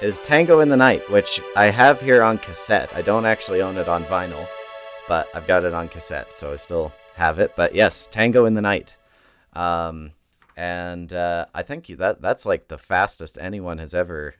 Is 0.00 0.18
Tango 0.20 0.60
in 0.60 0.68
the 0.68 0.76
Night, 0.76 1.10
which 1.10 1.40
I 1.56 1.70
have 1.70 2.00
here 2.00 2.22
on 2.22 2.38
cassette. 2.38 2.94
I 2.94 3.02
don't 3.02 3.26
actually 3.26 3.62
own 3.62 3.76
it 3.76 3.88
on 3.88 4.04
vinyl, 4.04 4.46
but 5.08 5.28
I've 5.34 5.48
got 5.48 5.64
it 5.64 5.74
on 5.74 5.88
cassette, 5.88 6.32
so 6.32 6.52
I 6.52 6.56
still 6.56 6.92
have 7.16 7.40
it. 7.40 7.52
But 7.56 7.74
yes, 7.74 8.08
Tango 8.08 8.44
in 8.44 8.54
the 8.54 8.62
Night. 8.62 8.96
Um, 9.54 10.12
and 10.56 11.12
uh, 11.12 11.46
I 11.52 11.64
think 11.64 11.88
you, 11.88 11.96
that 11.96 12.22
that's 12.22 12.46
like 12.46 12.68
the 12.68 12.78
fastest 12.78 13.38
anyone 13.40 13.78
has 13.78 13.92
ever 13.92 14.36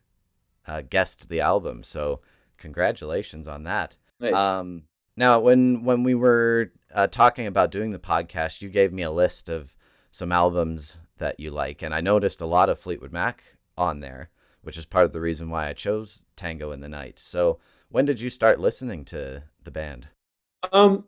uh, 0.65 0.83
guessed 0.89 1.29
the 1.29 1.41
album. 1.41 1.83
So 1.83 2.21
congratulations 2.57 3.49
on 3.49 3.65
that. 3.65 3.97
Nice. 4.21 4.41
Um, 4.41 4.85
now, 5.17 5.41
when 5.41 5.83
when 5.83 6.05
we 6.05 6.15
were 6.15 6.71
uh, 6.95 7.09
talking 7.09 7.49
about 7.49 7.73
doing 7.73 7.91
the 7.91 7.99
podcast, 7.99 8.63
you 8.63 8.69
gave 8.69 8.93
me 8.93 9.03
a 9.03 9.11
list 9.11 9.49
of 9.49 9.75
some 10.13 10.31
albums 10.31 10.99
that 11.17 11.41
you 11.41 11.51
like, 11.51 11.83
and 11.83 11.93
I 11.93 12.01
noticed 12.01 12.41
a 12.41 12.47
lot 12.47 12.69
of 12.69 12.79
Fleetwood 12.79 13.13
Mac 13.13 13.43
on 13.77 13.99
there, 13.99 14.31
which 14.69 14.77
is 14.77 14.85
part 14.85 15.07
of 15.07 15.15
the 15.15 15.21
reason 15.21 15.49
why 15.49 15.67
I 15.67 15.73
chose 15.73 16.27
Tango 16.37 16.73
in 16.73 16.83
the 16.83 16.91
Night. 16.91 17.19
So, 17.19 17.59
when 17.89 18.05
did 18.05 18.21
you 18.21 18.29
start 18.29 18.61
listening 18.61 19.03
to 19.07 19.45
the 19.65 19.71
band? 19.71 20.09
Um, 20.75 21.07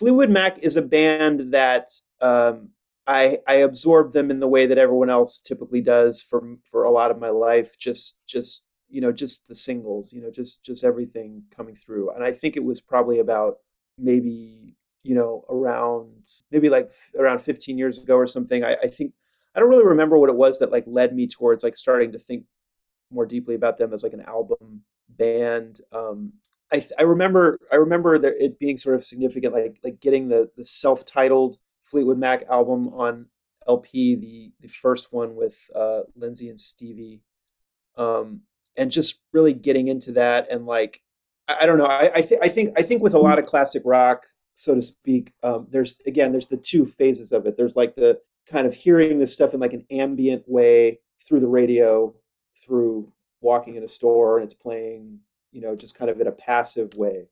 Mac 0.00 0.58
is 0.60 0.78
a 0.78 0.80
band 0.80 1.52
that 1.52 1.90
um, 2.22 2.70
I 3.06 3.40
I 3.46 3.56
absorbed 3.56 4.14
them 4.14 4.30
in 4.30 4.40
the 4.40 4.48
way 4.48 4.64
that 4.64 4.78
everyone 4.78 5.10
else 5.10 5.40
typically 5.40 5.82
does 5.82 6.22
for 6.22 6.56
for 6.64 6.84
a 6.84 6.90
lot 6.90 7.10
of 7.10 7.20
my 7.20 7.28
life. 7.28 7.76
Just 7.76 8.16
just 8.26 8.62
you 8.88 9.02
know 9.02 9.12
just 9.12 9.46
the 9.46 9.54
singles, 9.54 10.14
you 10.14 10.22
know 10.22 10.30
just 10.30 10.64
just 10.64 10.82
everything 10.82 11.42
coming 11.54 11.76
through. 11.76 12.12
And 12.12 12.24
I 12.24 12.32
think 12.32 12.56
it 12.56 12.64
was 12.64 12.80
probably 12.80 13.18
about 13.18 13.58
maybe 13.98 14.74
you 15.02 15.14
know 15.14 15.44
around 15.50 16.14
maybe 16.50 16.70
like 16.70 16.90
around 17.18 17.40
15 17.40 17.76
years 17.76 17.98
ago 17.98 18.16
or 18.16 18.26
something. 18.26 18.64
I, 18.64 18.72
I 18.82 18.86
think 18.86 19.12
I 19.54 19.60
don't 19.60 19.68
really 19.68 19.84
remember 19.84 20.16
what 20.16 20.30
it 20.30 20.36
was 20.36 20.60
that 20.60 20.72
like 20.72 20.84
led 20.86 21.14
me 21.14 21.26
towards 21.26 21.62
like 21.62 21.76
starting 21.76 22.12
to 22.12 22.18
think 22.18 22.46
more 23.12 23.26
deeply 23.26 23.54
about 23.54 23.78
them 23.78 23.92
as 23.92 24.02
like 24.02 24.12
an 24.12 24.22
album 24.22 24.82
band. 25.08 25.80
Um, 25.92 26.32
I, 26.72 26.86
I 26.98 27.02
remember 27.02 27.58
I 27.70 27.76
remember 27.76 28.18
there, 28.18 28.34
it 28.34 28.58
being 28.58 28.76
sort 28.76 28.94
of 28.94 29.04
significant, 29.04 29.52
like 29.52 29.78
like 29.84 30.00
getting 30.00 30.28
the 30.28 30.50
the 30.56 30.64
self-titled 30.64 31.58
Fleetwood 31.84 32.18
Mac 32.18 32.44
album 32.50 32.88
on 32.88 33.26
LP, 33.68 34.14
the 34.16 34.52
the 34.60 34.68
first 34.68 35.12
one 35.12 35.34
with 35.34 35.56
uh, 35.74 36.00
Lindsey 36.16 36.48
and 36.48 36.58
Stevie, 36.58 37.20
um, 37.96 38.40
and 38.76 38.90
just 38.90 39.20
really 39.32 39.52
getting 39.52 39.88
into 39.88 40.12
that 40.12 40.48
and 40.50 40.66
like 40.66 41.00
I, 41.48 41.58
I 41.60 41.66
don't 41.66 41.78
know 41.78 41.86
I 41.86 42.10
I, 42.14 42.22
th- 42.22 42.40
I 42.42 42.48
think 42.48 42.78
I 42.78 42.82
think 42.82 43.02
with 43.02 43.14
a 43.14 43.18
lot 43.18 43.38
of 43.38 43.46
classic 43.46 43.82
rock, 43.84 44.24
so 44.54 44.74
to 44.74 44.82
speak, 44.82 45.32
um, 45.42 45.66
there's 45.70 45.96
again 46.06 46.32
there's 46.32 46.46
the 46.46 46.56
two 46.56 46.86
phases 46.86 47.32
of 47.32 47.46
it. 47.46 47.56
There's 47.56 47.76
like 47.76 47.94
the 47.94 48.18
kind 48.46 48.66
of 48.66 48.74
hearing 48.74 49.18
this 49.18 49.32
stuff 49.32 49.54
in 49.54 49.60
like 49.60 49.72
an 49.72 49.86
ambient 49.90 50.44
way 50.46 51.00
through 51.26 51.40
the 51.40 51.48
radio, 51.48 52.14
through 52.54 53.10
walking 53.40 53.76
in 53.76 53.82
a 53.82 53.88
store 53.88 54.38
and 54.38 54.44
it's 54.44 54.54
playing, 54.54 55.18
you 55.50 55.60
know, 55.60 55.74
just 55.74 55.96
kind 55.96 56.10
of 56.10 56.20
in 56.20 56.26
a 56.26 56.32
passive 56.32 56.94
way. 56.94 57.28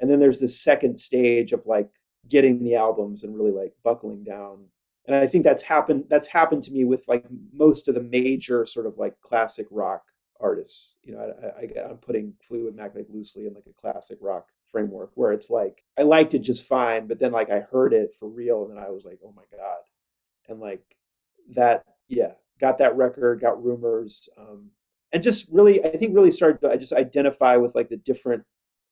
And 0.00 0.10
then 0.10 0.20
there's 0.20 0.38
this 0.38 0.58
second 0.60 0.98
stage 0.98 1.52
of 1.52 1.66
like 1.66 1.90
getting 2.28 2.62
the 2.62 2.76
albums 2.76 3.24
and 3.24 3.36
really 3.36 3.50
like 3.50 3.74
buckling 3.82 4.22
down. 4.24 4.64
And 5.06 5.16
I 5.16 5.26
think 5.26 5.44
that's 5.44 5.62
happened 5.62 6.04
that's 6.08 6.28
happened 6.28 6.62
to 6.64 6.72
me 6.72 6.84
with 6.84 7.02
like 7.08 7.24
most 7.52 7.88
of 7.88 7.94
the 7.94 8.02
major 8.02 8.66
sort 8.66 8.86
of 8.86 8.98
like 8.98 9.20
classic 9.20 9.66
rock 9.70 10.02
artists. 10.40 10.96
You 11.02 11.14
know, 11.14 11.32
I, 11.42 11.62
I, 11.62 11.90
I'm 11.90 11.96
putting 11.96 12.34
Fleetwood 12.46 12.76
Mac 12.76 12.94
like 12.94 13.06
loosely 13.08 13.46
in 13.46 13.54
like 13.54 13.66
a 13.68 13.80
classic 13.80 14.18
rock 14.20 14.46
framework 14.70 15.10
where 15.14 15.32
it's 15.32 15.50
like 15.50 15.82
I 15.98 16.02
liked 16.02 16.34
it 16.34 16.40
just 16.40 16.66
fine, 16.66 17.06
but 17.06 17.18
then 17.18 17.32
like 17.32 17.50
I 17.50 17.60
heard 17.60 17.92
it 17.92 18.10
for 18.18 18.28
real 18.28 18.64
and 18.64 18.76
then 18.76 18.84
I 18.84 18.90
was 18.90 19.04
like, 19.04 19.18
oh 19.24 19.32
my 19.34 19.44
god, 19.56 19.78
and 20.48 20.60
like 20.60 20.82
that, 21.54 21.84
yeah, 22.08 22.32
got 22.60 22.78
that 22.78 22.96
record, 22.96 23.40
got 23.40 23.62
rumors, 23.62 24.28
um, 24.36 24.70
and 25.12 25.22
just 25.22 25.48
really, 25.50 25.84
I 25.84 25.96
think 25.96 26.14
really 26.14 26.30
started 26.30 26.60
to 26.60 26.70
I 26.70 26.76
just 26.76 26.92
identify 26.92 27.56
with 27.56 27.74
like 27.74 27.88
the 27.88 27.96
different. 27.96 28.44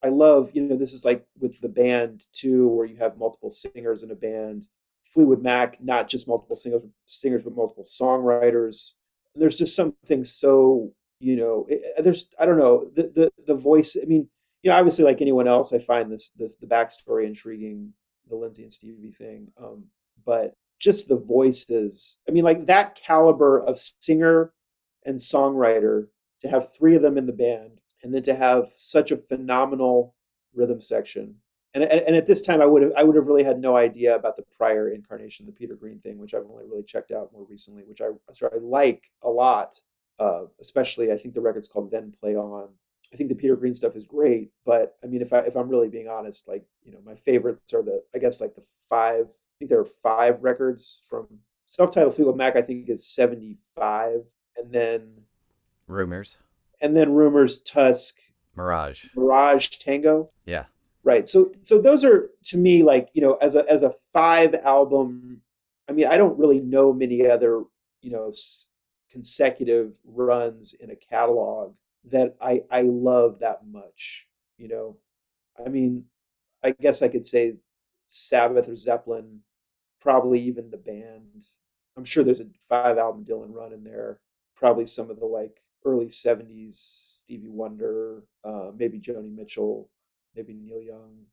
I 0.03 0.09
love, 0.09 0.51
you 0.53 0.63
know, 0.63 0.77
this 0.77 0.93
is 0.93 1.05
like 1.05 1.27
with 1.41 1.61
the 1.61 1.69
band 1.69 2.27
too, 2.33 2.69
where 2.69 2.87
you 2.87 2.97
have 2.97 3.19
multiple 3.19 3.51
singers 3.51 4.03
in 4.03 4.11
a 4.11 4.15
band. 4.15 4.67
Fleetwood 5.07 5.43
Mac, 5.43 5.83
not 5.83 6.09
just 6.09 6.29
multiple 6.29 6.57
singers, 6.57 6.83
singers, 7.07 7.43
but 7.43 7.57
multiple 7.57 7.85
songwriters. 7.85 8.95
There's 9.35 9.55
just 9.55 9.75
something 9.75 10.25
so, 10.25 10.93
you 11.21 11.37
know, 11.37 11.67
it, 11.69 12.05
there's, 12.05 12.27
I 12.39 12.45
don't 12.45 12.59
know, 12.59 12.91
the, 12.95 13.05
the 13.15 13.33
the 13.47 13.55
voice. 13.55 13.97
I 14.01 14.05
mean, 14.05 14.29
you 14.63 14.71
know, 14.71 14.77
obviously, 14.77 15.05
like 15.05 15.23
anyone 15.23 15.49
else, 15.49 15.73
I 15.73 15.79
find 15.79 16.11
this 16.13 16.31
this 16.31 16.57
the 16.57 16.67
backstory 16.67 17.27
intriguing, 17.27 17.93
the 18.29 18.37
Lindsey 18.37 18.63
and 18.63 18.73
Stevie 18.73 19.13
thing. 19.13 19.49
Um, 19.63 19.85
but 20.25 20.55
just 20.79 21.09
the 21.09 21.17
voices. 21.17 22.19
I 22.29 22.33
mean, 22.33 22.45
like 22.45 22.67
that 22.67 22.95
caliber 22.95 23.61
of 23.61 23.81
singer 23.81 24.53
and 25.05 25.19
songwriter 25.19 26.09
to 26.43 26.49
have 26.49 26.75
three 26.75 26.97
of 26.97 27.03
them 27.03 27.17
in 27.17 27.27
the 27.27 27.33
band 27.33 27.81
and 28.03 28.15
then 28.15 28.23
to 28.23 28.35
have 28.35 28.71
such 28.77 29.11
a 29.11 29.17
phenomenal 29.17 30.15
rhythm 30.55 30.81
section. 30.81 31.37
And, 31.75 31.85
and, 31.85 32.01
and 32.01 32.17
at 32.17 32.27
this 32.27 32.41
time, 32.41 32.63
I 32.63 32.67
would 32.67 32.83
have 32.83 32.93
I 32.97 33.03
would 33.03 33.17
have 33.17 33.27
really 33.27 33.45
had 33.45 33.59
no 33.59 33.77
idea 33.77 34.17
about 34.17 34.37
the 34.37 34.45
prior 34.57 34.91
incarnation, 34.91 35.45
the 35.45 35.53
Peter 35.53 35.75
Green 35.75 35.99
thing, 35.99 36.19
which 36.19 36.33
I've 36.33 36.47
only 36.51 36.65
really 36.65 36.83
checked 36.83 37.13
out 37.13 37.33
more 37.33 37.45
recently, 37.45 37.83
which 37.85 38.01
I 38.01 38.09
sorry, 38.33 38.53
I 38.55 38.59
like 38.61 39.11
a 39.23 39.29
lot. 39.29 39.81
Uh, 40.19 40.45
especially, 40.59 41.13
I 41.13 41.19
think 41.19 41.35
the 41.35 41.43
record's 41.43 41.69
called 41.69 41.91
"Then 41.91 42.15
Play 42.19 42.35
On." 42.35 42.69
I 43.13 43.17
think 43.17 43.29
the 43.29 43.35
Peter 43.35 43.57
Green 43.57 43.75
stuff 43.75 43.95
is 43.95 44.07
great, 44.07 44.51
but 44.65 44.97
I 45.05 45.07
mean, 45.07 45.21
if 45.21 45.35
I 45.35 45.41
if 45.41 45.55
I'm 45.55 45.69
really 45.69 45.89
being 45.89 46.09
honest, 46.09 46.49
like 46.49 46.65
you 46.83 46.93
know, 46.93 47.01
my 47.05 47.15
favorites 47.15 47.75
are 47.75 47.83
the 47.83 48.03
I 48.15 48.19
guess 48.19 48.41
like 48.41 48.55
the 48.55 48.65
five 48.89 49.27
think 49.59 49.71
there 49.71 49.81
are 49.81 49.89
five 50.03 50.43
records 50.43 51.03
from 51.09 51.27
self-titled 51.67 52.15
Fleetwood 52.15 52.37
Mac. 52.37 52.57
I 52.57 52.63
think 52.63 52.89
is 52.89 53.07
seventy-five, 53.07 54.21
and 54.57 54.73
then 54.73 55.23
Rumors, 55.87 56.37
and 56.81 56.97
then 56.97 57.13
Rumors, 57.13 57.59
Tusk, 57.61 58.17
Mirage, 58.55 59.07
Mirage, 59.15 59.69
Tango. 59.79 60.31
Yeah, 60.45 60.65
right. 61.05 61.29
So 61.29 61.53
so 61.63 61.81
those 61.81 62.05
are 62.05 62.31
to 62.45 62.57
me 62.57 62.83
like 62.83 63.09
you 63.15 63.23
know 63.23 63.35
as 63.35 63.55
a 63.55 63.69
as 63.71 63.83
a 63.83 63.95
five 64.13 64.55
album. 64.55 65.43
I 65.89 65.93
mean, 65.93 66.07
I 66.07 66.17
don't 66.17 66.39
really 66.39 66.61
know 66.61 66.93
many 66.93 67.29
other 67.29 67.63
you 68.03 68.11
know 68.11 68.33
consecutive 69.11 69.93
runs 70.05 70.75
in 70.75 70.91
a 70.91 70.97
catalog 70.97 71.75
that 72.11 72.37
I 72.41 72.63
I 72.71 72.83
love 72.83 73.39
that 73.41 73.67
much. 73.67 74.27
You 74.59 74.69
know, 74.69 74.97
I 75.65 75.69
mean, 75.69 76.05
I 76.63 76.71
guess 76.71 77.03
I 77.03 77.09
could 77.09 77.27
say 77.27 77.57
Sabbath 78.07 78.69
or 78.69 78.77
Zeppelin, 78.77 79.41
probably 80.01 80.41
even 80.41 80.71
the 80.71 80.77
band. 80.77 81.45
I'm 81.97 82.05
sure 82.05 82.25
there's 82.25 82.41
a 82.41 82.47
five 82.69 82.99
album 82.99 83.25
Dylan 83.25 83.55
run 83.55 83.73
in 83.73 83.85
there. 83.85 84.21
Probably 84.57 84.87
some 84.87 85.11
of 85.11 85.19
the 85.19 85.27
like 85.27 85.61
early 85.85 86.07
70s 86.07 86.75
Stevie 86.75 87.49
Wonder, 87.49 88.25
uh, 88.45 88.71
maybe 88.77 89.01
Joni 89.01 89.35
Mitchell, 89.35 89.89
maybe 90.35 90.55
Neil 90.55 90.83
Young. 90.83 91.27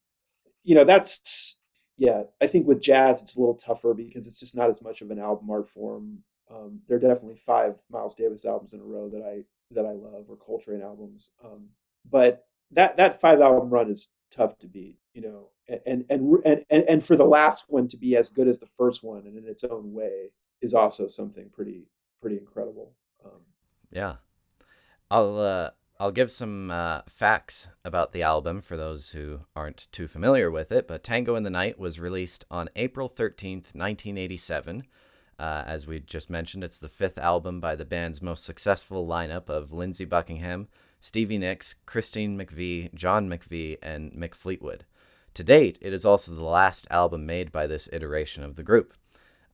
You 0.63 0.75
know, 0.75 0.83
that's, 0.83 1.57
yeah, 1.97 2.23
I 2.41 2.47
think 2.47 2.67
with 2.67 2.81
jazz 2.81 3.21
it's 3.21 3.35
a 3.35 3.39
little 3.39 3.55
tougher 3.55 3.93
because 3.93 4.27
it's 4.27 4.39
just 4.39 4.55
not 4.55 4.69
as 4.69 4.81
much 4.81 5.01
of 5.01 5.11
an 5.11 5.19
album 5.19 5.49
art 5.49 5.67
form. 5.69 6.19
Um, 6.49 6.79
there 6.87 6.97
are 6.97 7.01
definitely 7.01 7.37
five 7.45 7.75
Miles 7.89 8.15
Davis 8.15 8.45
albums 8.45 8.73
in 8.73 8.79
a 8.79 8.83
row 8.83 9.09
that 9.09 9.23
I 9.23 9.43
that 9.71 9.85
I 9.85 9.91
love 9.91 10.25
or 10.29 10.35
Coltrane 10.35 10.81
albums. 10.81 11.31
Um, 11.43 11.69
but 12.09 12.45
that 12.71 12.97
that 12.97 13.21
five 13.21 13.41
album 13.41 13.69
run 13.69 13.89
is 13.89 14.09
tough 14.31 14.57
to 14.59 14.67
beat, 14.67 14.97
you 15.13 15.21
know 15.21 15.49
and 15.85 16.05
and 16.09 16.63
and 16.69 16.83
and 16.89 17.05
for 17.05 17.15
the 17.15 17.25
last 17.25 17.65
one 17.67 17.87
to 17.87 17.97
be 17.97 18.15
as 18.15 18.29
good 18.29 18.47
as 18.47 18.59
the 18.59 18.69
first 18.77 19.03
one 19.03 19.25
and 19.25 19.37
in 19.37 19.47
its 19.47 19.63
own 19.63 19.93
way 19.93 20.31
is 20.61 20.73
also 20.73 21.07
something 21.07 21.49
pretty 21.49 21.87
pretty 22.21 22.37
incredible. 22.37 22.93
Um, 23.23 23.41
yeah, 23.91 24.15
I'll 25.11 25.37
uh, 25.37 25.69
I'll 25.99 26.11
give 26.11 26.31
some 26.31 26.71
uh, 26.71 27.01
facts 27.07 27.67
about 27.85 28.13
the 28.13 28.23
album 28.23 28.61
for 28.61 28.75
those 28.75 29.11
who 29.11 29.41
aren't 29.55 29.87
too 29.91 30.07
familiar 30.07 30.49
with 30.49 30.71
it. 30.71 30.87
But 30.87 31.03
Tango 31.03 31.35
in 31.35 31.43
the 31.43 31.49
Night 31.49 31.77
was 31.77 31.99
released 31.99 32.45
on 32.49 32.69
April 32.75 33.09
13th, 33.09 33.75
1987. 33.75 34.83
Uh, 35.39 35.63
as 35.65 35.85
we 35.87 35.99
just 35.99 36.29
mentioned, 36.29 36.63
it's 36.63 36.79
the 36.79 36.89
fifth 36.89 37.17
album 37.17 37.59
by 37.59 37.75
the 37.75 37.85
band's 37.85 38.21
most 38.21 38.43
successful 38.43 39.07
lineup 39.07 39.49
of 39.49 39.73
Lindsey 39.73 40.05
Buckingham, 40.05 40.67
Stevie 40.99 41.37
Nicks, 41.37 41.75
Christine 41.85 42.37
McVie, 42.37 42.93
John 42.93 43.27
McVie, 43.27 43.77
and 43.81 44.13
Mick 44.13 44.35
Fleetwood. 44.35 44.85
To 45.35 45.43
date, 45.43 45.79
it 45.81 45.93
is 45.93 46.05
also 46.05 46.31
the 46.31 46.43
last 46.43 46.85
album 46.91 47.25
made 47.25 47.51
by 47.51 47.65
this 47.65 47.89
iteration 47.91 48.43
of 48.43 48.55
the 48.55 48.63
group. 48.63 48.93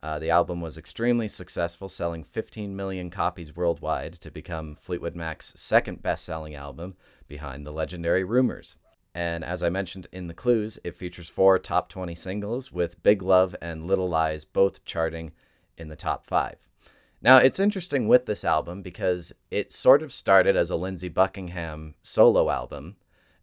Uh, 0.04 0.20
the 0.20 0.30
album 0.30 0.62
was 0.62 0.78
extremely 0.78 1.28
successful, 1.28 1.90
selling 1.90 2.24
15 2.24 2.76
million 2.76 3.10
copies 3.10 3.56
worldwide 3.56 4.14
to 4.14 4.32
become 4.32 4.76
Fleetwood 4.76 5.16
Mac's 5.16 5.54
second 5.56 6.02
best 6.02 6.26
selling 6.26 6.56
album 6.56 6.96
behind 7.28 7.66
the 7.66 7.72
legendary 7.72 8.24
Rumours. 8.24 8.76
And 9.14 9.44
as 9.44 9.64
I 9.64 9.70
mentioned 9.70 10.08
in 10.12 10.28
the 10.28 10.34
clues, 10.34 10.80
it 10.84 10.96
features 10.96 11.30
four 11.30 11.58
top 11.60 11.90
20 11.90 12.14
singles, 12.16 12.72
with 12.72 13.02
Big 13.02 13.22
Love 13.22 13.56
and 13.62 13.88
Little 13.88 14.08
Lies 14.08 14.46
both 14.46 14.86
charting 14.86 15.32
in 15.78 15.90
the 15.90 15.96
top 15.96 16.26
five. 16.26 16.56
Now, 17.22 17.38
it's 17.38 17.60
interesting 17.60 18.08
with 18.08 18.26
this 18.26 18.46
album 18.46 18.82
because 18.82 19.34
it 19.52 19.74
sort 19.74 20.02
of 20.02 20.14
started 20.14 20.56
as 20.56 20.70
a 20.70 20.78
Lindsey 20.78 21.10
Buckingham 21.10 21.96
solo 22.02 22.50
album, 22.50 22.96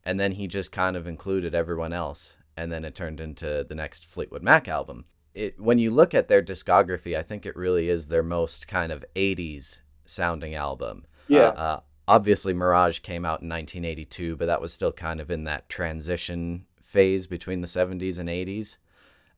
and 0.07 0.19
then 0.19 0.33
he 0.33 0.47
just 0.47 0.73
kind 0.73 0.97
of 0.97 1.07
included 1.07 1.55
everyone 1.55 1.93
else, 1.93 2.39
and 2.57 2.73
then 2.73 2.83
it 2.83 2.95
turned 2.95 3.21
into 3.21 3.67
the 3.69 3.75
next 3.75 4.07
Fleetwood 4.07 4.43
Mac 4.43 4.67
album 4.67 5.05
it 5.37 5.61
when 5.61 5.79
you 5.79 5.91
look 5.91 6.15
at 6.15 6.29
their 6.29 6.43
discography, 6.43 7.17
I 7.17 7.23
think 7.23 7.45
it 7.47 7.55
really 7.55 7.89
is 7.89 8.09
their 8.09 8.23
most 8.23 8.67
kind 8.67 8.91
of 8.91 9.05
80s 9.15 9.83
sounding 10.07 10.55
album. 10.55 11.05
Yeah. 11.29 11.49
Uh, 11.49 11.53
uh, 11.53 11.81
obviously, 12.09 12.55
Mirage 12.55 13.01
came 13.01 13.25
out 13.25 13.43
in 13.43 13.49
1982, 13.49 14.37
but 14.37 14.47
that 14.47 14.63
was 14.63 14.73
still 14.73 14.93
kind 14.93 15.21
of 15.21 15.31
in 15.31 15.45
that 15.45 15.69
transition 15.69 16.65
phase 16.81 17.27
between 17.27 17.61
the 17.61 17.67
70s 17.67 18.19
and 18.19 18.29
80s. 18.29 18.77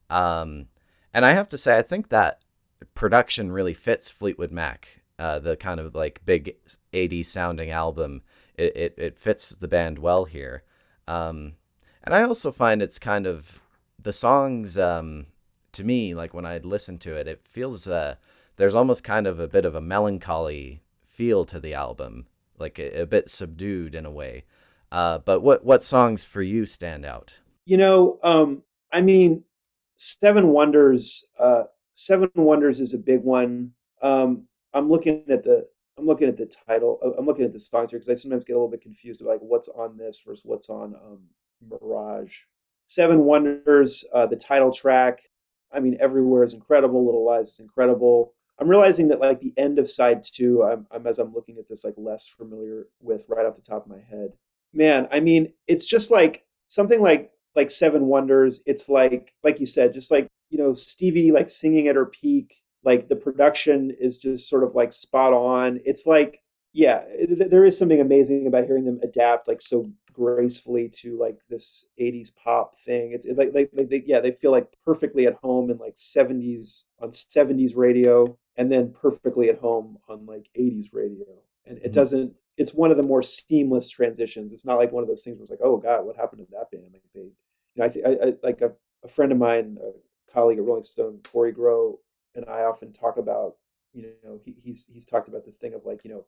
Um, 0.09 0.67
and 1.13 1.25
I 1.25 1.33
have 1.33 1.49
to 1.49 1.57
say, 1.57 1.77
I 1.77 1.81
think 1.81 2.09
that 2.09 2.39
production 2.95 3.51
really 3.51 3.73
fits 3.73 4.09
Fleetwood 4.09 4.51
Mac, 4.51 5.01
uh, 5.19 5.39
the 5.39 5.57
kind 5.57 5.81
of 5.81 5.93
like 5.93 6.21
big 6.25 6.55
80s 6.93 7.25
sounding 7.25 7.71
album. 7.71 8.21
It, 8.59 8.75
it, 8.75 8.95
it 8.97 9.17
fits 9.17 9.49
the 9.49 9.67
band 9.67 9.99
well 9.99 10.25
here. 10.25 10.63
Um, 11.07 11.53
and 12.03 12.13
I 12.13 12.23
also 12.23 12.51
find 12.51 12.81
it's 12.81 12.99
kind 12.99 13.25
of 13.25 13.61
the 13.97 14.13
songs. 14.13 14.77
Um, 14.77 15.27
to 15.71 15.83
me, 15.83 16.13
like 16.13 16.33
when 16.33 16.45
I 16.45 16.57
listen 16.57 16.97
to 16.99 17.15
it, 17.15 17.27
it 17.27 17.47
feels 17.47 17.87
uh, 17.87 18.15
there's 18.57 18.75
almost 18.75 19.03
kind 19.03 19.27
of 19.27 19.39
a 19.39 19.47
bit 19.47 19.65
of 19.65 19.75
a 19.75 19.81
melancholy 19.81 20.81
feel 21.03 21.45
to 21.45 21.59
the 21.59 21.73
album, 21.73 22.27
like 22.57 22.79
a, 22.79 23.01
a 23.01 23.05
bit 23.05 23.29
subdued 23.29 23.95
in 23.95 24.05
a 24.05 24.11
way. 24.11 24.43
Uh, 24.91 25.19
but 25.19 25.41
what 25.41 25.63
what 25.63 25.83
songs 25.83 26.25
for 26.25 26.41
you 26.41 26.65
stand 26.65 27.05
out? 27.05 27.33
You 27.65 27.77
know, 27.77 28.19
um, 28.23 28.63
I 28.91 29.01
mean, 29.01 29.43
Seven 29.95 30.49
Wonders. 30.49 31.25
Uh, 31.39 31.63
Seven 31.93 32.31
Wonders 32.35 32.79
is 32.79 32.93
a 32.93 32.97
big 32.97 33.23
one. 33.23 33.71
Um, 34.01 34.43
I'm 34.73 34.89
looking 34.89 35.23
at 35.29 35.43
the 35.43 35.67
I'm 35.99 36.05
looking 36.05 36.29
at 36.29 36.37
the 36.37 36.45
title. 36.45 36.99
Uh, 37.03 37.11
I'm 37.17 37.25
looking 37.25 37.45
at 37.45 37.53
the 37.53 37.59
songs 37.59 37.89
here 37.89 37.99
because 37.99 38.11
I 38.11 38.15
sometimes 38.15 38.43
get 38.43 38.53
a 38.53 38.55
little 38.55 38.69
bit 38.69 38.81
confused 38.81 39.21
about 39.21 39.31
like 39.31 39.41
what's 39.41 39.67
on 39.69 39.97
this 39.97 40.19
versus 40.25 40.43
what's 40.45 40.69
on 40.69 40.95
um, 40.95 41.19
Mirage. 41.67 42.39
Seven 42.85 43.25
Wonders, 43.25 44.05
uh, 44.13 44.25
the 44.25 44.35
title 44.35 44.71
track. 44.71 45.21
I 45.71 45.79
mean, 45.79 45.97
everywhere 45.99 46.43
is 46.43 46.53
incredible. 46.53 47.05
Little 47.05 47.25
Lies 47.25 47.53
is 47.53 47.59
incredible. 47.59 48.33
I'm 48.59 48.67
realizing 48.67 49.07
that 49.09 49.19
like 49.19 49.39
the 49.39 49.53
end 49.57 49.79
of 49.79 49.89
side 49.89 50.23
two, 50.23 50.63
I'm, 50.63 50.87
I'm 50.91 51.05
as 51.05 51.19
I'm 51.19 51.33
looking 51.33 51.57
at 51.57 51.67
this 51.67 51.83
like 51.83 51.93
less 51.97 52.25
familiar 52.25 52.87
with 52.99 53.25
right 53.27 53.45
off 53.45 53.55
the 53.55 53.61
top 53.61 53.85
of 53.85 53.91
my 53.91 54.01
head. 54.09 54.33
Man, 54.73 55.07
I 55.11 55.19
mean, 55.19 55.53
it's 55.67 55.85
just 55.85 56.11
like 56.11 56.43
something 56.67 57.01
like 57.01 57.31
like 57.55 57.71
Seven 57.71 58.05
Wonders. 58.07 58.61
It's 58.65 58.89
like 58.89 59.33
like 59.43 59.59
you 59.59 59.65
said, 59.65 59.93
just 59.93 60.11
like 60.11 60.27
you 60.49 60.57
know 60.57 60.73
Stevie 60.73 61.31
like 61.31 61.49
singing 61.49 61.87
at 61.87 61.95
her 61.95 62.05
peak. 62.05 62.55
Like 62.83 63.09
the 63.09 63.15
production 63.15 63.91
is 63.99 64.17
just 64.17 64.49
sort 64.49 64.63
of 64.63 64.75
like 64.75 64.93
spot 64.93 65.33
on. 65.33 65.79
It's 65.85 66.05
like 66.05 66.41
yeah, 66.73 67.03
there 67.27 67.65
is 67.65 67.77
something 67.77 67.99
amazing 67.99 68.45
about 68.47 68.65
hearing 68.65 68.85
them 68.85 68.99
adapt 69.01 69.47
like 69.47 69.61
so 69.61 69.91
gracefully 70.13 70.89
to 70.89 71.17
like 71.17 71.39
this 71.49 71.85
80s 71.99 72.29
pop 72.35 72.77
thing. 72.85 73.13
It's, 73.13 73.25
it's 73.25 73.37
like, 73.37 73.51
like, 73.53 73.69
like 73.73 73.89
they, 73.89 74.03
yeah, 74.05 74.19
they 74.19 74.31
feel 74.31 74.51
like 74.51 74.67
perfectly 74.85 75.25
at 75.25 75.35
home 75.35 75.71
in 75.71 75.77
like 75.77 75.95
70s 75.95 76.85
on 76.99 77.09
70s 77.09 77.75
radio 77.75 78.37
and 78.57 78.71
then 78.71 78.91
perfectly 78.91 79.49
at 79.49 79.59
home 79.59 79.97
on 80.07 80.25
like 80.25 80.49
80s 80.57 80.89
radio. 80.93 81.25
And 81.65 81.77
it 81.77 81.85
mm-hmm. 81.85 81.93
doesn't, 81.93 82.33
it's 82.57 82.73
one 82.73 82.91
of 82.91 82.97
the 82.97 83.03
more 83.03 83.23
seamless 83.23 83.89
transitions. 83.89 84.51
It's 84.51 84.65
not 84.65 84.77
like 84.77 84.91
one 84.91 85.03
of 85.03 85.07
those 85.07 85.23
things 85.23 85.37
where 85.37 85.43
it's 85.43 85.51
like, 85.51 85.61
oh 85.63 85.77
God, 85.77 86.05
what 86.05 86.17
happened 86.17 86.45
to 86.45 86.51
that 86.51 86.69
band? 86.69 86.91
Like 86.93 87.03
they, 87.15 87.21
you 87.21 87.33
know, 87.77 87.85
I, 87.85 87.89
th- 87.89 88.05
I, 88.05 88.27
I 88.27 88.33
like 88.43 88.61
a, 88.61 88.73
a 89.03 89.07
friend 89.07 89.31
of 89.31 89.37
mine, 89.37 89.77
a 89.81 90.31
colleague 90.31 90.59
at 90.59 90.65
Rolling 90.65 90.83
Stone, 90.83 91.21
Kory 91.31 91.53
Grow, 91.53 91.97
and 92.35 92.45
I 92.47 92.63
often 92.63 92.93
talk 92.93 93.17
about, 93.17 93.55
you 93.93 94.13
know, 94.23 94.39
he, 94.43 94.55
he's, 94.63 94.87
he's 94.91 95.05
talked 95.05 95.27
about 95.27 95.45
this 95.45 95.57
thing 95.57 95.73
of 95.73 95.85
like, 95.85 96.01
you 96.03 96.11
know, 96.11 96.25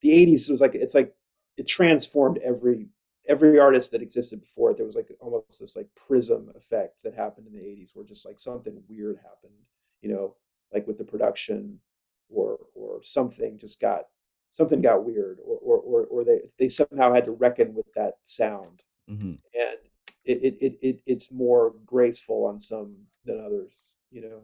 the 0.00 0.10
80s 0.10 0.50
was 0.50 0.60
like, 0.60 0.74
it's 0.74 0.94
like, 0.94 1.14
it 1.56 1.66
transformed 1.68 2.38
every 2.38 2.88
every 3.26 3.58
artist 3.58 3.90
that 3.90 4.02
existed 4.02 4.40
before 4.40 4.70
it, 4.70 4.76
there 4.76 4.86
was 4.86 4.96
like 4.96 5.08
almost 5.20 5.60
this 5.60 5.76
like 5.76 5.88
prism 5.94 6.52
effect 6.56 6.96
that 7.02 7.14
happened 7.14 7.46
in 7.46 7.54
the 7.54 7.58
80s 7.58 7.90
where 7.94 8.04
just 8.04 8.26
like 8.26 8.38
something 8.38 8.82
weird 8.88 9.16
happened, 9.16 9.54
you 10.02 10.10
know, 10.10 10.34
like 10.72 10.86
with 10.86 10.98
the 10.98 11.04
production 11.04 11.80
or 12.28 12.58
or 12.74 13.02
something 13.02 13.58
just 13.58 13.80
got 13.80 14.06
something 14.50 14.80
got 14.80 15.04
weird 15.04 15.38
or 15.44 15.58
or 15.58 15.78
or, 15.78 16.06
or 16.06 16.24
they 16.24 16.40
they 16.58 16.68
somehow 16.68 17.12
had 17.12 17.24
to 17.24 17.32
reckon 17.32 17.74
with 17.74 17.92
that 17.94 18.14
sound. 18.24 18.84
Mm-hmm. 19.10 19.34
And 19.54 19.78
it, 20.24 20.42
it, 20.42 20.58
it, 20.60 20.78
it 20.80 21.00
it's 21.06 21.32
more 21.32 21.74
graceful 21.84 22.44
on 22.46 22.58
some 22.58 22.96
than 23.24 23.40
others, 23.44 23.90
you 24.10 24.22
know. 24.22 24.42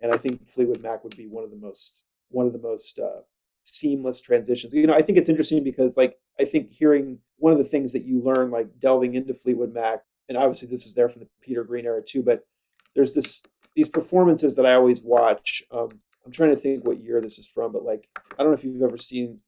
And 0.00 0.12
I 0.12 0.16
think 0.16 0.48
Fleetwood 0.48 0.82
Mac 0.82 1.02
would 1.04 1.16
be 1.16 1.26
one 1.26 1.44
of 1.44 1.50
the 1.50 1.56
most 1.56 2.02
one 2.30 2.46
of 2.46 2.52
the 2.52 2.58
most 2.58 2.98
uh, 2.98 3.22
seamless 3.64 4.20
transitions. 4.20 4.72
You 4.72 4.86
know, 4.86 4.94
I 4.94 5.02
think 5.02 5.18
it's 5.18 5.28
interesting 5.28 5.64
because 5.64 5.96
like 5.96 6.18
I 6.38 6.44
think 6.44 6.70
hearing 6.70 7.18
one 7.38 7.52
of 7.52 7.58
the 7.58 7.64
things 7.64 7.92
that 7.92 8.04
you 8.04 8.20
learn 8.20 8.50
like 8.50 8.78
delving 8.78 9.14
into 9.14 9.34
Fleetwood 9.34 9.72
Mac, 9.72 10.00
and 10.28 10.36
obviously 10.36 10.68
this 10.68 10.86
is 10.86 10.94
there 10.94 11.08
from 11.08 11.20
the 11.20 11.28
Peter 11.40 11.64
Green 11.64 11.86
era 11.86 12.02
too, 12.02 12.22
but 12.22 12.46
there's 12.94 13.12
this 13.12 13.42
these 13.74 13.88
performances 13.88 14.56
that 14.56 14.66
I 14.66 14.74
always 14.74 15.02
watch. 15.02 15.62
Um, 15.70 16.00
I'm 16.24 16.32
trying 16.32 16.50
to 16.50 16.56
think 16.56 16.84
what 16.84 17.00
year 17.00 17.20
this 17.20 17.38
is 17.38 17.46
from, 17.46 17.72
but 17.72 17.84
like 17.84 18.08
I 18.38 18.42
don't 18.42 18.48
know 18.48 18.58
if 18.58 18.64
you've 18.64 18.82
ever 18.82 18.98
seen. 18.98 19.40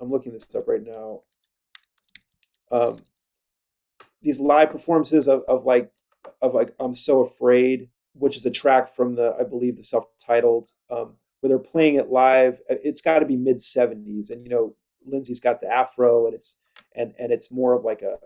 I'm 0.00 0.10
looking 0.10 0.32
this 0.32 0.54
up 0.54 0.68
right 0.68 0.82
now. 0.84 1.22
Um, 2.70 2.96
these 4.20 4.38
live 4.38 4.70
performances 4.70 5.28
of, 5.28 5.42
of 5.48 5.64
like 5.64 5.90
of 6.42 6.54
like 6.54 6.74
I'm 6.78 6.94
so 6.94 7.20
afraid, 7.20 7.88
which 8.18 8.36
is 8.36 8.46
a 8.46 8.50
track 8.50 8.94
from 8.94 9.14
the 9.14 9.34
I 9.38 9.44
believe 9.44 9.76
the 9.76 9.84
self-titled 9.84 10.68
um, 10.90 11.14
where 11.40 11.48
they're 11.48 11.58
playing 11.58 11.96
it 11.96 12.08
live. 12.08 12.60
It's 12.68 13.00
got 13.00 13.20
to 13.20 13.26
be 13.26 13.36
mid 13.36 13.58
70s, 13.58 14.30
and 14.30 14.44
you 14.44 14.50
know 14.50 14.74
Lindsey's 15.04 15.40
got 15.40 15.60
the 15.60 15.72
afro, 15.72 16.26
and 16.26 16.34
it's 16.34 16.56
and 16.94 17.14
and 17.18 17.32
it's 17.32 17.50
more 17.50 17.74
of 17.74 17.84
like 17.84 18.02
a 18.02 18.18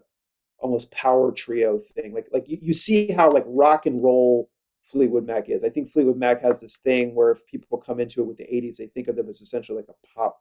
almost 0.59 0.91
power 0.93 1.33
trio 1.33 1.81
thing. 1.95 2.13
Like 2.13 2.29
like 2.33 2.49
you, 2.49 2.59
you 2.61 2.73
see 2.73 3.11
how 3.11 3.31
like 3.31 3.45
rock 3.47 3.87
and 3.87 4.03
roll 4.03 4.51
Fleetwood 4.83 5.27
Mac 5.27 5.49
is. 5.49 5.65
I 5.65 5.71
think 5.71 5.91
Fleetwood 5.91 6.17
Mac 6.17 6.43
has 6.43 6.61
this 6.61 6.79
thing 6.79 7.15
where 7.15 7.31
if 7.31 7.47
people 7.47 7.79
come 7.79 8.01
into 8.01 8.21
it 8.21 8.27
with 8.27 8.37
the 8.37 8.45
80s, 8.45 8.77
they 8.77 8.87
think 8.87 9.09
of 9.09 9.17
them 9.17 9.29
as 9.29 9.41
essentially 9.41 9.77
like 9.77 9.89
a 9.89 10.07
pop 10.15 10.41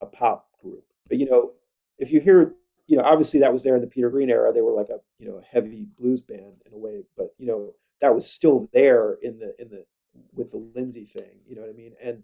a 0.00 0.06
pop 0.06 0.48
group. 0.62 0.84
But 1.08 1.18
you 1.18 1.26
know, 1.26 1.52
if 1.98 2.10
you 2.10 2.20
hear 2.20 2.54
you 2.86 2.96
know, 2.96 3.02
obviously 3.02 3.40
that 3.40 3.52
was 3.52 3.62
there 3.62 3.74
in 3.76 3.80
the 3.80 3.86
Peter 3.86 4.10
Green 4.10 4.30
era. 4.30 4.52
They 4.52 4.60
were 4.60 4.72
like 4.72 4.90
a 4.90 4.98
you 5.18 5.28
know 5.28 5.38
a 5.38 5.42
heavy 5.42 5.86
blues 5.98 6.20
band 6.20 6.62
in 6.66 6.72
a 6.72 6.78
way, 6.78 7.04
but 7.16 7.34
you 7.38 7.46
know 7.46 7.74
that 8.04 8.14
was 8.14 8.30
still 8.30 8.68
there 8.74 9.16
in 9.22 9.38
the 9.38 9.54
in 9.58 9.70
the 9.70 9.86
with 10.34 10.50
the 10.50 10.58
Lindsey 10.74 11.06
thing. 11.06 11.40
You 11.48 11.56
know 11.56 11.62
what 11.62 11.70
I 11.70 11.72
mean? 11.72 11.94
And 12.02 12.22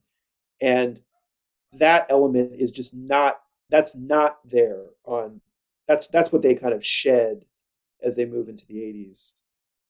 and 0.61 1.01
that 1.73 2.05
element 2.11 2.53
is 2.55 2.71
just 2.71 2.93
not 2.93 3.41
that's 3.71 3.97
not 3.97 4.41
there 4.45 4.85
on 5.07 5.41
that's 5.89 6.07
that's 6.09 6.31
what 6.31 6.43
they 6.43 6.55
kind 6.55 6.75
of 6.75 6.85
shed 6.85 7.47
as 8.03 8.15
they 8.15 8.27
move 8.27 8.49
into 8.49 8.67
the 8.67 8.75
80s 8.75 9.33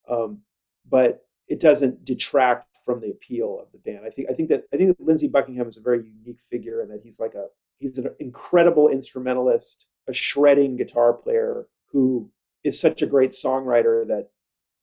um, 0.09 0.43
but 0.89 1.27
it 1.49 1.59
doesn't 1.59 2.05
detract 2.05 2.69
from 2.85 3.01
the 3.01 3.11
appeal 3.11 3.59
of 3.61 3.73
the 3.73 3.79
band 3.79 4.05
i 4.05 4.11
think 4.11 4.29
i 4.31 4.35
think 4.35 4.49
that 4.49 4.65
i 4.75 4.77
think 4.77 4.89
that 4.89 5.05
lindsey 5.05 5.29
buckingham 5.29 5.69
is 5.69 5.77
a 5.77 5.83
very 5.83 6.05
unique 6.05 6.41
figure 6.51 6.83
and 6.83 6.91
that 6.91 7.01
he's 7.03 7.19
like 7.19 7.35
a 7.35 7.47
he's 7.79 7.97
an 7.99 8.09
incredible 8.19 8.89
instrumentalist 8.89 9.87
a 10.07 10.13
shredding 10.13 10.77
guitar 10.77 11.13
player 11.13 11.67
who 11.93 12.31
is 12.63 12.79
such 12.79 13.01
a 13.01 13.07
great 13.07 13.31
songwriter 13.31 14.07
that 14.07 14.29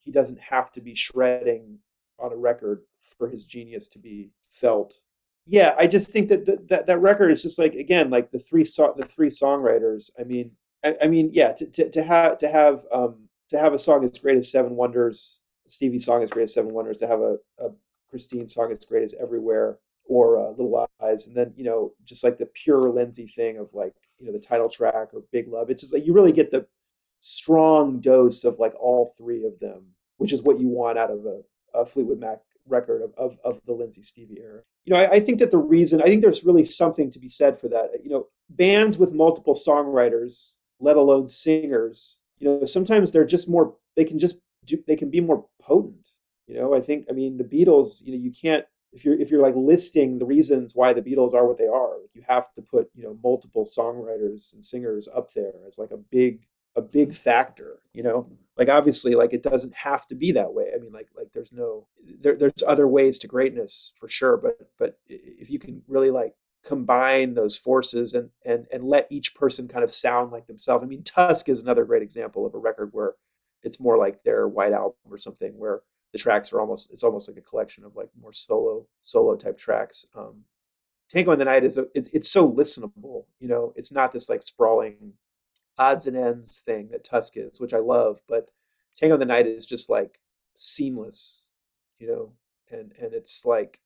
he 0.07 0.11
doesn't 0.13 0.39
have 0.39 0.71
to 0.71 0.79
be 0.81 0.95
shredding 0.95 1.77
on 2.17 2.31
a 2.31 2.35
record 2.35 2.81
for 3.17 3.27
his 3.27 3.43
genius 3.43 3.89
to 3.89 3.99
be 3.99 4.31
felt 4.49 4.99
yeah, 5.47 5.75
I 5.79 5.87
just 5.87 6.11
think 6.11 6.27
that 6.27 6.45
the, 6.45 6.61
that 6.67 6.87
that 6.87 6.99
record 6.99 7.31
is 7.31 7.41
just 7.41 7.57
like 7.57 7.73
again 7.73 8.09
like 8.09 8.31
the 8.31 8.39
three 8.39 8.65
so, 8.65 8.93
the 8.97 9.05
three 9.05 9.29
songwriters. 9.29 10.11
I 10.19 10.23
mean, 10.23 10.51
I, 10.83 10.95
I 11.03 11.07
mean, 11.07 11.29
yeah, 11.31 11.53
to, 11.53 11.65
to, 11.65 11.89
to 11.89 12.03
have 12.03 12.37
to 12.39 12.49
have 12.49 12.85
um, 12.91 13.29
to 13.49 13.57
have 13.57 13.73
a 13.73 13.79
song 13.79 14.03
as 14.03 14.17
great 14.17 14.37
as 14.37 14.51
Seven 14.51 14.75
Wonders, 14.75 15.39
Stevie 15.67 15.99
song 15.99 16.21
as 16.21 16.29
great 16.29 16.43
as 16.43 16.53
Seven 16.53 16.73
Wonders, 16.73 16.97
to 16.97 17.07
have 17.07 17.21
a, 17.21 17.37
a 17.59 17.69
Christine 18.09 18.47
song 18.47 18.73
as 18.73 18.83
great 18.83 19.03
as 19.03 19.15
Everywhere 19.15 19.77
or 20.05 20.37
uh, 20.37 20.49
Little 20.49 20.89
Lies, 21.01 21.27
and 21.27 21.35
then 21.35 21.53
you 21.55 21.63
know 21.63 21.93
just 22.03 22.25
like 22.25 22.37
the 22.37 22.45
pure 22.47 22.83
Lindsey 22.89 23.27
thing 23.27 23.57
of 23.57 23.73
like 23.73 23.95
you 24.19 24.25
know 24.25 24.33
the 24.33 24.39
title 24.39 24.69
track 24.69 25.13
or 25.13 25.23
Big 25.31 25.47
Love. 25.47 25.69
It's 25.69 25.81
just 25.81 25.93
like 25.93 26.05
you 26.05 26.11
really 26.11 26.33
get 26.33 26.51
the 26.51 26.67
strong 27.21 28.01
dose 28.01 28.43
of 28.43 28.59
like 28.59 28.73
all 28.77 29.13
three 29.17 29.45
of 29.45 29.57
them, 29.61 29.85
which 30.17 30.33
is 30.33 30.41
what 30.41 30.59
you 30.59 30.67
want 30.67 30.97
out 30.97 31.11
of 31.11 31.25
a, 31.25 31.41
a 31.73 31.85
Fleetwood 31.85 32.19
Mac 32.19 32.39
record 32.67 33.01
of, 33.01 33.13
of, 33.17 33.37
of 33.43 33.61
the 33.65 33.73
Lindsey 33.73 34.01
Stevie 34.01 34.39
era. 34.39 34.61
You 34.85 34.93
know, 34.93 34.99
I, 34.99 35.11
I, 35.13 35.19
think 35.19 35.39
that 35.39 35.51
the 35.51 35.57
reason 35.57 36.01
I 36.01 36.05
think 36.05 36.21
there's 36.21 36.43
really 36.43 36.65
something 36.65 37.09
to 37.11 37.19
be 37.19 37.29
said 37.29 37.59
for 37.59 37.67
that. 37.69 37.91
You 38.03 38.09
know, 38.09 38.27
bands 38.49 38.97
with 38.97 39.13
multiple 39.13 39.53
songwriters, 39.53 40.53
let 40.79 40.97
alone 40.97 41.27
singers, 41.27 42.17
you 42.39 42.47
know, 42.47 42.65
sometimes 42.65 43.11
they're 43.11 43.25
just 43.25 43.49
more 43.49 43.75
they 43.95 44.05
can 44.05 44.19
just 44.19 44.39
do 44.65 44.81
they 44.87 44.95
can 44.95 45.09
be 45.09 45.21
more 45.21 45.45
potent. 45.61 46.09
You 46.47 46.55
know, 46.55 46.73
I 46.73 46.81
think 46.81 47.07
I 47.09 47.13
mean 47.13 47.37
the 47.37 47.43
Beatles, 47.43 48.01
you 48.01 48.11
know, 48.11 48.17
you 48.17 48.31
can't 48.31 48.65
if 48.93 49.03
you're 49.03 49.19
if 49.19 49.29
you're 49.29 49.41
like 49.41 49.55
listing 49.55 50.19
the 50.19 50.25
reasons 50.25 50.75
why 50.75 50.93
the 50.93 51.01
Beatles 51.01 51.33
are 51.33 51.45
what 51.45 51.57
they 51.57 51.67
are, 51.67 51.97
you 52.13 52.23
have 52.27 52.53
to 52.53 52.61
put, 52.61 52.89
you 52.95 53.03
know, 53.03 53.17
multiple 53.23 53.65
songwriters 53.65 54.53
and 54.53 54.63
singers 54.63 55.07
up 55.13 55.33
there 55.33 55.53
as 55.67 55.77
like 55.77 55.91
a 55.91 55.97
big 55.97 56.47
a 56.77 56.81
big 56.81 57.13
factor, 57.13 57.79
you 57.93 58.03
know? 58.03 58.29
Like 58.57 58.69
obviously 58.69 59.13
like 59.13 59.33
it 59.33 59.43
doesn't 59.43 59.75
have 59.75 60.07
to 60.07 60.15
be 60.15 60.31
that 60.31 60.53
way. 60.53 60.71
I 60.73 60.79
mean 60.79 60.91
like 60.91 61.09
like 61.15 61.31
there's 61.33 61.51
no 61.51 61.87
there, 62.21 62.35
there's 62.35 62.53
other 62.65 62.87
ways 62.87 63.19
to 63.19 63.27
greatness 63.27 63.93
for 63.99 64.07
sure, 64.07 64.37
but 64.37 64.57
but 64.79 64.97
if 65.07 65.49
you 65.49 65.59
can 65.59 65.83
really 65.87 66.09
like 66.09 66.33
combine 66.63 67.33
those 67.33 67.55
forces 67.55 68.13
and 68.13 68.29
and 68.45 68.65
and 68.71 68.83
let 68.83 69.07
each 69.11 69.35
person 69.35 69.67
kind 69.67 69.83
of 69.83 69.93
sound 69.93 70.31
like 70.31 70.47
themselves. 70.47 70.83
I 70.83 70.87
mean 70.87 71.03
Tusk 71.03 71.49
is 71.49 71.59
another 71.59 71.85
great 71.85 72.01
example 72.01 72.45
of 72.47 72.55
a 72.55 72.57
record 72.57 72.89
where 72.93 73.13
it's 73.63 73.79
more 73.79 73.97
like 73.97 74.23
their 74.23 74.47
white 74.47 74.73
album 74.73 74.95
or 75.09 75.19
something 75.19 75.57
where 75.57 75.81
the 76.11 76.17
tracks 76.17 76.51
are 76.51 76.59
almost 76.59 76.91
it's 76.91 77.03
almost 77.03 77.29
like 77.29 77.37
a 77.37 77.41
collection 77.41 77.83
of 77.83 77.95
like 77.95 78.09
more 78.19 78.33
solo 78.33 78.87
solo 79.03 79.35
type 79.35 79.57
tracks. 79.57 80.05
Um, 80.15 80.45
Tango 81.09 81.31
in 81.31 81.39
the 81.39 81.45
Night 81.45 81.63
is 81.63 81.77
a 81.77 81.85
it's, 81.93 82.11
it's 82.11 82.29
so 82.29 82.51
listenable. 82.51 83.25
You 83.39 83.49
know, 83.49 83.73
it's 83.75 83.91
not 83.91 84.13
this 84.13 84.29
like 84.29 84.41
sprawling 84.41 85.13
odds 85.77 86.07
and 86.07 86.17
ends 86.17 86.59
thing 86.59 86.89
that 86.91 87.03
Tusk 87.03 87.37
is, 87.37 87.59
which 87.59 87.73
I 87.73 87.79
love, 87.79 88.21
but 88.27 88.49
Tango 88.95 89.15
in 89.15 89.19
the 89.19 89.25
Night 89.25 89.47
is 89.47 89.65
just 89.65 89.89
like 89.89 90.19
seamless. 90.55 91.43
You 91.99 92.07
know, 92.07 92.31
and 92.71 92.93
and 93.01 93.13
it's 93.13 93.45
like, 93.45 93.79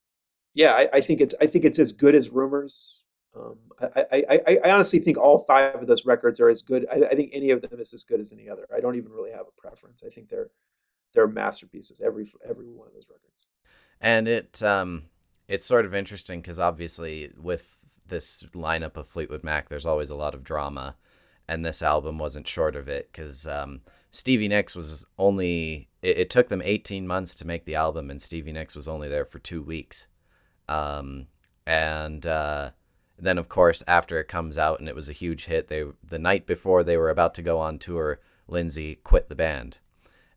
yeah, 0.53 0.73
I, 0.73 0.89
I 0.93 1.01
think 1.01 1.21
it's 1.21 1.35
I 1.39 1.47
think 1.47 1.65
it's 1.65 1.79
as 1.79 1.91
good 1.91 2.15
as 2.15 2.29
Rumors. 2.29 2.97
Um, 3.33 3.57
I, 3.79 4.05
I, 4.11 4.41
I, 4.47 4.59
I, 4.65 4.71
honestly 4.71 4.99
think 4.99 5.17
all 5.17 5.39
five 5.39 5.75
of 5.75 5.87
those 5.87 6.05
records 6.05 6.41
are 6.41 6.49
as 6.49 6.61
good. 6.61 6.85
I, 6.91 6.95
I, 6.95 7.15
think 7.15 7.29
any 7.31 7.51
of 7.51 7.61
them 7.61 7.79
is 7.79 7.93
as 7.93 8.03
good 8.03 8.19
as 8.19 8.33
any 8.33 8.49
other. 8.49 8.67
I 8.75 8.81
don't 8.81 8.97
even 8.97 9.13
really 9.13 9.31
have 9.31 9.45
a 9.47 9.61
preference. 9.61 10.03
I 10.05 10.09
think 10.09 10.27
they're 10.27 10.49
they're 11.13 11.27
masterpieces. 11.27 12.01
Every 12.01 12.29
every 12.47 12.67
one 12.67 12.87
of 12.87 12.93
those 12.93 13.07
records. 13.09 13.47
And 14.01 14.27
it 14.27 14.61
um 14.61 15.03
it's 15.47 15.65
sort 15.65 15.85
of 15.85 15.95
interesting 15.95 16.41
because 16.41 16.59
obviously 16.59 17.31
with 17.37 17.77
this 18.07 18.43
lineup 18.53 18.97
of 18.97 19.07
Fleetwood 19.07 19.43
Mac, 19.43 19.69
there's 19.69 19.85
always 19.85 20.09
a 20.09 20.15
lot 20.15 20.35
of 20.35 20.43
drama, 20.43 20.97
and 21.51 21.65
this 21.65 21.81
album 21.81 22.17
wasn't 22.17 22.47
short 22.47 22.77
of 22.77 22.87
it 22.87 23.09
because 23.11 23.45
um, 23.45 23.81
Stevie 24.09 24.47
Nicks 24.47 24.73
was 24.73 25.05
only 25.19 25.89
it, 26.01 26.19
it, 26.19 26.29
took 26.29 26.47
them 26.47 26.61
18 26.63 27.05
months 27.05 27.35
to 27.35 27.45
make 27.45 27.65
the 27.65 27.75
album, 27.75 28.09
and 28.09 28.21
Stevie 28.21 28.53
Nicks 28.53 28.73
was 28.73 28.87
only 28.87 29.09
there 29.09 29.25
for 29.25 29.39
two 29.39 29.61
weeks, 29.61 30.07
um, 30.69 31.27
and 31.67 32.25
uh, 32.25 32.71
then 33.19 33.37
of 33.37 33.49
course 33.49 33.83
after 33.85 34.17
it 34.17 34.29
comes 34.29 34.57
out 34.57 34.79
and 34.79 34.87
it 34.87 34.95
was 34.95 35.09
a 35.09 35.13
huge 35.13 35.45
hit, 35.45 35.67
they 35.67 35.83
the 36.01 36.17
night 36.17 36.47
before 36.47 36.85
they 36.85 36.95
were 36.95 37.09
about 37.09 37.33
to 37.33 37.41
go 37.41 37.59
on 37.59 37.77
tour, 37.77 38.21
Lindsey 38.47 38.95
quit 39.03 39.27
the 39.27 39.35
band. 39.35 39.77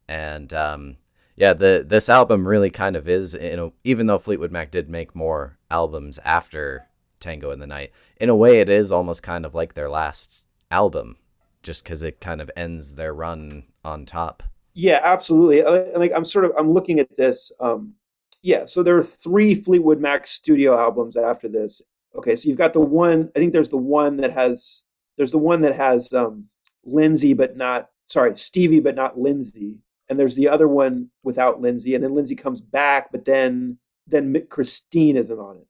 And 0.09 0.53
um, 0.53 0.97
yeah, 1.37 1.53
the 1.53 1.85
this 1.87 2.09
album 2.09 2.49
really 2.49 2.71
kind 2.71 2.97
of 2.97 3.09
is, 3.09 3.35
you 3.35 3.57
know, 3.57 3.73
even 3.85 4.09
though 4.09 4.19
Fleetwood 4.19 4.51
Mac 4.51 4.73
did 4.73 4.91
make 4.91 5.15
more 5.15 5.59
albums 5.71 6.19
after 6.25 6.89
Tango 7.21 7.53
in 7.53 7.61
the 7.61 7.69
Night, 7.69 7.93
in 8.17 8.29
a 8.29 8.37
way, 8.37 8.59
it 8.59 8.69
is 8.69 8.91
almost 8.91 9.23
kind 9.23 9.47
of 9.47 9.55
like 9.55 9.75
their 9.75 9.89
last 9.89 10.44
album, 10.71 11.17
just 11.63 11.85
because 11.85 12.03
it 12.03 12.21
kind 12.21 12.41
of 12.41 12.51
ends 12.57 12.95
their 12.95 13.15
run 13.15 13.65
on 13.85 14.07
top. 14.07 14.43
Yeah, 14.75 15.01
absolutely. 15.03 15.63
Like 15.63 16.13
I'm 16.15 16.25
sort 16.25 16.45
of 16.45 16.53
I'm 16.59 16.73
looking 16.73 16.99
at 17.01 17.17
this. 17.17 17.53
Um, 17.61 17.95
yeah, 18.43 18.67
so 18.67 18.83
there 18.83 18.97
are 18.97 19.05
three 19.05 19.55
Fleetwood 19.55 20.01
Mac 20.01 20.27
studio 20.27 20.79
albums 20.79 21.17
after 21.17 21.49
this. 21.49 21.81
Okay, 22.15 22.37
so 22.37 22.49
you've 22.49 22.59
got 22.59 22.73
the 22.73 22.81
one. 22.81 23.31
I 23.35 23.39
think 23.39 23.53
there's 23.53 23.69
the 23.69 23.77
one 23.77 24.17
that 24.19 24.33
has 24.33 24.83
there's 25.17 25.33
the 25.33 25.39
one 25.39 25.63
that 25.63 25.75
has 25.75 26.13
um, 26.13 26.49
Lindsey, 26.85 27.35
but 27.35 27.57
not 27.57 27.91
sorry 28.09 28.37
Stevie, 28.37 28.81
but 28.81 28.95
not 28.95 29.19
Lindsey 29.19 29.79
and 30.09 30.19
there's 30.19 30.35
the 30.35 30.49
other 30.49 30.69
one 30.69 31.11
without 31.23 31.61
Lindsey, 31.61 31.95
and 31.95 32.05
then 32.05 32.15
Lindsey 32.15 32.35
comes 32.35 32.61
back, 32.61 33.11
but 33.11 33.25
then 33.25 33.79
then 34.07 34.47
Christine 34.51 35.17
isn't 35.17 35.39
on 35.39 35.57
it. 35.57 35.67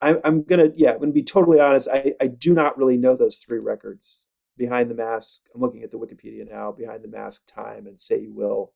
I'm, 0.00 0.18
I'm 0.24 0.42
gonna 0.42 0.70
yeah, 0.76 0.92
I'm 0.92 1.00
gonna 1.00 1.12
be 1.12 1.22
totally 1.22 1.60
honest. 1.60 1.88
I, 1.92 2.14
I 2.20 2.28
do 2.28 2.54
not 2.54 2.78
really 2.78 2.96
know 2.96 3.16
those 3.16 3.38
three 3.38 3.60
records. 3.62 4.24
Behind 4.56 4.90
the 4.90 4.94
Mask, 4.94 5.42
I'm 5.54 5.60
looking 5.60 5.84
at 5.84 5.92
the 5.92 5.98
Wikipedia 5.98 6.48
now. 6.48 6.72
Behind 6.72 7.02
the 7.02 7.08
Mask, 7.08 7.42
Time, 7.46 7.86
and 7.86 7.98
Say 7.98 8.20
You 8.22 8.32
Will. 8.32 8.72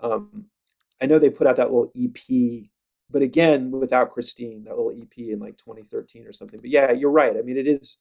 Um, 0.00 0.46
I 1.02 1.06
know 1.06 1.18
they 1.18 1.28
put 1.28 1.46
out 1.46 1.56
that 1.56 1.70
little 1.70 1.92
EP, 1.94 2.64
but 3.10 3.20
again, 3.20 3.70
without 3.70 4.12
Christine, 4.12 4.64
that 4.64 4.76
little 4.76 4.92
EP 4.92 5.18
in 5.18 5.38
like 5.38 5.58
2013 5.58 6.26
or 6.26 6.32
something. 6.32 6.58
But 6.60 6.70
yeah, 6.70 6.92
you're 6.92 7.10
right. 7.10 7.36
I 7.36 7.42
mean, 7.42 7.58
it 7.58 7.68
is 7.68 7.98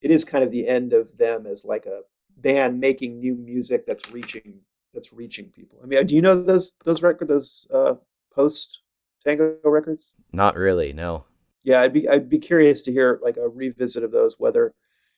it 0.00 0.10
is 0.10 0.24
kind 0.24 0.44
of 0.44 0.50
the 0.50 0.68
end 0.68 0.92
of 0.92 1.16
them 1.16 1.46
as 1.46 1.64
like 1.64 1.86
a 1.86 2.02
band 2.36 2.78
making 2.78 3.18
new 3.18 3.34
music 3.34 3.86
that's 3.86 4.10
reaching 4.10 4.60
that's 4.94 5.12
reaching 5.12 5.50
people. 5.50 5.78
I 5.82 5.86
mean, 5.86 6.06
do 6.06 6.14
you 6.14 6.22
know 6.22 6.40
those 6.42 6.74
those 6.84 7.02
record 7.02 7.28
those 7.28 7.66
uh, 7.72 7.94
post 8.32 8.80
Tango 9.24 9.56
records? 9.64 10.14
Not 10.32 10.56
really, 10.56 10.92
no. 10.92 11.24
Yeah, 11.64 11.80
I'd 11.80 11.92
be 11.92 12.08
I'd 12.08 12.28
be 12.28 12.38
curious 12.38 12.82
to 12.82 12.92
hear 12.92 13.20
like 13.22 13.36
a 13.36 13.48
revisit 13.48 14.04
of 14.04 14.12
those, 14.12 14.36
whether 14.38 14.74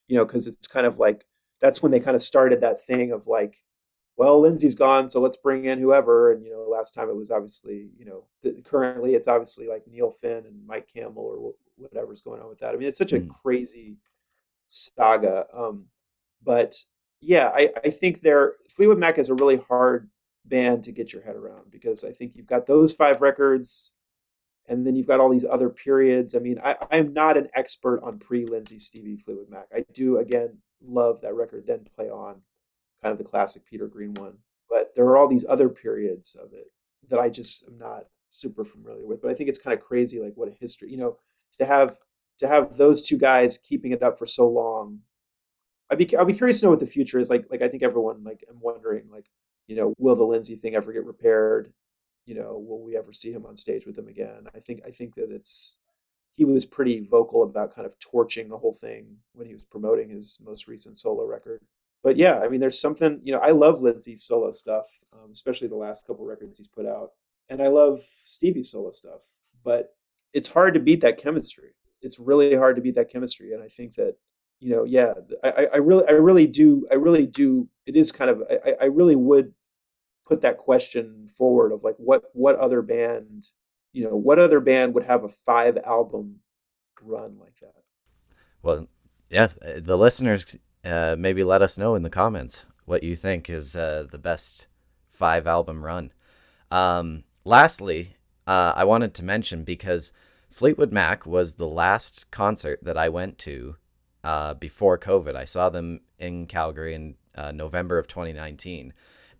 you 0.08 0.16
know, 0.16 0.24
because 0.24 0.46
it's 0.46 0.66
kind 0.66 0.86
of 0.86 0.98
like 0.98 1.26
that's 1.60 1.82
when 1.82 1.92
they 1.92 2.00
kind 2.00 2.16
of 2.16 2.22
started 2.22 2.60
that 2.60 2.84
thing 2.86 3.12
of 3.12 3.26
like, 3.26 3.56
well, 4.16 4.40
Lindsey's 4.40 4.74
gone, 4.74 5.10
so 5.10 5.20
let's 5.20 5.36
bring 5.36 5.66
in 5.66 5.78
whoever. 5.78 6.32
And 6.32 6.44
you 6.44 6.52
know, 6.52 6.62
last 6.68 6.94
time 6.94 7.08
it 7.08 7.16
was 7.16 7.30
obviously 7.30 7.90
you 7.98 8.06
know, 8.06 8.24
the, 8.42 8.60
currently 8.62 9.14
it's 9.14 9.28
obviously 9.28 9.68
like 9.68 9.84
Neil 9.86 10.16
Finn 10.20 10.44
and 10.46 10.66
Mike 10.66 10.88
Campbell 10.92 11.22
or 11.22 11.54
whatever's 11.76 12.22
going 12.22 12.40
on 12.40 12.48
with 12.48 12.58
that. 12.60 12.74
I 12.74 12.78
mean, 12.78 12.88
it's 12.88 12.98
such 12.98 13.12
a 13.12 13.20
mm. 13.20 13.28
crazy 13.42 13.96
saga. 14.68 15.46
Um, 15.52 15.86
but 16.42 16.76
yeah, 17.20 17.50
I, 17.54 17.70
I 17.84 17.90
think 17.90 18.20
they're 18.20 18.54
Fleetwood 18.70 18.98
Mac 18.98 19.18
is 19.18 19.28
a 19.28 19.34
really 19.34 19.58
hard 19.68 20.08
band 20.46 20.84
to 20.84 20.92
get 20.92 21.12
your 21.12 21.22
head 21.22 21.36
around 21.36 21.70
because 21.70 22.04
I 22.04 22.12
think 22.12 22.34
you've 22.34 22.46
got 22.46 22.66
those 22.66 22.92
five 22.92 23.20
records, 23.20 23.92
and 24.70 24.86
then 24.86 24.96
you've 24.96 25.06
got 25.06 25.20
all 25.20 25.28
these 25.28 25.44
other 25.44 25.68
periods. 25.68 26.34
I 26.34 26.38
mean, 26.38 26.60
I, 26.64 26.76
I'm 26.90 27.12
not 27.12 27.36
an 27.36 27.48
expert 27.54 28.00
on 28.02 28.18
pre 28.18 28.46
Lindsey 28.46 28.78
Stevie 28.78 29.16
Fleetwood 29.16 29.50
Mac. 29.50 29.66
I 29.74 29.84
do 29.92 30.18
again 30.18 30.58
love 30.82 31.20
that 31.20 31.34
record, 31.34 31.66
then 31.66 31.86
play 31.96 32.08
on, 32.08 32.40
kind 33.02 33.12
of 33.12 33.18
the 33.18 33.24
classic 33.24 33.66
Peter 33.66 33.86
Green 33.86 34.14
one. 34.14 34.38
But 34.70 34.92
there 34.96 35.04
are 35.06 35.16
all 35.16 35.28
these 35.28 35.44
other 35.48 35.68
periods 35.68 36.34
of 36.36 36.52
it 36.54 36.70
that 37.08 37.18
I 37.18 37.28
just 37.28 37.66
am 37.66 37.76
not 37.76 38.04
super 38.30 38.64
familiar 38.64 39.04
with. 39.04 39.20
But 39.20 39.30
I 39.30 39.34
think 39.34 39.50
it's 39.50 39.58
kind 39.58 39.76
of 39.76 39.84
crazy, 39.84 40.20
like 40.20 40.34
what 40.36 40.48
a 40.48 40.52
history, 40.52 40.90
you 40.90 40.96
know, 40.96 41.18
to 41.58 41.66
have 41.66 41.98
to 42.38 42.48
have 42.48 42.78
those 42.78 43.02
two 43.02 43.18
guys 43.18 43.58
keeping 43.58 43.92
it 43.92 44.02
up 44.02 44.18
for 44.18 44.26
so 44.26 44.48
long 44.48 45.00
I'd 45.90 45.98
be 45.98 46.16
I'll 46.16 46.24
be 46.24 46.34
curious 46.34 46.60
to 46.60 46.66
know 46.66 46.70
what 46.70 46.80
the 46.80 46.86
future 46.86 47.18
is 47.18 47.30
like. 47.30 47.46
Like 47.50 47.62
I 47.62 47.68
think 47.68 47.82
everyone 47.82 48.22
like 48.24 48.44
I'm 48.48 48.60
wondering 48.60 49.10
like 49.10 49.26
you 49.66 49.76
know 49.76 49.94
will 49.98 50.16
the 50.16 50.24
Lindsey 50.24 50.56
thing 50.56 50.74
ever 50.76 50.92
get 50.92 51.04
repaired? 51.04 51.72
You 52.26 52.34
know, 52.34 52.58
will 52.58 52.82
we 52.82 52.96
ever 52.96 53.12
see 53.12 53.32
him 53.32 53.46
on 53.46 53.56
stage 53.56 53.86
with 53.86 53.96
them 53.96 54.08
again? 54.08 54.46
I 54.54 54.60
think 54.60 54.82
I 54.86 54.90
think 54.90 55.14
that 55.16 55.30
it's 55.30 55.78
he 56.34 56.44
was 56.44 56.64
pretty 56.64 57.00
vocal 57.00 57.42
about 57.42 57.74
kind 57.74 57.86
of 57.86 57.98
torching 57.98 58.48
the 58.48 58.58
whole 58.58 58.74
thing 58.74 59.16
when 59.34 59.46
he 59.46 59.52
was 59.52 59.64
promoting 59.64 60.08
his 60.08 60.38
most 60.44 60.68
recent 60.68 60.98
solo 60.98 61.24
record. 61.24 61.60
But 62.02 62.16
yeah, 62.16 62.38
I 62.38 62.48
mean, 62.48 62.60
there's 62.60 62.80
something 62.80 63.20
you 63.22 63.32
know. 63.32 63.40
I 63.40 63.50
love 63.50 63.82
Lindsey's 63.82 64.22
solo 64.22 64.50
stuff, 64.50 64.86
um, 65.12 65.30
especially 65.32 65.68
the 65.68 65.76
last 65.76 66.06
couple 66.06 66.24
records 66.24 66.58
he's 66.58 66.68
put 66.68 66.86
out, 66.86 67.10
and 67.48 67.62
I 67.62 67.68
love 67.68 68.02
Stevie's 68.24 68.70
solo 68.70 68.90
stuff. 68.90 69.20
But 69.64 69.94
it's 70.32 70.48
hard 70.48 70.74
to 70.74 70.80
beat 70.80 71.00
that 71.02 71.18
chemistry. 71.18 71.70
It's 72.00 72.18
really 72.18 72.54
hard 72.54 72.76
to 72.76 72.82
beat 72.82 72.94
that 72.94 73.10
chemistry, 73.10 73.52
and 73.52 73.62
I 73.62 73.68
think 73.68 73.94
that 73.96 74.16
you 74.60 74.70
know, 74.76 74.84
yeah, 74.84 75.14
I, 75.42 75.68
I 75.72 75.76
really, 75.78 76.06
I 76.06 76.12
really 76.12 76.46
do, 76.46 76.86
I 76.90 76.94
really 76.94 77.26
do. 77.26 77.66
It 77.86 77.96
is 77.96 78.12
kind 78.12 78.30
of, 78.30 78.42
I, 78.50 78.76
I 78.82 78.84
really 78.84 79.16
would 79.16 79.52
put 80.30 80.42
that 80.42 80.58
question 80.58 81.28
forward 81.36 81.72
of 81.72 81.82
like, 81.82 81.96
what, 81.98 82.22
what 82.32 82.54
other 82.56 82.82
band, 82.82 83.48
you 83.92 84.04
know, 84.04 84.14
what 84.14 84.38
other 84.38 84.60
band 84.60 84.94
would 84.94 85.02
have 85.02 85.24
a 85.24 85.28
five 85.28 85.76
album 85.78 86.36
run 87.02 87.36
like 87.40 87.58
that? 87.60 87.74
Well, 88.62 88.86
yeah, 89.28 89.48
the 89.76 89.98
listeners 89.98 90.56
uh, 90.84 91.16
maybe 91.18 91.42
let 91.42 91.62
us 91.62 91.76
know 91.76 91.96
in 91.96 92.04
the 92.04 92.10
comments 92.10 92.64
what 92.84 93.02
you 93.02 93.16
think 93.16 93.50
is 93.50 93.74
uh, 93.74 94.06
the 94.08 94.18
best 94.18 94.68
five 95.08 95.48
album 95.48 95.84
run. 95.84 96.12
Um, 96.70 97.24
lastly, 97.44 98.16
uh, 98.46 98.72
I 98.76 98.84
wanted 98.84 99.12
to 99.14 99.24
mention 99.24 99.64
because 99.64 100.12
Fleetwood 100.48 100.92
Mac 100.92 101.26
was 101.26 101.54
the 101.54 101.66
last 101.66 102.30
concert 102.30 102.80
that 102.82 102.96
I 102.96 103.08
went 103.08 103.36
to 103.38 103.76
uh, 104.22 104.54
before 104.54 104.96
COVID. 104.96 105.34
I 105.34 105.44
saw 105.44 105.70
them 105.70 106.00
in 106.18 106.46
Calgary 106.46 106.94
in 106.94 107.16
uh, 107.34 107.50
November 107.50 107.98
of 107.98 108.06
2019, 108.06 108.92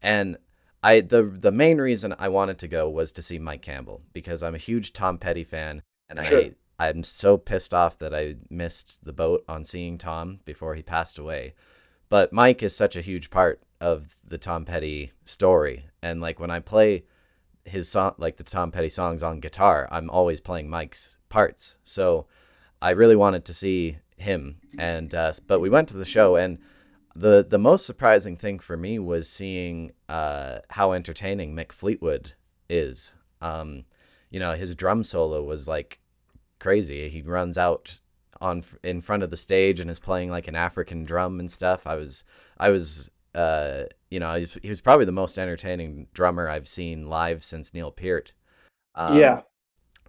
and 0.03 0.36
I 0.83 1.01
the 1.01 1.22
the 1.22 1.53
main 1.53 1.78
reason 1.78 2.14
I 2.18 2.28
wanted 2.28 2.59
to 2.61 2.68
go 2.68 2.89
was 2.89 3.12
to 3.12 3.22
see 3.22 3.39
Mike 3.39 3.62
Campbell 3.62 4.03
because 4.12 4.43
I'm 4.43 4.55
a 4.55 4.59
huge 4.59 4.93
Tom 4.93 5.18
Petty 5.18 5.45
fan, 5.45 5.83
and 6.09 6.24
sure. 6.24 6.41
I 6.41 6.53
I'm 6.81 7.05
so 7.05 7.37
pissed 7.37 7.74
off 7.74 7.99
that 7.99 8.14
I 8.14 8.37
missed 8.49 9.05
the 9.05 9.12
boat 9.12 9.45
on 9.47 9.64
seeing 9.64 9.99
Tom 9.99 10.41
before 10.47 10.74
he 10.74 10.83
passed 10.83 11.18
away. 11.18 11.53
But 12.09 12.33
Mike 12.33 12.62
is 12.62 12.74
such 12.74 12.97
a 12.97 13.03
huge 13.03 13.28
part 13.28 13.62
of 13.83 14.16
the 14.26 14.39
Tom 14.39 14.64
Petty 14.64 15.12
story. 15.26 15.91
And 16.03 16.22
like 16.22 16.41
when 16.41 16.51
I 16.51 16.61
play 16.61 17.05
his 17.64 17.91
song, 17.91 18.14
like 18.16 18.39
the 18.39 18.45
Tom 18.45 18.72
Petty 18.72 18.89
songs 18.89 19.22
on 19.22 19.41
guitar, 19.41 19.89
I'm 19.93 20.09
always 20.09 20.41
playing 20.41 20.70
Mike's 20.70 21.18
parts. 21.28 21.76
So 21.85 22.26
I 22.81 22.91
really 22.91 23.16
wanted 23.16 23.45
to 23.45 23.55
see 23.55 23.99
him. 24.16 24.57
And, 24.78 25.14
uh, 25.14 25.33
but 25.47 25.61
we 25.61 25.68
went 25.68 25.89
to 25.91 25.99
the 25.99 26.07
show 26.07 26.37
and 26.37 26.57
the, 27.14 27.46
the 27.48 27.58
most 27.58 27.86
surprising 27.86 28.36
thing 28.36 28.58
for 28.58 28.76
me 28.76 28.98
was 28.98 29.28
seeing, 29.28 29.92
uh, 30.08 30.61
how 30.70 30.92
entertaining 30.92 31.54
Mick 31.54 31.72
Fleetwood 31.72 32.34
is. 32.68 33.12
Um, 33.40 33.84
you 34.30 34.38
know, 34.38 34.52
his 34.52 34.74
drum 34.74 35.04
solo 35.04 35.42
was 35.42 35.66
like 35.66 36.00
crazy. 36.58 37.08
He 37.08 37.22
runs 37.22 37.58
out 37.58 38.00
on 38.40 38.62
in 38.82 39.00
front 39.00 39.22
of 39.22 39.30
the 39.30 39.36
stage 39.36 39.80
and 39.80 39.90
is 39.90 39.98
playing 39.98 40.30
like 40.30 40.48
an 40.48 40.54
African 40.54 41.04
drum 41.04 41.40
and 41.40 41.50
stuff. 41.50 41.86
I 41.86 41.96
was 41.96 42.24
I 42.58 42.70
was 42.70 43.11
uh 43.34 43.84
you 44.11 44.18
know 44.18 44.34
he 44.34 44.40
was, 44.40 44.58
he 44.62 44.68
was 44.68 44.80
probably 44.80 45.04
the 45.04 45.12
most 45.12 45.38
entertaining 45.38 46.06
drummer 46.14 46.48
I've 46.48 46.68
seen 46.68 47.08
live 47.08 47.44
since 47.44 47.74
Neil 47.74 47.90
Peart. 47.90 48.32
Um, 48.94 49.18
yeah, 49.18 49.42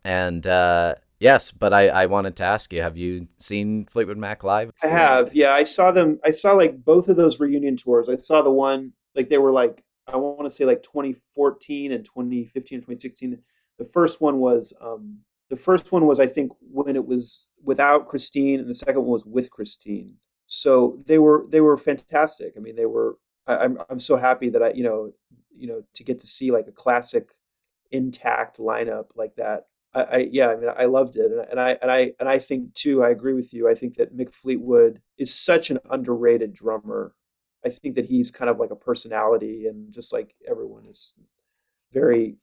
and 0.03 0.45
uh, 0.47 0.95
yes, 1.21 1.51
but 1.51 1.73
I 1.73 1.87
I 1.87 2.05
wanted 2.07 2.35
to 2.37 2.43
ask 2.43 2.73
you: 2.73 2.81
Have 2.81 2.97
you 2.97 3.27
seen 3.37 3.85
Fleetwood 3.85 4.17
Mac 4.17 4.43
live? 4.43 4.71
I 4.83 4.87
have. 4.87 5.33
Yeah, 5.33 5.53
I 5.53 5.63
saw 5.63 5.91
them. 5.91 6.19
I 6.25 6.31
saw 6.31 6.53
like 6.53 6.83
both 6.83 7.07
of 7.07 7.15
those 7.15 7.39
reunion 7.39 7.77
tours. 7.77 8.09
I 8.09 8.17
saw 8.17 8.41
the 8.41 8.51
one 8.51 8.91
like 9.15 9.29
they 9.29 9.37
were 9.37 9.51
like 9.51 9.83
I 10.07 10.17
want 10.17 10.43
to 10.43 10.49
say 10.49 10.65
like 10.65 10.83
2014 10.83 11.91
and 11.91 12.03
2015 12.03 12.75
and 12.75 12.83
2016. 12.83 13.39
The 13.77 13.85
first 13.85 14.19
one 14.21 14.39
was 14.39 14.73
um 14.81 15.19
the 15.49 15.55
first 15.55 15.91
one 15.91 16.05
was 16.05 16.19
I 16.19 16.27
think 16.27 16.51
when 16.59 16.95
it 16.95 17.05
was 17.05 17.47
without 17.63 18.07
Christine, 18.07 18.59
and 18.59 18.69
the 18.69 18.75
second 18.75 19.01
one 19.01 19.11
was 19.11 19.25
with 19.25 19.51
Christine. 19.51 20.15
So 20.47 21.01
they 21.05 21.19
were 21.19 21.45
they 21.49 21.61
were 21.61 21.77
fantastic. 21.77 22.53
I 22.57 22.59
mean, 22.59 22.75
they 22.75 22.85
were. 22.85 23.17
I, 23.47 23.57
I'm 23.57 23.79
I'm 23.89 23.99
so 23.99 24.17
happy 24.17 24.49
that 24.49 24.63
I 24.63 24.71
you 24.71 24.83
know 24.83 25.11
you 25.55 25.67
know 25.67 25.83
to 25.93 26.03
get 26.03 26.19
to 26.21 26.27
see 26.27 26.51
like 26.51 26.67
a 26.67 26.71
classic 26.71 27.29
intact 27.91 28.57
lineup 28.57 29.07
like 29.15 29.35
that. 29.35 29.67
I, 29.93 30.03
I 30.03 30.17
yeah, 30.31 30.49
I 30.49 30.55
mean, 30.55 30.69
I 30.75 30.85
loved 30.85 31.17
it, 31.17 31.31
and, 31.31 31.41
and 31.49 31.59
I 31.59 31.77
and 31.81 31.91
I 31.91 32.13
and 32.19 32.29
I 32.29 32.39
think 32.39 32.73
too. 32.73 33.03
I 33.03 33.09
agree 33.09 33.33
with 33.33 33.53
you. 33.53 33.69
I 33.69 33.75
think 33.75 33.97
that 33.97 34.15
Mick 34.15 34.33
Fleetwood 34.33 35.01
is 35.17 35.33
such 35.33 35.69
an 35.69 35.79
underrated 35.89 36.53
drummer. 36.53 37.13
I 37.65 37.69
think 37.69 37.95
that 37.95 38.05
he's 38.05 38.31
kind 38.31 38.49
of 38.49 38.57
like 38.59 38.71
a 38.71 38.75
personality, 38.75 39.67
and 39.67 39.93
just 39.93 40.13
like 40.13 40.35
everyone 40.47 40.85
is 40.85 41.15
very 41.93 42.37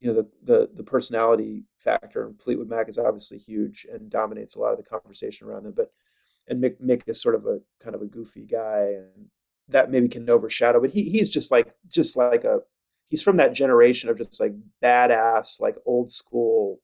you 0.00 0.08
know 0.08 0.14
the 0.14 0.28
the 0.42 0.70
the 0.74 0.84
personality 0.84 1.64
factor 1.78 2.26
and 2.26 2.40
Fleetwood 2.40 2.68
Mac 2.68 2.88
is 2.88 2.98
obviously 2.98 3.38
huge 3.38 3.86
and 3.92 4.10
dominates 4.10 4.56
a 4.56 4.60
lot 4.60 4.72
of 4.72 4.78
the 4.78 4.84
conversation 4.84 5.46
around 5.48 5.64
them. 5.64 5.74
But 5.76 5.90
and 6.48 6.62
Mick 6.62 6.80
Mick 6.80 7.02
is 7.06 7.20
sort 7.20 7.34
of 7.34 7.46
a 7.46 7.60
kind 7.82 7.94
of 7.94 8.02
a 8.02 8.06
goofy 8.06 8.46
guy, 8.46 8.94
and 8.96 9.26
that 9.68 9.90
maybe 9.90 10.08
can 10.08 10.28
overshadow. 10.30 10.80
But 10.80 10.90
he 10.90 11.04
he's 11.10 11.30
just 11.30 11.50
like 11.50 11.72
just 11.88 12.16
like 12.16 12.44
a 12.44 12.60
he's 13.08 13.22
from 13.22 13.36
that 13.38 13.52
generation 13.52 14.08
of 14.08 14.18
just 14.18 14.40
like 14.40 14.54
badass 14.82 15.60
like 15.60 15.76
old 15.86 16.12
school 16.12 16.80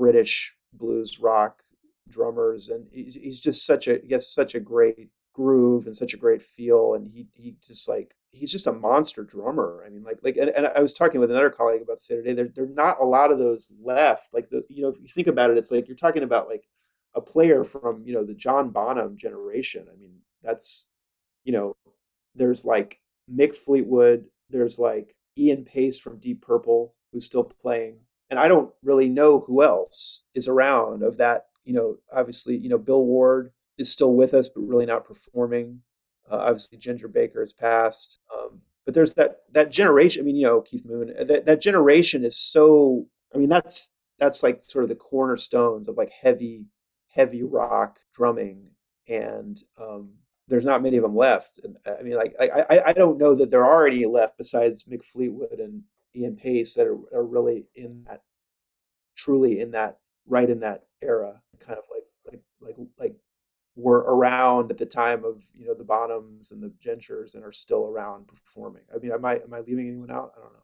British 0.00 0.54
blues 0.72 1.20
rock 1.20 1.62
drummers, 2.08 2.70
and 2.70 2.86
he, 2.90 3.04
he's 3.04 3.38
just 3.38 3.66
such 3.66 3.86
a 3.86 4.00
he 4.02 4.14
has 4.14 4.32
such 4.32 4.54
a 4.54 4.60
great 4.60 5.10
groove 5.34 5.86
and 5.86 5.94
such 5.96 6.14
a 6.14 6.16
great 6.16 6.42
feel, 6.42 6.94
and 6.94 7.06
he 7.06 7.28
he 7.34 7.56
just 7.66 7.86
like 7.86 8.14
he's 8.30 8.50
just 8.50 8.66
a 8.66 8.72
monster 8.72 9.24
drummer. 9.24 9.84
I 9.86 9.90
mean, 9.90 10.02
like 10.02 10.18
like 10.22 10.38
and, 10.38 10.48
and 10.50 10.66
I 10.68 10.80
was 10.80 10.94
talking 10.94 11.20
with 11.20 11.30
another 11.30 11.50
colleague 11.50 11.82
about 11.82 11.98
this 11.98 12.06
the 12.08 12.14
other 12.14 12.22
day. 12.22 12.32
There 12.32 12.48
there 12.48 12.64
are 12.64 12.68
not 12.68 13.00
a 13.00 13.04
lot 13.04 13.30
of 13.30 13.38
those 13.38 13.70
left. 13.82 14.32
Like 14.32 14.48
the 14.48 14.62
you 14.70 14.82
know, 14.82 14.88
if 14.88 15.00
you 15.00 15.08
think 15.08 15.26
about 15.26 15.50
it, 15.50 15.58
it's 15.58 15.70
like 15.70 15.86
you're 15.86 15.96
talking 15.96 16.22
about 16.22 16.48
like 16.48 16.64
a 17.14 17.20
player 17.20 17.62
from, 17.64 18.02
you 18.04 18.14
know, 18.14 18.24
the 18.24 18.34
John 18.34 18.70
Bonham 18.70 19.16
generation. 19.16 19.86
I 19.92 19.96
mean, 19.96 20.14
that's 20.42 20.88
you 21.44 21.52
know, 21.52 21.76
there's 22.34 22.64
like 22.64 23.00
Mick 23.30 23.54
Fleetwood, 23.54 24.24
there's 24.48 24.78
like 24.78 25.14
Ian 25.36 25.64
Paice 25.64 25.98
from 25.98 26.18
Deep 26.18 26.40
Purple 26.40 26.94
who's 27.12 27.26
still 27.26 27.44
playing. 27.44 27.98
And 28.30 28.38
I 28.38 28.48
don't 28.48 28.72
really 28.82 29.08
know 29.08 29.40
who 29.40 29.62
else 29.62 30.24
is 30.34 30.46
around 30.46 31.02
of 31.02 31.16
that, 31.16 31.46
you 31.64 31.74
know, 31.74 31.96
obviously, 32.12 32.56
you 32.56 32.68
know, 32.68 32.78
Bill 32.78 33.04
Ward 33.04 33.50
is 33.76 33.90
still 33.90 34.14
with 34.14 34.34
us 34.34 34.48
but 34.48 34.60
really 34.60 34.86
not 34.86 35.04
performing. 35.04 35.82
Uh, 36.30 36.36
obviously, 36.36 36.78
Ginger 36.78 37.08
Baker 37.08 37.40
has 37.40 37.52
passed, 37.52 38.20
um, 38.32 38.60
but 38.84 38.94
there's 38.94 39.14
that 39.14 39.40
that 39.50 39.72
generation. 39.72 40.22
I 40.22 40.24
mean, 40.24 40.36
you 40.36 40.46
know, 40.46 40.60
Keith 40.60 40.84
Moon. 40.84 41.12
Uh, 41.18 41.24
that 41.24 41.46
that 41.46 41.60
generation 41.60 42.24
is 42.24 42.36
so. 42.36 43.06
I 43.34 43.38
mean, 43.38 43.48
that's 43.48 43.90
that's 44.18 44.42
like 44.42 44.62
sort 44.62 44.84
of 44.84 44.90
the 44.90 44.96
cornerstones 44.96 45.88
of 45.88 45.96
like 45.96 46.10
heavy 46.10 46.66
heavy 47.08 47.42
rock 47.42 47.98
drumming, 48.14 48.70
and 49.08 49.60
um, 49.76 50.10
there's 50.46 50.64
not 50.64 50.82
many 50.82 50.96
of 50.98 51.02
them 51.02 51.16
left. 51.16 51.58
And 51.64 51.76
uh, 51.84 51.94
I 51.98 52.02
mean, 52.02 52.14
like 52.14 52.36
I, 52.38 52.64
I 52.70 52.88
I 52.88 52.92
don't 52.92 53.18
know 53.18 53.34
that 53.34 53.50
there 53.50 53.66
are 53.66 53.88
any 53.88 54.04
left 54.04 54.38
besides 54.38 54.84
Mick 54.84 55.04
Fleetwood 55.04 55.58
and 55.58 55.82
Ian 56.14 56.36
Paice 56.36 56.74
that 56.74 56.86
are, 56.86 56.98
are 57.14 57.24
really 57.24 57.66
in 57.74 58.04
that 58.08 58.22
truly 59.16 59.60
in 59.60 59.70
that 59.72 59.98
right 60.26 60.48
in 60.48 60.60
that 60.60 60.84
era, 61.02 61.40
kind 61.58 61.78
of 61.78 61.84
like 61.90 62.04
like 62.26 62.42
like 62.60 62.88
like 62.98 63.16
were 63.76 63.98
around 63.98 64.70
at 64.70 64.78
the 64.78 64.86
time 64.86 65.24
of 65.24 65.42
you 65.54 65.66
know 65.66 65.74
the 65.74 65.84
Bonhams 65.84 66.50
and 66.50 66.62
the 66.62 66.72
Gingers 66.84 67.34
and 67.34 67.44
are 67.44 67.52
still 67.52 67.86
around 67.86 68.28
performing. 68.28 68.82
I 68.94 68.98
mean, 68.98 69.12
am 69.12 69.24
I 69.24 69.34
am 69.36 69.54
I 69.54 69.60
leaving 69.60 69.88
anyone 69.88 70.10
out? 70.10 70.32
I 70.36 70.40
don't 70.40 70.52
know. 70.52 70.60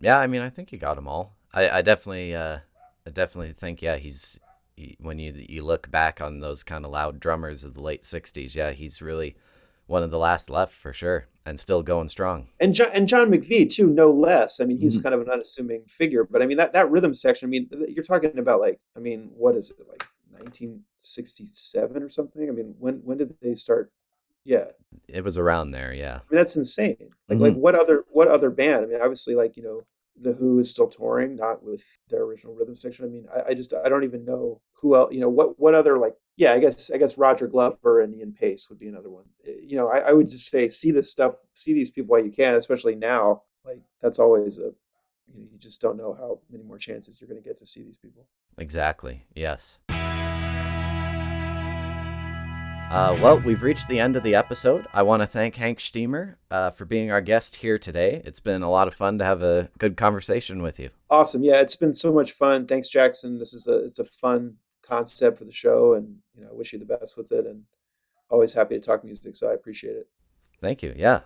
Yeah, 0.00 0.18
I 0.18 0.26
mean, 0.26 0.40
I 0.40 0.50
think 0.50 0.72
you 0.72 0.78
got 0.78 0.94
them 0.94 1.06
all. 1.06 1.36
I, 1.52 1.68
I 1.68 1.82
definitely, 1.82 2.34
uh, 2.34 2.58
I 3.06 3.10
definitely 3.10 3.52
think, 3.52 3.82
yeah, 3.82 3.96
he's 3.96 4.38
he, 4.76 4.96
when 4.98 5.18
you 5.18 5.34
you 5.48 5.62
look 5.62 5.90
back 5.90 6.20
on 6.20 6.40
those 6.40 6.62
kind 6.62 6.84
of 6.84 6.90
loud 6.90 7.20
drummers 7.20 7.64
of 7.64 7.74
the 7.74 7.82
late 7.82 8.02
'60s, 8.02 8.54
yeah, 8.54 8.70
he's 8.70 9.02
really 9.02 9.36
one 9.86 10.02
of 10.02 10.10
the 10.10 10.18
last 10.18 10.48
left 10.48 10.72
for 10.72 10.92
sure, 10.92 11.26
and 11.50 11.58
still 11.58 11.82
going 11.82 12.08
strong. 12.08 12.46
And 12.60 12.72
John, 12.74 12.90
and 12.94 13.08
John 13.08 13.28
McVie 13.28 13.68
too, 13.68 13.88
no 13.88 14.10
less. 14.10 14.60
I 14.60 14.64
mean, 14.64 14.80
he's 14.80 14.96
mm-hmm. 14.96 15.02
kind 15.02 15.14
of 15.16 15.20
an 15.20 15.30
unassuming 15.30 15.82
figure, 15.88 16.24
but 16.24 16.42
I 16.42 16.46
mean 16.46 16.56
that 16.58 16.72
that 16.74 16.90
rhythm 16.90 17.12
section. 17.12 17.48
I 17.48 17.50
mean, 17.50 17.68
you're 17.88 18.04
talking 18.04 18.38
about 18.38 18.60
like, 18.60 18.80
I 18.96 19.00
mean, 19.00 19.32
what 19.36 19.56
is 19.56 19.70
it 19.70 19.78
like 19.88 20.04
1967 20.30 22.02
or 22.02 22.08
something. 22.08 22.48
I 22.48 22.52
mean, 22.52 22.74
when 22.78 23.00
when 23.04 23.18
did 23.18 23.34
they 23.42 23.56
start? 23.56 23.92
Yeah, 24.44 24.66
it 25.08 25.22
was 25.24 25.36
around 25.36 25.72
there. 25.72 25.92
Yeah, 25.92 26.14
I 26.14 26.22
mean 26.30 26.38
that's 26.38 26.56
insane. 26.56 26.96
Like 27.00 27.10
mm-hmm. 27.36 27.42
like 27.42 27.54
what 27.54 27.74
other 27.74 28.04
what 28.10 28.28
other 28.28 28.50
band? 28.50 28.84
I 28.84 28.88
mean, 28.88 29.00
obviously 29.02 29.34
like 29.34 29.56
you 29.56 29.62
know 29.62 29.82
the 30.20 30.32
Who 30.34 30.58
is 30.58 30.70
still 30.70 30.88
touring, 30.88 31.34
not 31.34 31.64
with 31.64 31.82
their 32.10 32.22
original 32.22 32.54
rhythm 32.54 32.76
section. 32.76 33.06
I 33.06 33.08
mean, 33.08 33.26
I, 33.34 33.50
I, 33.50 33.54
just 33.54 33.72
I 33.72 33.88
don't 33.88 34.04
even 34.04 34.24
know 34.24 34.60
who 34.74 34.94
else. 34.94 35.12
You 35.12 35.20
know 35.20 35.28
what 35.28 35.58
what 35.58 35.74
other 35.74 35.98
like 35.98 36.14
yeah 36.36 36.52
I 36.52 36.58
guess 36.58 36.90
I 36.90 36.98
guess 36.98 37.18
Roger 37.18 37.46
Glover 37.46 38.00
and 38.00 38.14
Ian 38.14 38.32
Paice 38.32 38.68
would 38.68 38.78
be 38.78 38.88
another 38.88 39.10
one. 39.10 39.24
Eh, 39.46 39.52
you 39.62 39.76
know 39.76 39.86
I, 39.86 39.98
I 39.98 40.12
would 40.12 40.28
just 40.28 40.48
say 40.50 40.68
see 40.68 40.90
this 40.90 41.10
stuff, 41.10 41.34
see 41.54 41.72
these 41.72 41.90
people 41.90 42.10
while 42.10 42.24
you 42.24 42.32
can, 42.32 42.54
especially 42.54 42.94
now. 42.94 43.42
Like 43.64 43.82
that's 44.00 44.18
always 44.18 44.58
a 44.58 44.72
you, 45.32 45.42
know, 45.42 45.48
you 45.52 45.58
just 45.58 45.80
don't 45.80 45.96
know 45.96 46.12
how 46.12 46.40
many 46.50 46.64
more 46.64 46.78
chances 46.78 47.20
you're 47.20 47.28
going 47.28 47.40
to 47.40 47.48
get 47.48 47.58
to 47.58 47.66
see 47.66 47.82
these 47.82 47.98
people. 47.98 48.26
Exactly. 48.58 49.26
Yes. 49.34 49.78
Uh, 52.90 53.16
well, 53.22 53.38
we've 53.38 53.62
reached 53.62 53.86
the 53.86 54.00
end 54.00 54.16
of 54.16 54.24
the 54.24 54.34
episode. 54.34 54.84
I 54.92 55.02
want 55.02 55.22
to 55.22 55.26
thank 55.26 55.54
Hank 55.54 55.78
Shteamer 55.78 56.34
uh, 56.50 56.70
for 56.70 56.84
being 56.84 57.12
our 57.12 57.20
guest 57.20 57.54
here 57.56 57.78
today. 57.78 58.20
It's 58.24 58.40
been 58.40 58.62
a 58.62 58.70
lot 58.70 58.88
of 58.88 58.94
fun 58.94 59.16
to 59.18 59.24
have 59.24 59.44
a 59.44 59.70
good 59.78 59.96
conversation 59.96 60.60
with 60.60 60.80
you. 60.80 60.90
Awesome. 61.08 61.44
Yeah, 61.44 61.60
it's 61.60 61.76
been 61.76 61.94
so 61.94 62.12
much 62.12 62.32
fun. 62.32 62.66
Thanks, 62.66 62.88
Jackson. 62.88 63.38
This 63.38 63.54
is 63.54 63.68
a 63.68 63.84
it's 63.84 64.00
a 64.00 64.04
fun 64.04 64.56
concept 64.90 65.38
for 65.38 65.44
the 65.44 65.52
show, 65.52 65.94
and 65.94 66.16
you 66.36 66.42
know, 66.42 66.50
wish 66.52 66.72
you 66.72 66.78
the 66.78 66.84
best 66.84 67.16
with 67.16 67.30
it. 67.32 67.46
And 67.46 67.62
always 68.28 68.52
happy 68.52 68.74
to 68.74 68.80
talk 68.80 69.04
music, 69.04 69.36
so 69.36 69.48
I 69.48 69.54
appreciate 69.54 69.96
it. 69.96 70.08
Thank 70.60 70.82
you. 70.82 70.94
Yeah, 70.96 71.20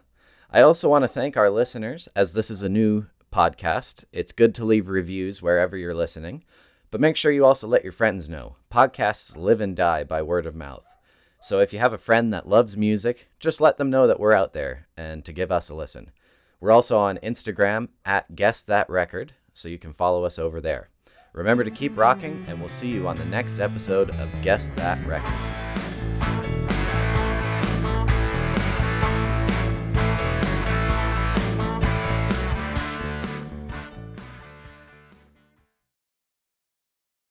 I 0.50 0.60
also 0.60 0.88
want 0.88 1.02
to 1.02 1.08
thank 1.08 1.36
our 1.36 1.50
listeners, 1.50 2.08
as 2.14 2.32
this 2.32 2.50
is 2.50 2.62
a 2.62 2.68
new 2.68 3.06
podcast. 3.32 4.04
It's 4.12 4.32
good 4.32 4.54
to 4.54 4.64
leave 4.64 4.88
reviews 4.88 5.42
wherever 5.42 5.76
you're 5.76 5.94
listening, 5.94 6.44
but 6.90 7.00
make 7.00 7.16
sure 7.16 7.32
you 7.32 7.44
also 7.44 7.66
let 7.66 7.82
your 7.82 7.92
friends 7.92 8.28
know. 8.28 8.56
Podcasts 8.72 9.36
live 9.36 9.60
and 9.60 9.74
die 9.74 10.04
by 10.04 10.22
word 10.22 10.46
of 10.46 10.54
mouth. 10.54 10.86
So 11.40 11.58
if 11.58 11.72
you 11.72 11.78
have 11.78 11.92
a 11.92 11.98
friend 11.98 12.32
that 12.32 12.48
loves 12.48 12.76
music, 12.76 13.28
just 13.38 13.60
let 13.60 13.76
them 13.76 13.90
know 13.90 14.06
that 14.06 14.20
we're 14.20 14.32
out 14.32 14.52
there 14.54 14.86
and 14.96 15.24
to 15.24 15.32
give 15.32 15.52
us 15.52 15.68
a 15.68 15.74
listen. 15.74 16.10
We're 16.60 16.70
also 16.70 16.96
on 16.96 17.18
Instagram 17.18 17.88
at 18.06 18.34
Guess 18.34 18.62
That 18.62 18.88
Record, 18.88 19.34
so 19.52 19.68
you 19.68 19.78
can 19.78 19.92
follow 19.92 20.24
us 20.24 20.38
over 20.38 20.60
there. 20.60 20.88
Remember 21.34 21.64
to 21.64 21.70
keep 21.70 21.98
rocking, 21.98 22.44
and 22.46 22.60
we'll 22.60 22.68
see 22.68 22.86
you 22.86 23.08
on 23.08 23.16
the 23.16 23.24
next 23.24 23.58
episode 23.58 24.10
of 24.10 24.30
Guess 24.40 24.70
That 24.76 25.04
Record. 25.04 25.83